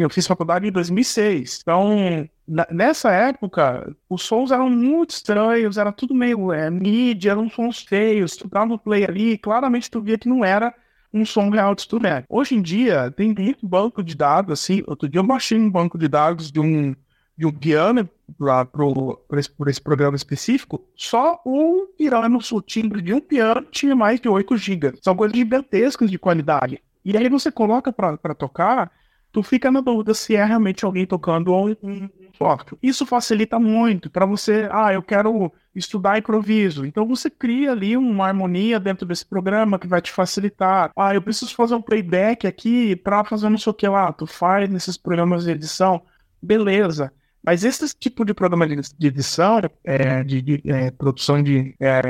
eu 0.00 0.10
fiz 0.10 0.26
faculdade 0.26 0.66
em 0.66 0.72
2006, 0.72 1.60
então 1.62 2.28
nessa 2.48 3.10
época, 3.10 3.94
os 4.08 4.22
sons 4.22 4.50
eram 4.50 4.70
muito 4.70 5.10
estranhos, 5.10 5.76
era 5.76 5.92
tudo 5.92 6.14
meio 6.14 6.52
é, 6.52 6.70
mídia, 6.70 7.32
eram 7.32 7.50
sons 7.50 7.82
feios. 7.82 8.36
Tu 8.36 8.48
dava 8.48 8.74
o 8.74 8.78
play 8.78 9.04
ali, 9.04 9.38
claramente 9.38 9.90
tu 9.90 10.00
via 10.00 10.18
que 10.18 10.28
não 10.28 10.44
era 10.44 10.74
um 11.12 11.24
som 11.24 11.50
real 11.50 11.74
de 11.74 11.82
instrumento. 11.82 12.26
Hoje 12.28 12.54
em 12.54 12.62
dia, 12.62 13.10
tem 13.10 13.34
muito 13.34 13.66
banco 13.66 14.02
de 14.02 14.14
dados, 14.14 14.52
assim. 14.52 14.82
Outro 14.86 15.08
dia 15.08 15.18
eu 15.18 15.24
baixei 15.24 15.58
um 15.58 15.70
banco 15.70 15.98
de 15.98 16.08
dados 16.08 16.50
de 16.50 16.60
um, 16.60 16.94
de 17.36 17.46
um 17.46 17.52
piano 17.52 18.08
para 18.38 19.38
esse, 19.38 19.50
esse 19.66 19.80
programa 19.80 20.16
específico. 20.16 20.84
Só 20.96 21.40
um 21.46 21.86
piano, 21.96 22.38
o 22.52 22.62
timbre 22.62 23.00
de 23.00 23.14
um 23.14 23.20
piano 23.20 23.62
tinha 23.70 23.96
mais 23.96 24.20
de 24.20 24.28
8 24.28 24.56
GB. 24.56 24.94
São 25.02 25.16
coisas 25.16 25.36
gigantescas 25.36 26.10
de 26.10 26.18
qualidade. 26.18 26.82
E 27.04 27.16
aí 27.16 27.28
você 27.28 27.50
coloca 27.50 27.92
para 27.92 28.34
tocar, 28.34 28.90
tu 29.36 29.42
fica 29.42 29.70
na 29.70 29.82
dúvida 29.82 30.14
se 30.14 30.34
é 30.34 30.42
realmente 30.42 30.82
alguém 30.82 31.04
tocando 31.04 31.52
ou 31.52 31.68
um, 31.82 32.08
software. 32.38 32.78
Isso 32.82 33.04
facilita 33.04 33.58
muito 33.58 34.08
para 34.08 34.24
você, 34.24 34.66
ah, 34.72 34.94
eu 34.94 35.02
quero 35.02 35.52
estudar 35.74 36.16
improviso. 36.16 36.86
Então 36.86 37.06
você 37.06 37.28
cria 37.28 37.72
ali 37.72 37.98
uma 37.98 38.28
harmonia 38.28 38.80
dentro 38.80 39.06
desse 39.06 39.26
programa 39.26 39.78
que 39.78 39.86
vai 39.86 40.00
te 40.00 40.10
facilitar. 40.10 40.90
Ah, 40.96 41.14
eu 41.14 41.20
preciso 41.20 41.54
fazer 41.54 41.74
um 41.74 41.82
playback 41.82 42.46
aqui 42.46 42.96
para 42.96 43.22
fazer 43.24 43.50
não 43.50 43.58
sei 43.58 43.70
o 43.70 43.74
que 43.74 43.86
lá. 43.86 44.10
Tu 44.10 44.26
faz 44.26 44.70
nesses 44.70 44.96
programas 44.96 45.44
de 45.44 45.50
edição, 45.50 46.00
beleza. 46.42 47.12
Mas 47.44 47.62
esse 47.62 47.94
tipo 47.94 48.24
de 48.24 48.32
programa 48.32 48.66
de 48.66 49.06
edição, 49.06 49.60
é, 49.84 50.24
de, 50.24 50.40
de 50.40 50.62
é, 50.64 50.90
produção 50.90 51.42
de, 51.42 51.74
é, 51.78 52.00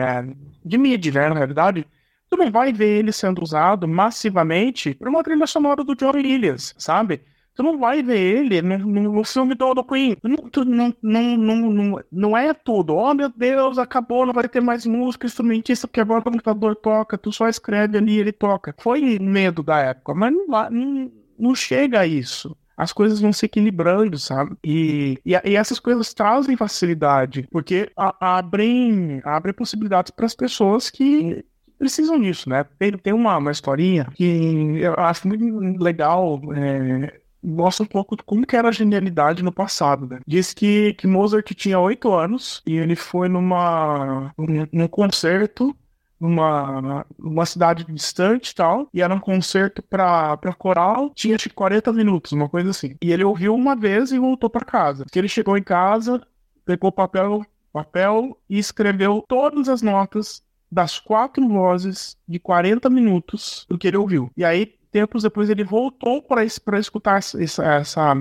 de 0.64 0.78
mídia, 0.78 1.12
né, 1.12 1.28
na 1.28 1.34
realidade, 1.34 1.84
tu 2.28 2.36
não 2.36 2.50
vai 2.50 2.72
ver 2.72 2.98
ele 2.98 3.12
sendo 3.12 3.42
usado 3.42 3.86
massivamente 3.86 4.94
por 4.94 5.08
uma 5.08 5.22
trilha 5.22 5.46
sonora 5.46 5.84
do 5.84 5.94
John 5.94 6.12
Williams, 6.14 6.74
sabe? 6.78 7.22
Tu 7.56 7.62
não 7.62 7.78
vai 7.78 8.02
ver 8.02 8.18
ele 8.18 8.60
no, 8.60 9.24
filme 9.24 9.54
do, 9.54 9.72
do 9.72 9.82
Queen. 9.82 10.14
Não, 10.22 10.94
não, 11.02 11.36
não, 11.38 12.00
não, 12.12 12.36
é 12.36 12.52
tudo. 12.52 12.94
Oh, 12.94 13.14
meu 13.14 13.30
Deus, 13.30 13.78
acabou, 13.78 14.26
não 14.26 14.34
vai 14.34 14.46
ter 14.46 14.60
mais 14.60 14.84
música, 14.84 15.26
instrumentista, 15.26 15.88
porque 15.88 16.00
agora 16.00 16.20
o 16.20 16.24
computador 16.24 16.76
toca. 16.76 17.16
Tu 17.16 17.32
só 17.32 17.48
escreve 17.48 17.96
ali 17.96 18.18
ele 18.18 18.30
toca. 18.30 18.74
Foi 18.78 19.18
medo 19.18 19.62
da 19.62 19.78
época, 19.78 20.14
mas 20.14 20.34
não, 20.34 21.10
não, 21.38 21.54
chega 21.54 22.00
a 22.00 22.06
isso 22.06 22.54
as 22.76 22.92
coisas 22.92 23.20
vão 23.20 23.32
se 23.32 23.46
equilibrando, 23.46 24.18
sabe? 24.18 24.54
E, 24.62 25.18
e, 25.24 25.32
e, 25.32 25.56
essas 25.56 25.80
coisas 25.80 26.12
trazem 26.12 26.58
facilidade, 26.58 27.48
porque 27.50 27.90
a, 27.96 28.36
abrem, 28.36 29.22
abrem 29.24 29.54
possibilidades 29.54 30.10
para 30.10 30.26
as 30.26 30.34
pessoas 30.34 30.90
que 30.90 31.42
precisam 31.78 32.20
disso, 32.20 32.48
né? 32.48 32.64
Tem, 32.78 32.92
tem 32.92 33.12
uma, 33.12 33.36
uma 33.36 33.50
historinha 33.50 34.06
que 34.14 34.78
eu 34.80 34.94
acho 34.94 35.28
muito 35.28 35.82
legal. 35.82 36.40
É, 36.54 37.20
mostra 37.42 37.84
um 37.84 37.86
pouco 37.86 38.16
como 38.24 38.46
que 38.46 38.56
era 38.56 38.68
a 38.68 38.72
genialidade 38.72 39.42
no 39.42 39.52
passado, 39.52 40.06
né? 40.06 40.20
Diz 40.26 40.52
que, 40.52 40.94
que 40.94 41.06
Mozart 41.06 41.52
tinha 41.54 41.78
oito 41.78 42.12
anos 42.12 42.62
e 42.66 42.76
ele 42.76 42.96
foi 42.96 43.28
numa 43.28 44.32
num, 44.72 44.88
concerto 44.88 45.74
numa, 46.18 47.06
numa 47.18 47.46
cidade 47.46 47.84
distante 47.84 48.50
e 48.50 48.54
tal, 48.54 48.88
e 48.92 49.02
era 49.02 49.14
um 49.14 49.20
concerto 49.20 49.82
pra, 49.82 50.36
pra 50.38 50.54
coral, 50.54 51.10
tinha 51.14 51.36
acho 51.36 51.52
40 51.52 51.92
minutos, 51.92 52.32
uma 52.32 52.48
coisa 52.48 52.70
assim. 52.70 52.96
E 53.02 53.12
ele 53.12 53.22
ouviu 53.22 53.54
uma 53.54 53.76
vez 53.76 54.12
e 54.12 54.18
voltou 54.18 54.48
para 54.48 54.64
casa. 54.64 55.04
Que 55.10 55.18
ele 55.18 55.28
chegou 55.28 55.56
em 55.58 55.62
casa, 55.62 56.26
pegou 56.64 56.90
papel, 56.90 57.44
papel 57.72 58.36
e 58.48 58.58
escreveu 58.58 59.22
todas 59.28 59.68
as 59.68 59.82
notas 59.82 60.42
das 60.70 60.98
quatro 60.98 61.46
vozes 61.48 62.16
de 62.26 62.38
40 62.38 62.88
minutos 62.90 63.66
do 63.68 63.78
que 63.78 63.88
ele 63.88 63.96
ouviu. 63.96 64.30
E 64.36 64.44
aí 64.44 64.76
tempos 64.96 65.24
depois 65.24 65.50
ele 65.50 65.62
voltou 65.62 66.22
para 66.22 66.42
escutar 66.44 67.18
essa, 67.18 67.62
essa, 67.62 68.14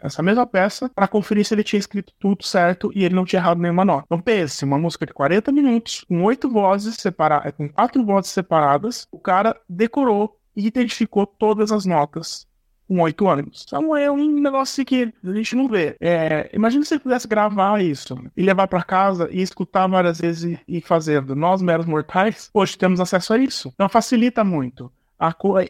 essa 0.00 0.22
mesma 0.22 0.46
peça 0.46 0.88
para 0.88 1.06
conferir 1.06 1.44
se 1.44 1.54
ele 1.54 1.62
tinha 1.62 1.78
escrito 1.78 2.14
tudo 2.18 2.42
certo 2.42 2.90
e 2.94 3.04
ele 3.04 3.14
não 3.14 3.26
tinha 3.26 3.40
errado 3.40 3.60
nenhuma 3.60 3.84
nota. 3.84 4.04
Então 4.06 4.20
pense, 4.20 4.64
uma 4.64 4.78
música 4.78 5.04
de 5.04 5.12
40 5.12 5.52
minutos, 5.52 6.02
com 6.08 6.22
oito 6.24 6.48
vozes 6.48 6.96
separadas, 6.96 7.52
com 7.52 7.68
quatro 7.68 8.02
vozes 8.04 8.30
separadas, 8.30 9.06
o 9.12 9.18
cara 9.18 9.54
decorou 9.68 10.38
e 10.56 10.66
identificou 10.66 11.26
todas 11.26 11.70
as 11.70 11.84
notas 11.84 12.46
com 12.86 13.00
oito 13.00 13.28
anos. 13.28 13.64
Então 13.66 13.96
é 13.96 14.10
um 14.10 14.40
negócio 14.40 14.84
que 14.84 15.12
a 15.24 15.32
gente 15.32 15.56
não 15.56 15.68
vê. 15.68 15.96
É, 16.00 16.50
imagina 16.52 16.84
se 16.84 16.94
ele 16.94 17.02
pudesse 17.02 17.26
gravar 17.26 17.82
isso 17.82 18.16
e 18.36 18.42
levar 18.42 18.68
para 18.68 18.82
casa 18.82 19.28
e 19.30 19.40
escutar 19.40 19.86
várias 19.86 20.20
vezes 20.20 20.58
e, 20.66 20.80
fazendo. 20.80 21.34
Nós, 21.34 21.62
meros 21.62 21.86
mortais, 21.86 22.50
hoje 22.52 22.76
temos 22.76 23.00
acesso 23.00 23.32
a 23.32 23.38
isso. 23.38 23.72
Então 23.74 23.88
facilita 23.88 24.44
muito 24.44 24.92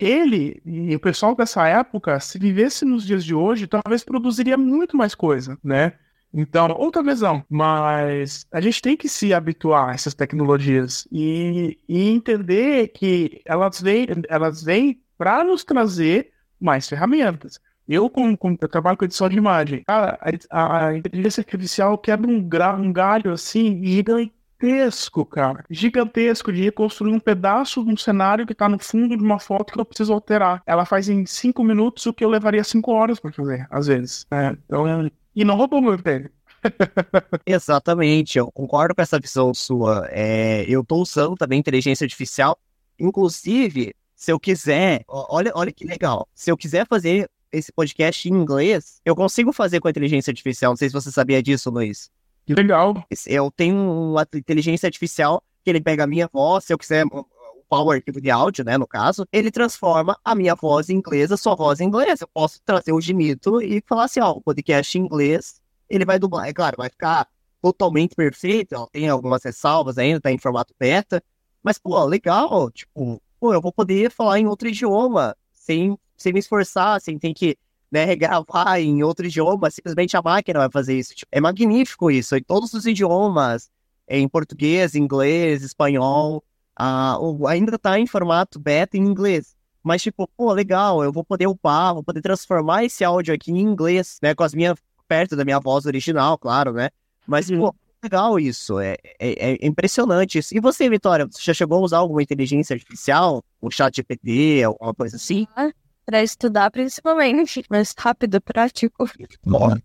ele 0.01 0.61
e 0.65 0.97
o 0.97 1.01
pessoal 1.01 1.35
dessa 1.35 1.67
época, 1.69 2.19
se 2.19 2.39
vivesse 2.39 2.85
nos 2.85 3.05
dias 3.05 3.25
de 3.25 3.35
hoje, 3.35 3.67
talvez 3.67 4.03
produziria 4.03 4.57
muito 4.57 4.97
mais 4.97 5.15
coisa, 5.15 5.59
né? 5.63 5.93
Então, 6.37 6.75
outra 6.77 7.01
visão, 7.01 7.45
mas 7.49 8.45
a 8.51 8.61
gente 8.61 8.83
tem 8.83 8.97
que 8.97 9.09
se 9.09 9.33
habituar 9.33 9.91
a 9.91 9.95
essas 9.95 10.15
tecnologias 10.15 11.07
e, 11.13 11.79
e 11.89 12.09
entender 12.09 12.89
que 12.89 13.41
elas 13.45 13.81
vêm, 13.81 14.07
elas 14.29 14.61
vêm 14.61 15.01
para 15.17 15.45
nos 15.45 15.63
trazer 15.63 16.33
mais 16.65 16.89
ferramentas. 16.89 17.61
Eu, 17.87 18.09
como, 18.09 18.39
eu 18.61 18.69
trabalho 18.69 18.97
com 18.97 19.05
edição 19.05 19.29
de 19.29 19.37
imagem, 19.37 19.83
a, 19.87 20.31
a, 20.51 20.97
inteligência 20.97 21.43
artificial 21.43 21.99
quebra 21.99 22.31
um, 22.31 22.43
gra, 22.43 22.75
um 22.75 22.91
galho 22.91 23.31
assim 23.31 23.85
gigante 23.85 24.33
gigantesco, 24.65 25.25
cara. 25.25 25.65
Gigantesco 25.71 26.53
de 26.53 26.63
reconstruir 26.63 27.13
um 27.13 27.21
pedaço 27.21 27.85
de 27.85 27.91
um 27.91 27.97
cenário 27.97 28.47
que 28.47 28.55
tá 28.55 28.69
no 28.69 28.79
fundo 28.79 29.17
de 29.17 29.23
uma 29.23 29.39
foto 29.39 29.73
que 29.73 29.81
eu 29.81 29.85
preciso 29.85 30.13
alterar. 30.13 30.63
Ela 30.67 30.85
faz 30.85 31.09
em 31.09 31.27
cinco 31.27 31.63
minutos 31.63 32.07
o 32.07 32.13
que 32.13 32.25
eu 32.25 32.31
levaria 32.31 32.65
cinco 32.65 32.93
horas 32.93 33.21
para 33.21 33.33
fazer, 33.33 33.67
às 33.71 33.87
vezes. 33.87 34.27
É, 34.31 34.57
então. 34.65 35.11
E 35.35 35.45
não 35.45 35.57
roubou 35.57 35.83
meu 35.83 35.95
emprego. 35.95 36.31
Exatamente, 37.45 38.39
eu 38.39 38.51
concordo 38.51 38.95
com 38.95 39.03
essa 39.03 39.19
visão 39.19 39.53
sua. 39.53 40.09
É, 40.11 40.65
eu 40.67 40.81
estou 40.81 41.03
usando 41.03 41.35
também 41.35 41.59
inteligência 41.59 42.05
artificial. 42.05 42.59
Inclusive, 42.99 43.95
se 44.25 44.33
eu 44.33 44.41
quiser, 44.41 45.05
olha, 45.07 45.53
olha 45.55 45.71
que 45.71 45.85
legal. 45.85 46.27
Se 46.35 46.51
eu 46.51 46.57
quiser 46.57 46.87
fazer 46.87 47.31
esse 47.53 47.71
podcast 47.71 48.27
em 48.27 48.33
inglês, 48.33 48.99
eu 49.05 49.15
consigo 49.15 49.53
fazer 49.53 49.81
com 49.81 49.87
a 49.87 49.91
inteligência 49.91 50.31
artificial. 50.31 50.73
Não 50.73 50.77
sei 50.79 50.89
se 50.89 50.95
você 50.95 51.13
sabia 51.13 51.43
disso, 51.43 51.71
Luiz. 51.71 52.11
Que 52.47 52.55
legal. 52.55 53.05
Eu 53.27 53.51
tenho 53.51 53.77
uma 53.77 54.27
inteligência 54.35 54.87
artificial 54.87 55.43
que 55.63 55.69
ele 55.69 55.81
pega 55.81 56.05
a 56.05 56.07
minha 56.07 56.27
voz, 56.33 56.65
se 56.65 56.73
eu 56.73 56.79
quiser 56.79 57.05
o 57.07 57.27
o 57.71 57.91
arquivo 57.91 58.21
de 58.21 58.31
áudio, 58.31 58.65
né, 58.65 58.79
no 58.79 58.87
caso, 58.87 59.27
ele 59.33 59.51
transforma 59.51 60.17
a 60.25 60.33
minha 60.33 60.55
voz 60.55 60.89
em 60.89 60.95
inglesa, 60.95 61.37
sua 61.37 61.57
voz 61.57 61.81
em 61.81 61.87
inglês. 61.87 62.21
Eu 62.21 62.29
posso 62.33 62.61
trazer 62.65 62.93
o 62.93 63.01
Gimito 63.01 63.61
e 63.61 63.83
falar 63.85 64.05
assim, 64.05 64.21
ó, 64.21 64.31
o 64.31 64.41
podcast 64.41 64.97
em 64.97 65.03
inglês, 65.03 65.61
ele 65.91 66.05
vai 66.05 66.17
dublar. 66.17 66.47
É 66.47 66.53
claro, 66.53 66.77
vai 66.79 66.89
ficar 66.89 67.27
totalmente 67.61 68.15
perfeito, 68.15 68.77
ó, 68.77 68.87
tem 68.87 69.09
algumas 69.09 69.43
ressalvas 69.43 69.99
ainda, 69.99 70.21
tá 70.21 70.31
em 70.31 70.39
formato 70.39 70.73
beta, 70.79 71.21
mas, 71.65 71.77
pô, 71.77 72.05
legal, 72.05 72.71
tipo, 72.71 73.21
pô, 73.45 73.53
eu 73.53 73.61
vou 73.61 73.71
poder 73.71 74.11
falar 74.11 74.41
em 74.41 74.47
outro 74.47 74.69
idioma, 74.69 75.37
sem, 75.53 75.99
sem 76.17 76.33
me 76.33 76.39
esforçar, 76.39 76.99
sem 76.99 77.19
ter 77.19 77.35
que 77.35 77.59
né, 77.93 78.07
regravar 78.07 78.81
em 78.81 79.03
outro 79.03 79.27
idioma, 79.27 79.71
simplesmente 79.71 80.17
a 80.17 80.23
máquina 80.23 80.61
vai 80.61 80.71
fazer 80.71 80.99
isso. 80.99 81.15
Tipo, 81.15 81.29
é 81.31 81.43
magnífico 81.43 82.11
isso, 82.11 82.35
em 82.35 82.43
todos 82.43 82.73
os 82.73 82.87
idiomas, 82.87 83.69
em 84.09 84.27
português, 84.27 84.95
inglês, 84.95 85.63
espanhol, 85.63 86.43
uh, 86.81 87.47
ainda 87.47 87.79
tá 87.79 87.99
em 87.99 88.07
formato 88.07 88.59
beta 88.59 88.97
em 88.97 89.03
inglês. 89.03 89.55
Mas, 89.83 90.01
tipo, 90.01 90.27
pô, 90.35 90.51
legal, 90.51 91.05
eu 91.05 91.13
vou 91.13 91.23
poder 91.23 91.47
upar, 91.47 91.93
vou 91.93 92.03
poder 92.03 92.23
transformar 92.23 92.87
esse 92.87 93.05
áudio 93.05 93.35
aqui 93.35 93.53
em 93.53 93.61
inglês, 93.61 94.19
né, 94.23 94.35
com 94.35 94.43
as 94.43 94.55
minhas, 94.55 94.79
perto 95.07 95.37
da 95.37 95.45
minha 95.45 95.61
voz 95.61 95.85
original, 95.85 96.39
claro, 96.39 96.73
né? 96.73 96.89
Mas, 97.27 97.51
pô, 97.51 97.75
legal 98.05 98.39
isso, 98.39 98.79
é, 98.79 98.97
é, 99.19 99.53
é, 99.53 99.67
impressionante 99.67 100.39
isso. 100.39 100.57
E 100.57 100.61
você, 100.61 100.89
Vitória, 100.89 101.27
você 101.27 101.43
já 101.43 101.55
chegou 101.55 101.79
a 101.79 101.81
usar 101.81 101.99
alguma 101.99 102.23
inteligência 102.23 102.75
artificial? 102.75 103.43
Um 103.63 103.71
chat 103.71 103.97
GPT, 103.97 104.63
alguma 104.63 104.95
coisa 104.95 105.17
assim? 105.17 105.47
Ah, 105.57 105.71
para 106.05 106.23
estudar, 106.23 106.71
principalmente, 106.71 107.65
mas 107.69 107.95
rápido, 107.99 108.41
prático. 108.41 109.09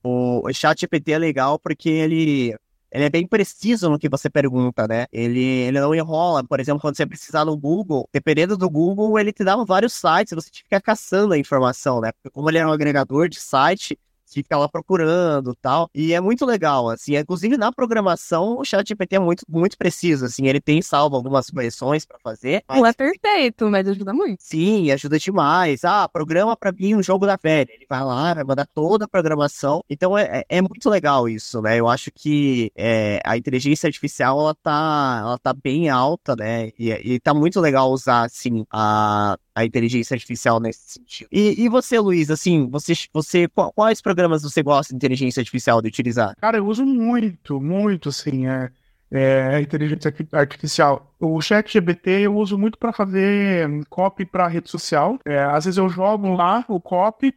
O, 0.04 0.48
o 0.48 0.54
chat 0.54 0.82
GPT 0.82 1.14
é 1.14 1.18
legal 1.18 1.58
porque 1.58 1.90
ele, 1.90 2.56
ele 2.92 3.06
é 3.06 3.10
bem 3.10 3.26
preciso 3.26 3.90
no 3.90 3.98
que 3.98 4.10
você 4.10 4.30
pergunta, 4.30 4.88
né? 4.88 5.06
Ele, 5.12 5.44
ele 5.44 5.80
não 5.80 5.96
enrola. 5.96 6.44
Por 6.44 6.60
exemplo, 6.60 6.82
quando 6.82 6.98
você 6.98 7.06
precisar 7.06 7.46
no 7.46 7.56
Google, 7.56 8.08
dependendo 8.12 8.58
do 8.58 8.70
Google, 8.70 9.18
ele 9.18 9.32
te 9.32 9.44
dá 9.44 9.56
vários 9.64 9.94
sites, 9.94 10.34
você 10.34 10.50
fica 10.52 10.82
caçando 10.82 11.34
a 11.34 11.38
informação, 11.38 12.02
né? 12.02 12.12
Porque 12.12 12.30
como 12.34 12.50
ele 12.50 12.58
é 12.58 12.68
um 12.68 12.72
agregador 12.72 13.30
de 13.30 13.40
site, 13.40 13.98
fica 14.30 14.58
lá 14.58 14.68
procurando 14.68 15.56
tal. 15.56 15.90
E 15.94 16.14
é 16.14 16.22
muito 16.22 16.46
legal, 16.46 16.90
assim. 16.90 17.16
Inclusive, 17.16 17.58
na 17.58 17.72
programação, 17.72 18.60
o 18.60 18.66
chat 18.66 18.88
GPT 18.88 19.16
é 19.16 19.20
muito, 19.20 19.44
muito 19.48 19.78
preciso, 19.78 20.26
assim. 20.26 20.48
Ele 20.48 20.62
tem 20.62 20.82
salvo 20.82 21.16
algumas 21.16 21.50
correções 21.50 22.06
para 22.06 22.18
fazer. 22.20 22.64
Mas... 22.68 22.78
Não 22.78 22.86
é 22.86 22.94
perfeito, 22.94 23.70
mas 23.70 23.88
ajuda 23.88 24.14
muito. 24.14 24.42
Sim, 24.42 24.92
ajuda 24.92 25.20
demais. 25.20 25.84
Ah, 25.84 26.08
programa 26.08 26.56
para 26.56 26.72
mim 26.72 26.96
um 26.96 27.04
jogo 27.04 27.26
da 27.26 27.38
velha. 27.42 27.70
Ele 27.72 27.86
vai 27.90 28.04
lá, 28.04 28.34
vai 28.34 28.44
mandar 28.44 28.68
toda 28.74 29.06
a 29.06 29.08
programação. 29.08 29.84
Então, 29.90 30.18
é, 30.18 30.40
é, 30.50 30.58
é 30.58 30.62
muito 30.62 30.90
legal 30.90 31.28
isso, 31.28 31.62
né? 31.62 31.80
Eu 31.80 31.88
acho 31.88 32.12
que 32.12 32.72
é, 32.76 33.20
a 33.26 33.38
inteligência 33.38 33.88
artificial, 33.88 34.40
ela 34.40 34.56
tá, 34.56 35.18
ela 35.22 35.38
tá 35.38 35.54
bem 35.54 35.90
alta, 35.90 36.36
né? 36.36 36.72
E, 36.78 36.92
e 36.92 37.20
tá 37.20 37.34
muito 37.34 37.60
legal 37.60 37.92
usar, 37.92 38.26
assim, 38.26 38.66
a 38.72 39.38
a 39.60 39.66
inteligência 39.66 40.14
artificial 40.14 40.60
nesse 40.60 40.94
sentido. 40.94 41.28
E, 41.32 41.64
e 41.64 41.70
você, 41.70 42.00
Luiz, 42.00 42.32
assim, 42.32 42.70
você, 42.70 42.94
você 43.14 43.48
quais 43.76 44.02
programas 44.02 44.44
você 44.44 44.64
gosta 44.64 44.94
de 44.94 44.96
inteligência 44.96 45.42
artificial 45.42 45.82
de 45.82 45.90
utilizar? 45.90 46.36
Cara, 46.40 46.58
eu 46.58 46.66
uso 46.66 46.86
muito, 46.86 47.60
muito, 47.60 48.10
assim, 48.10 48.48
é, 48.48 48.72
é 49.12 49.62
inteligência 49.62 50.14
artificial. 50.32 51.14
O 51.20 51.42
chat 51.42 51.74
GBT 51.74 52.22
eu 52.22 52.36
uso 52.36 52.58
muito 52.58 52.78
para 52.78 52.94
fazer 52.94 53.68
copy 53.90 54.26
para 54.26 54.48
rede 54.48 54.70
social. 54.70 55.20
É, 55.26 55.44
às 55.44 55.66
vezes 55.66 55.78
eu 55.78 55.90
jogo 55.90 56.34
lá 56.34 56.64
o 56.70 56.80
copy 56.80 57.34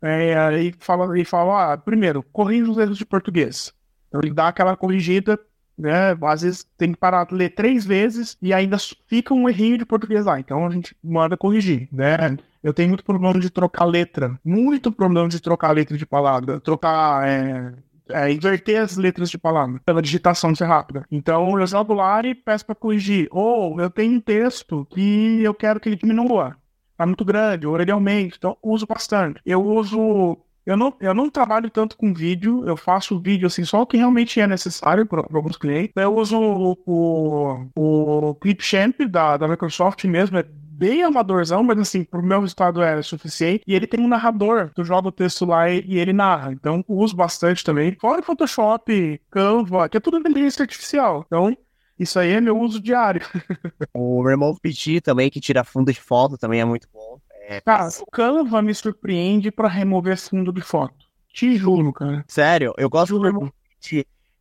é, 0.00 0.62
e 0.62 0.74
falo, 0.78 1.16
e 1.16 1.24
falo 1.24 1.52
ah, 1.52 1.76
primeiro, 1.76 2.22
corrija 2.32 2.70
os 2.70 2.78
erros 2.78 2.98
de 2.98 3.06
português. 3.06 3.72
Então 4.08 4.20
ele 4.22 4.32
dá 4.32 4.48
aquela 4.48 4.76
corrigida 4.76 5.38
né? 5.76 6.16
Às 6.22 6.42
vezes 6.42 6.66
tem 6.78 6.92
que 6.92 6.98
parar 6.98 7.24
de 7.26 7.34
ler 7.34 7.50
três 7.50 7.84
vezes 7.84 8.36
e 8.40 8.52
ainda 8.52 8.76
fica 9.06 9.34
um 9.34 9.48
errinho 9.48 9.78
de 9.78 9.84
português 9.86 10.24
lá. 10.24 10.38
Então 10.38 10.66
a 10.66 10.70
gente 10.70 10.96
manda 11.02 11.36
corrigir, 11.36 11.88
né? 11.92 12.36
Eu 12.62 12.72
tenho 12.72 12.88
muito 12.88 13.04
problema 13.04 13.38
de 13.38 13.50
trocar 13.50 13.84
letra, 13.84 14.38
muito 14.44 14.90
problema 14.90 15.28
de 15.28 15.40
trocar 15.40 15.72
letra 15.72 15.98
de 15.98 16.06
palavra, 16.06 16.60
trocar, 16.60 17.28
é, 17.28 17.74
é, 18.08 18.32
inverter 18.32 18.80
as 18.80 18.96
letras 18.96 19.30
de 19.30 19.36
palavra 19.36 19.80
pela 19.84 20.00
digitação 20.00 20.54
ser 20.54 20.64
rápida. 20.64 21.04
Então 21.10 21.58
eu 21.60 21.66
jogo 21.66 21.92
lá 21.94 22.22
e 22.24 22.34
peço 22.34 22.64
para 22.64 22.74
corrigir. 22.74 23.28
Ou 23.30 23.80
eu 23.80 23.90
tenho 23.90 24.14
um 24.14 24.20
texto 24.20 24.86
que 24.90 25.42
eu 25.42 25.52
quero 25.54 25.80
que 25.80 25.88
ele 25.90 25.96
diminua. 25.96 26.56
Tá 26.96 27.04
muito 27.04 27.24
grande, 27.24 27.66
ou 27.66 27.78
ele 27.80 27.90
aumente, 27.90 28.36
então 28.38 28.56
uso 28.62 28.86
bastante. 28.86 29.40
Eu 29.44 29.64
uso 29.64 30.38
eu 30.66 30.76
não, 30.76 30.94
eu 31.00 31.14
não 31.14 31.28
trabalho 31.30 31.70
tanto 31.70 31.96
com 31.96 32.14
vídeo, 32.14 32.66
eu 32.66 32.76
faço 32.76 33.20
vídeo 33.20 33.46
assim, 33.46 33.64
só 33.64 33.82
o 33.82 33.86
que 33.86 33.96
realmente 33.96 34.40
é 34.40 34.46
necessário 34.46 35.06
para 35.06 35.20
alguns 35.20 35.56
clientes. 35.56 35.92
Eu 35.94 36.14
uso 36.16 36.38
o, 36.38 36.78
o, 36.86 38.30
o 38.30 38.34
Clipchamp 38.36 39.00
da, 39.08 39.36
da 39.36 39.46
Microsoft 39.46 40.04
mesmo, 40.04 40.38
é 40.38 40.42
bem 40.42 41.02
amadorzão, 41.02 41.62
mas 41.62 41.78
assim, 41.78 42.04
pro 42.04 42.22
meu 42.22 42.44
estado 42.44 42.82
é 42.82 43.00
suficiente. 43.02 43.62
E 43.66 43.74
ele 43.74 43.86
tem 43.86 44.00
um 44.00 44.08
narrador, 44.08 44.70
tu 44.74 44.84
joga 44.84 45.08
o 45.08 45.12
texto 45.12 45.44
lá 45.44 45.70
e, 45.70 45.84
e 45.86 45.98
ele 45.98 46.12
narra. 46.12 46.52
Então, 46.52 46.84
uso 46.88 47.14
bastante 47.14 47.62
também. 47.62 47.96
Fora 48.00 48.22
Photoshop, 48.22 49.20
Canva, 49.30 49.88
que 49.88 49.96
é 49.96 50.00
tudo 50.00 50.18
inteligência 50.18 50.62
artificial. 50.62 51.24
Então, 51.26 51.56
isso 51.98 52.18
aí 52.18 52.32
é 52.32 52.40
meu 52.40 52.58
uso 52.58 52.80
diário. 52.80 53.20
o 53.94 54.22
Remove 54.22 54.60
PT 54.60 55.00
também, 55.00 55.30
que 55.30 55.40
tira 55.40 55.62
fundo 55.62 55.92
de 55.92 56.00
foto, 56.00 56.36
também 56.36 56.60
é 56.60 56.64
muito 56.64 56.88
bom. 56.92 57.20
É, 57.46 57.60
cara, 57.60 57.88
o 58.00 58.10
Canva 58.10 58.62
me 58.62 58.74
surpreende 58.74 59.50
para 59.50 59.68
remover 59.68 60.16
fundo 60.16 60.52
de 60.52 60.62
foto. 60.62 60.94
Te 61.32 61.56
juro, 61.56 61.92
cara. 61.92 62.24
Sério, 62.26 62.72
eu 62.78 62.88
gosto 62.88 63.18
do 63.18 63.52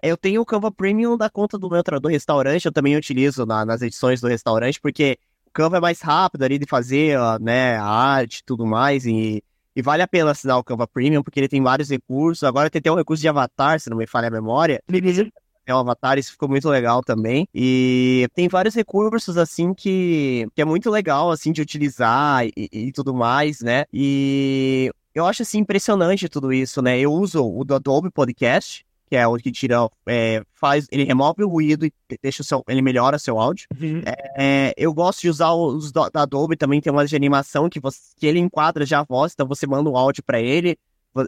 Eu 0.01 0.15
tenho 0.15 0.41
o 0.41 0.45
Canva 0.45 0.71
Premium 0.71 1.17
da 1.17 1.29
conta 1.29 1.57
do 1.57 1.69
meu 1.69 1.83
do 1.99 2.07
restaurante, 2.07 2.65
eu 2.65 2.71
também 2.71 2.95
utilizo 2.95 3.45
na, 3.45 3.65
nas 3.65 3.81
edições 3.81 4.21
do 4.21 4.27
restaurante, 4.27 4.79
porque 4.79 5.17
o 5.45 5.51
Canva 5.51 5.77
é 5.77 5.81
mais 5.81 6.01
rápido 6.01 6.43
ali 6.43 6.57
de 6.57 6.65
fazer, 6.65 7.17
né, 7.41 7.77
a 7.77 7.85
arte 7.85 8.37
e 8.37 8.43
tudo 8.43 8.65
mais, 8.65 9.05
e, 9.05 9.43
e 9.75 9.81
vale 9.81 10.01
a 10.01 10.07
pena 10.07 10.31
assinar 10.31 10.57
o 10.57 10.63
Canva 10.63 10.87
Premium, 10.87 11.23
porque 11.23 11.39
ele 11.39 11.49
tem 11.49 11.61
vários 11.61 11.89
recursos. 11.89 12.43
Agora 12.43 12.69
tem 12.69 12.79
até 12.79 12.91
um 12.91 12.95
recurso 12.95 13.21
de 13.21 13.27
avatar, 13.27 13.79
se 13.79 13.89
não 13.89 13.97
me 13.97 14.07
falha 14.07 14.27
a 14.29 14.31
memória 14.31 14.81
é 15.65 15.73
um 15.73 15.79
avatar, 15.79 16.17
isso 16.17 16.31
ficou 16.31 16.49
muito 16.49 16.69
legal 16.69 17.01
também. 17.01 17.47
E 17.53 18.27
tem 18.33 18.47
vários 18.47 18.75
recursos, 18.75 19.37
assim, 19.37 19.73
que, 19.73 20.47
que 20.55 20.61
é 20.61 20.65
muito 20.65 20.89
legal, 20.89 21.31
assim, 21.31 21.51
de 21.51 21.61
utilizar 21.61 22.45
e, 22.45 22.69
e 22.71 22.91
tudo 22.91 23.13
mais, 23.13 23.61
né? 23.61 23.85
E 23.91 24.91
eu 25.13 25.25
acho, 25.25 25.43
assim, 25.43 25.59
impressionante 25.59 26.27
tudo 26.27 26.51
isso, 26.51 26.81
né? 26.81 26.99
Eu 26.99 27.13
uso 27.13 27.43
o 27.45 27.63
do 27.63 27.75
Adobe 27.75 28.09
Podcast, 28.09 28.85
que 29.13 29.15
é 29.15 29.27
o 29.27 29.35
que 29.35 29.51
tira, 29.51 29.87
é, 30.07 30.41
faz, 30.55 30.87
ele 30.91 31.03
remove 31.03 31.43
o 31.43 31.47
ruído 31.47 31.85
e 31.85 31.93
deixa 32.21 32.41
o 32.41 32.45
seu, 32.45 32.63
ele 32.67 32.81
melhora 32.81 33.19
seu 33.19 33.39
áudio. 33.39 33.67
Uhum. 33.79 34.01
É, 34.35 34.73
eu 34.75 34.91
gosto 34.91 35.21
de 35.21 35.29
usar 35.29 35.53
os 35.53 35.91
da 35.91 36.09
Adobe 36.15 36.57
também, 36.57 36.81
tem 36.81 36.91
uma 36.91 37.05
de 37.05 37.15
animação 37.15 37.69
que, 37.69 37.79
você, 37.79 37.99
que 38.17 38.25
ele 38.25 38.39
enquadra 38.39 38.85
já 38.85 39.01
a 39.01 39.03
voz, 39.03 39.33
então 39.33 39.47
você 39.47 39.67
manda 39.67 39.87
o 39.87 39.97
áudio 39.97 40.23
para 40.23 40.41
ele, 40.41 40.77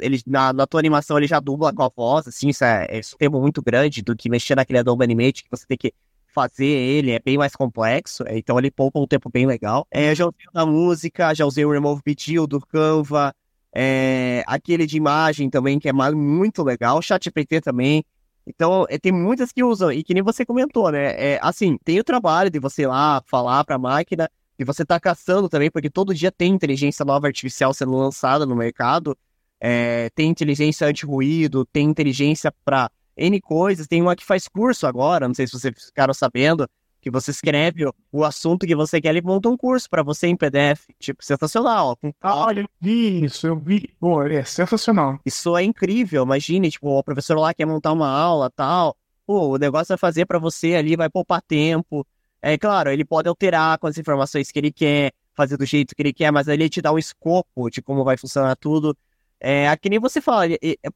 ele, 0.01 0.21
na, 0.25 0.53
na 0.53 0.67
tua 0.67 0.79
animação 0.79 1.17
ele 1.17 1.27
já 1.27 1.39
dubla 1.39 1.73
com 1.73 1.83
a 1.83 1.89
voz, 1.95 2.27
assim, 2.27 2.49
isso 2.49 2.63
é, 2.63 2.87
é 2.89 2.99
um 2.99 3.17
tempo 3.17 3.41
muito 3.41 3.61
grande 3.61 4.01
do 4.01 4.15
que 4.15 4.29
mexer 4.29 4.55
naquele 4.55 4.79
Adobe 4.79 5.03
Animate, 5.03 5.43
que 5.43 5.49
você 5.51 5.65
tem 5.65 5.77
que 5.77 5.93
fazer 6.27 6.65
ele, 6.65 7.11
é 7.11 7.19
bem 7.19 7.37
mais 7.37 7.55
complexo, 7.55 8.23
é, 8.27 8.37
então 8.37 8.59
ele 8.59 8.69
poupa 8.69 8.99
um 8.99 9.07
tempo 9.07 9.29
bem 9.29 9.45
legal. 9.45 9.87
É, 9.89 10.13
já 10.13 10.25
usei 10.25 10.47
da 10.53 10.65
música, 10.65 11.33
já 11.33 11.45
usei 11.45 11.63
o 11.63 11.71
Remove 11.71 12.01
Beat 12.03 12.27
do 12.47 12.59
Canva, 12.59 13.33
é, 13.73 14.43
aquele 14.47 14.85
de 14.85 14.97
imagem 14.97 15.49
também, 15.49 15.79
que 15.79 15.87
é 15.89 15.93
muito 15.93 16.63
legal, 16.63 17.01
ChatGPT 17.01 17.61
também. 17.61 18.03
Então, 18.47 18.85
é, 18.89 18.97
tem 18.97 19.11
muitas 19.11 19.51
que 19.51 19.63
usam, 19.63 19.91
e 19.91 20.03
que 20.03 20.13
nem 20.13 20.21
você 20.21 20.45
comentou, 20.45 20.91
né? 20.91 21.13
É, 21.17 21.39
assim, 21.41 21.77
tem 21.83 21.99
o 21.99 22.03
trabalho 22.03 22.49
de 22.49 22.59
você 22.59 22.83
ir 22.83 22.87
lá 22.87 23.21
falar 23.25 23.63
para 23.63 23.75
a 23.75 23.79
máquina, 23.79 24.29
e 24.57 24.63
você 24.63 24.85
tá 24.85 24.99
caçando 24.99 25.49
também, 25.49 25.69
porque 25.69 25.89
todo 25.89 26.13
dia 26.13 26.31
tem 26.31 26.53
inteligência 26.53 27.03
nova 27.03 27.27
artificial 27.27 27.73
sendo 27.73 27.97
lançada 27.97 28.45
no 28.45 28.55
mercado, 28.55 29.17
é, 29.59 30.09
tem 30.15 30.29
inteligência 30.29 30.87
anti-ruído, 30.87 31.65
tem 31.65 31.87
inteligência 31.87 32.53
para 32.63 32.89
N 33.17 33.39
coisas, 33.41 33.87
tem 33.87 34.01
uma 34.01 34.15
que 34.15 34.25
faz 34.25 34.47
curso 34.47 34.85
agora, 34.85 35.27
não 35.27 35.35
sei 35.35 35.47
se 35.47 35.53
vocês 35.53 35.73
ficaram 35.85 36.13
sabendo, 36.13 36.67
que 37.01 37.11
você 37.11 37.29
escreve 37.29 37.85
o, 38.11 38.23
assunto 38.23 38.65
que 38.65 38.75
você 38.75 38.99
quer, 38.99 39.09
ele 39.09 39.21
monta 39.21 39.47
um 39.47 39.55
curso 39.55 39.87
para 39.87 40.01
você 40.01 40.25
em 40.25 40.35
PDF, 40.35 40.87
tipo, 40.99 41.23
sensacional. 41.23 41.95
Ah, 42.19 42.35
olha, 42.35 42.61
eu 42.61 42.69
vi 42.81 43.23
isso, 43.23 43.45
eu 43.45 43.55
vi, 43.55 43.93
pô, 43.99 44.23
é 44.23 44.43
sensacional. 44.43 45.19
Isso 45.23 45.55
é 45.55 45.63
incrível, 45.63 46.23
imagine, 46.23 46.71
tipo, 46.71 46.89
o 46.89 47.03
professor 47.03 47.37
lá 47.37 47.53
quer 47.53 47.65
montar 47.65 47.93
uma 47.93 48.09
aula, 48.09 48.49
tal, 48.49 48.97
pô, 49.25 49.49
o 49.49 49.57
negócio 49.57 49.89
vai 49.89 49.97
fazer 49.99 50.25
para 50.25 50.39
você 50.39 50.73
ali, 50.73 50.95
vai 50.95 51.07
poupar 51.07 51.43
tempo, 51.43 52.05
é 52.41 52.57
claro, 52.57 52.89
ele 52.89 53.05
pode 53.05 53.29
alterar 53.29 53.77
com 53.77 53.85
as 53.85 53.99
informações 53.99 54.51
que 54.51 54.57
ele 54.57 54.71
quer, 54.71 55.11
fazer 55.35 55.57
do 55.57 55.65
jeito 55.65 55.95
que 55.95 56.01
ele 56.01 56.13
quer, 56.13 56.31
mas 56.31 56.47
ele 56.47 56.67
te 56.69 56.81
dá 56.81 56.91
um 56.91 56.97
escopo 56.97 57.69
de 57.69 57.83
como 57.83 58.03
vai 58.03 58.17
funcionar 58.17 58.55
tudo, 58.55 58.97
é, 59.47 59.77
que 59.77 59.91
nem 59.91 59.99
você 59.99 60.19
fala, 60.19 60.45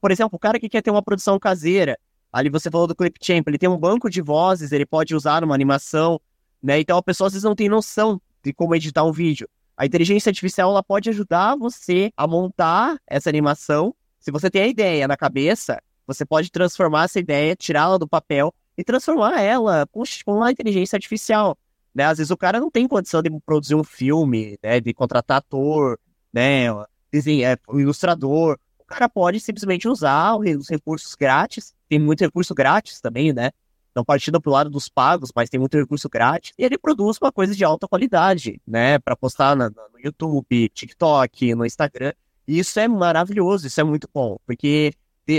por 0.00 0.10
exemplo, 0.10 0.34
o 0.34 0.38
cara 0.40 0.58
que 0.58 0.68
quer 0.68 0.82
ter 0.82 0.90
uma 0.90 1.00
produção 1.00 1.38
caseira, 1.38 1.96
ali 2.32 2.48
você 2.48 2.68
falou 2.68 2.88
do 2.88 2.96
Clipchamp, 2.96 3.46
ele 3.46 3.56
tem 3.56 3.68
um 3.68 3.78
banco 3.78 4.10
de 4.10 4.20
vozes, 4.20 4.72
ele 4.72 4.84
pode 4.84 5.14
usar 5.14 5.40
numa 5.40 5.54
animação, 5.54 6.20
né? 6.60 6.80
Então 6.80 6.98
a 6.98 7.02
pessoa 7.02 7.28
às 7.28 7.32
vezes 7.32 7.44
não 7.44 7.54
tem 7.54 7.68
noção 7.68 8.20
de 8.42 8.52
como 8.52 8.74
editar 8.74 9.04
um 9.04 9.12
vídeo. 9.12 9.48
A 9.76 9.86
inteligência 9.86 10.30
artificial 10.30 10.68
ela 10.72 10.82
pode 10.82 11.08
ajudar 11.10 11.54
você 11.54 12.12
a 12.16 12.26
montar 12.26 12.98
essa 13.06 13.28
animação. 13.28 13.94
Se 14.18 14.32
você 14.32 14.50
tem 14.50 14.62
a 14.62 14.66
ideia 14.66 15.06
na 15.06 15.16
cabeça, 15.16 15.80
você 16.04 16.26
pode 16.26 16.50
transformar 16.50 17.04
essa 17.04 17.20
ideia, 17.20 17.54
tirá-la 17.54 17.98
do 17.98 18.08
papel 18.08 18.52
e 18.76 18.82
transformar 18.82 19.40
ela 19.40 19.86
com, 19.92 20.02
com 20.24 20.38
uma 20.38 20.50
inteligência 20.50 20.96
artificial. 20.96 21.56
né? 21.94 22.04
Às 22.04 22.18
vezes 22.18 22.32
o 22.32 22.36
cara 22.36 22.58
não 22.58 22.68
tem 22.68 22.88
condição 22.88 23.22
de 23.22 23.30
produzir 23.46 23.76
um 23.76 23.84
filme, 23.84 24.58
né? 24.60 24.80
De 24.80 24.92
contratar 24.92 25.36
ator, 25.36 26.00
né? 26.32 26.66
Desenhar, 27.12 27.52
é, 27.52 27.80
ilustrador. 27.80 28.58
O 28.78 28.84
cara 28.84 29.08
pode 29.08 29.38
simplesmente 29.40 29.88
usar 29.88 30.36
os 30.36 30.68
recursos 30.68 31.14
grátis. 31.14 31.74
Tem 31.88 31.98
muito 31.98 32.20
recurso 32.20 32.54
grátis 32.54 33.00
também, 33.00 33.32
né? 33.32 33.50
Não 33.94 34.04
partindo 34.04 34.40
pro 34.40 34.52
lado 34.52 34.70
dos 34.70 34.88
pagos, 34.88 35.30
mas 35.34 35.50
tem 35.50 35.58
muito 35.58 35.76
recurso 35.76 36.08
grátis. 36.08 36.52
E 36.58 36.64
ele 36.64 36.78
produz 36.78 37.18
uma 37.20 37.32
coisa 37.32 37.54
de 37.54 37.64
alta 37.64 37.88
qualidade, 37.88 38.60
né? 38.66 38.98
Para 38.98 39.16
postar 39.16 39.56
no, 39.56 39.68
no 39.68 40.00
YouTube, 40.02 40.68
TikTok, 40.68 41.54
no 41.54 41.66
Instagram. 41.66 42.12
E 42.46 42.58
isso 42.58 42.78
é 42.80 42.88
maravilhoso, 42.88 43.66
isso 43.66 43.80
é 43.80 43.84
muito 43.84 44.08
bom. 44.12 44.38
Porque 44.46 44.92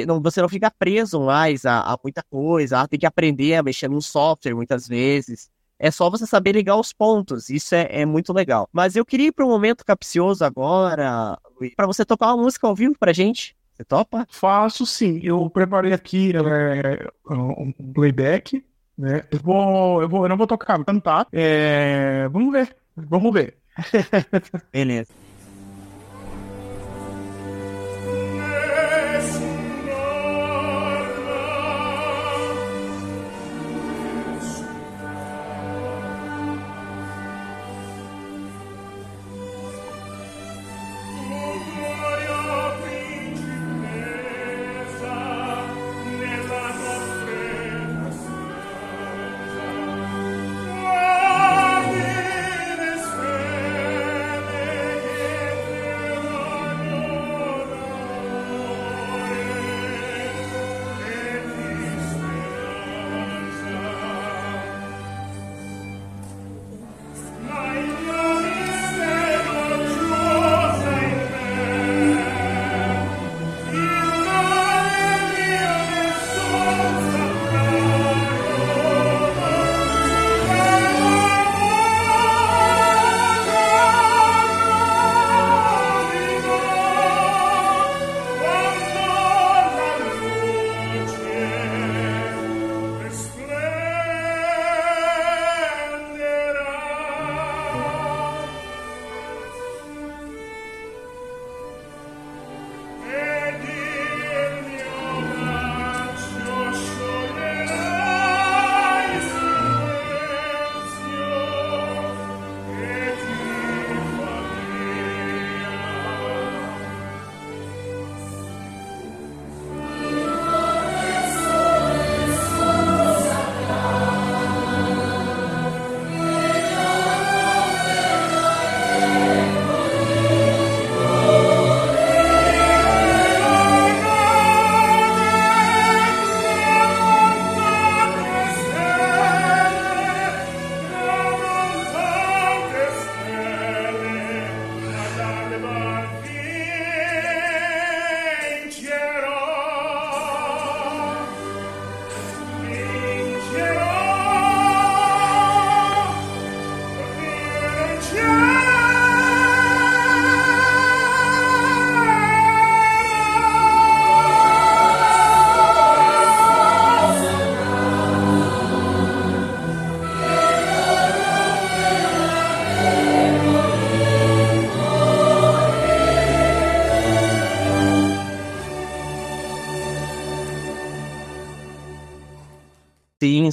não, 0.05 0.22
você 0.22 0.41
não 0.41 0.49
fica 0.49 0.72
preso 0.72 1.19
mais 1.22 1.65
a, 1.65 1.82
a 1.82 1.97
muita 2.01 2.24
coisa, 2.24 2.80
a 2.80 2.88
ter 2.88 2.97
que 2.97 3.05
aprender 3.05 3.55
a 3.55 3.63
mexer 3.63 3.89
num 3.89 4.01
software 4.01 4.55
muitas 4.55 4.88
vezes. 4.88 5.49
É 5.84 5.89
só 5.89 6.11
você 6.11 6.27
saber 6.27 6.51
ligar 6.51 6.77
os 6.77 6.93
pontos. 6.93 7.49
Isso 7.49 7.73
é, 7.73 7.88
é 7.89 8.05
muito 8.05 8.32
legal. 8.32 8.69
Mas 8.71 8.95
eu 8.95 9.03
queria 9.03 9.29
ir 9.29 9.32
para 9.32 9.43
um 9.43 9.49
momento 9.49 9.84
capcioso 9.84 10.45
agora, 10.45 11.39
para 11.75 11.88
você 11.88 12.05
tocar 12.05 12.27
uma 12.27 12.43
música 12.43 12.67
ao 12.67 12.75
vivo 12.75 12.95
pra 12.99 13.11
gente. 13.11 13.55
Você 13.73 13.84
topa? 13.84 14.27
Faço 14.29 14.86
sim. 14.86 15.19
Eu 15.23 15.49
preparei 15.49 15.91
aqui 15.91 16.34
é, 16.36 17.09
um 17.34 17.71
playback. 17.71 18.63
Né? 18.95 19.23
Eu, 19.32 19.39
vou, 19.39 20.01
eu, 20.03 20.07
vou, 20.07 20.25
eu 20.25 20.29
não 20.29 20.38
vou 20.38 20.45
tocar, 20.45 20.86
cantar. 20.86 21.25
É, 21.32 22.27
vamos 22.29 22.53
ver. 22.53 22.75
Vamos 22.95 23.34
ver. 23.34 23.57
Beleza. 24.71 25.11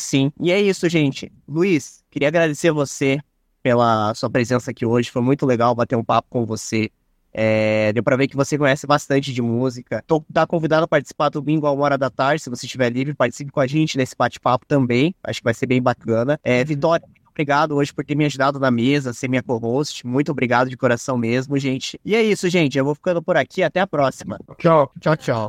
Sim. 0.08 0.32
E 0.40 0.50
é 0.50 0.58
isso, 0.58 0.88
gente. 0.88 1.30
Luiz, 1.46 2.02
queria 2.10 2.28
agradecer 2.28 2.70
você 2.70 3.20
pela 3.62 4.14
sua 4.14 4.30
presença 4.30 4.70
aqui 4.70 4.86
hoje. 4.86 5.10
Foi 5.10 5.20
muito 5.20 5.44
legal 5.44 5.74
bater 5.74 5.96
um 5.96 6.02
papo 6.02 6.28
com 6.30 6.46
você. 6.46 6.90
É, 7.30 7.92
deu 7.92 8.02
pra 8.02 8.16
ver 8.16 8.26
que 8.26 8.34
você 8.34 8.56
conhece 8.56 8.86
bastante 8.86 9.34
de 9.34 9.42
música. 9.42 10.02
Tô 10.06 10.24
tá 10.32 10.46
convidado 10.46 10.84
a 10.84 10.88
participar 10.88 11.28
domingo 11.28 11.66
a 11.66 11.72
uma 11.72 11.84
hora 11.84 11.98
da 11.98 12.08
tarde. 12.08 12.42
Se 12.42 12.48
você 12.48 12.64
estiver 12.64 12.88
livre, 12.90 13.12
participe 13.12 13.52
com 13.52 13.60
a 13.60 13.66
gente 13.66 13.98
nesse 13.98 14.16
bate-papo 14.16 14.64
também. 14.66 15.14
Acho 15.22 15.40
que 15.40 15.44
vai 15.44 15.52
ser 15.52 15.66
bem 15.66 15.82
bacana. 15.82 16.40
É, 16.42 16.64
Vitória, 16.64 17.06
muito 17.06 17.28
obrigado 17.28 17.76
hoje 17.76 17.92
por 17.92 18.02
ter 18.02 18.14
me 18.14 18.24
ajudado 18.24 18.58
na 18.58 18.70
mesa, 18.70 19.12
ser 19.12 19.28
minha 19.28 19.42
co-host. 19.42 20.06
Muito 20.06 20.32
obrigado 20.32 20.70
de 20.70 20.76
coração 20.78 21.18
mesmo, 21.18 21.58
gente. 21.58 22.00
E 22.02 22.16
é 22.16 22.22
isso, 22.22 22.48
gente. 22.48 22.78
Eu 22.78 22.84
vou 22.86 22.94
ficando 22.94 23.22
por 23.22 23.36
aqui. 23.36 23.62
Até 23.62 23.80
a 23.80 23.86
próxima. 23.86 24.38
Tchau. 24.56 24.90
Tchau, 24.98 25.16
tchau. 25.18 25.46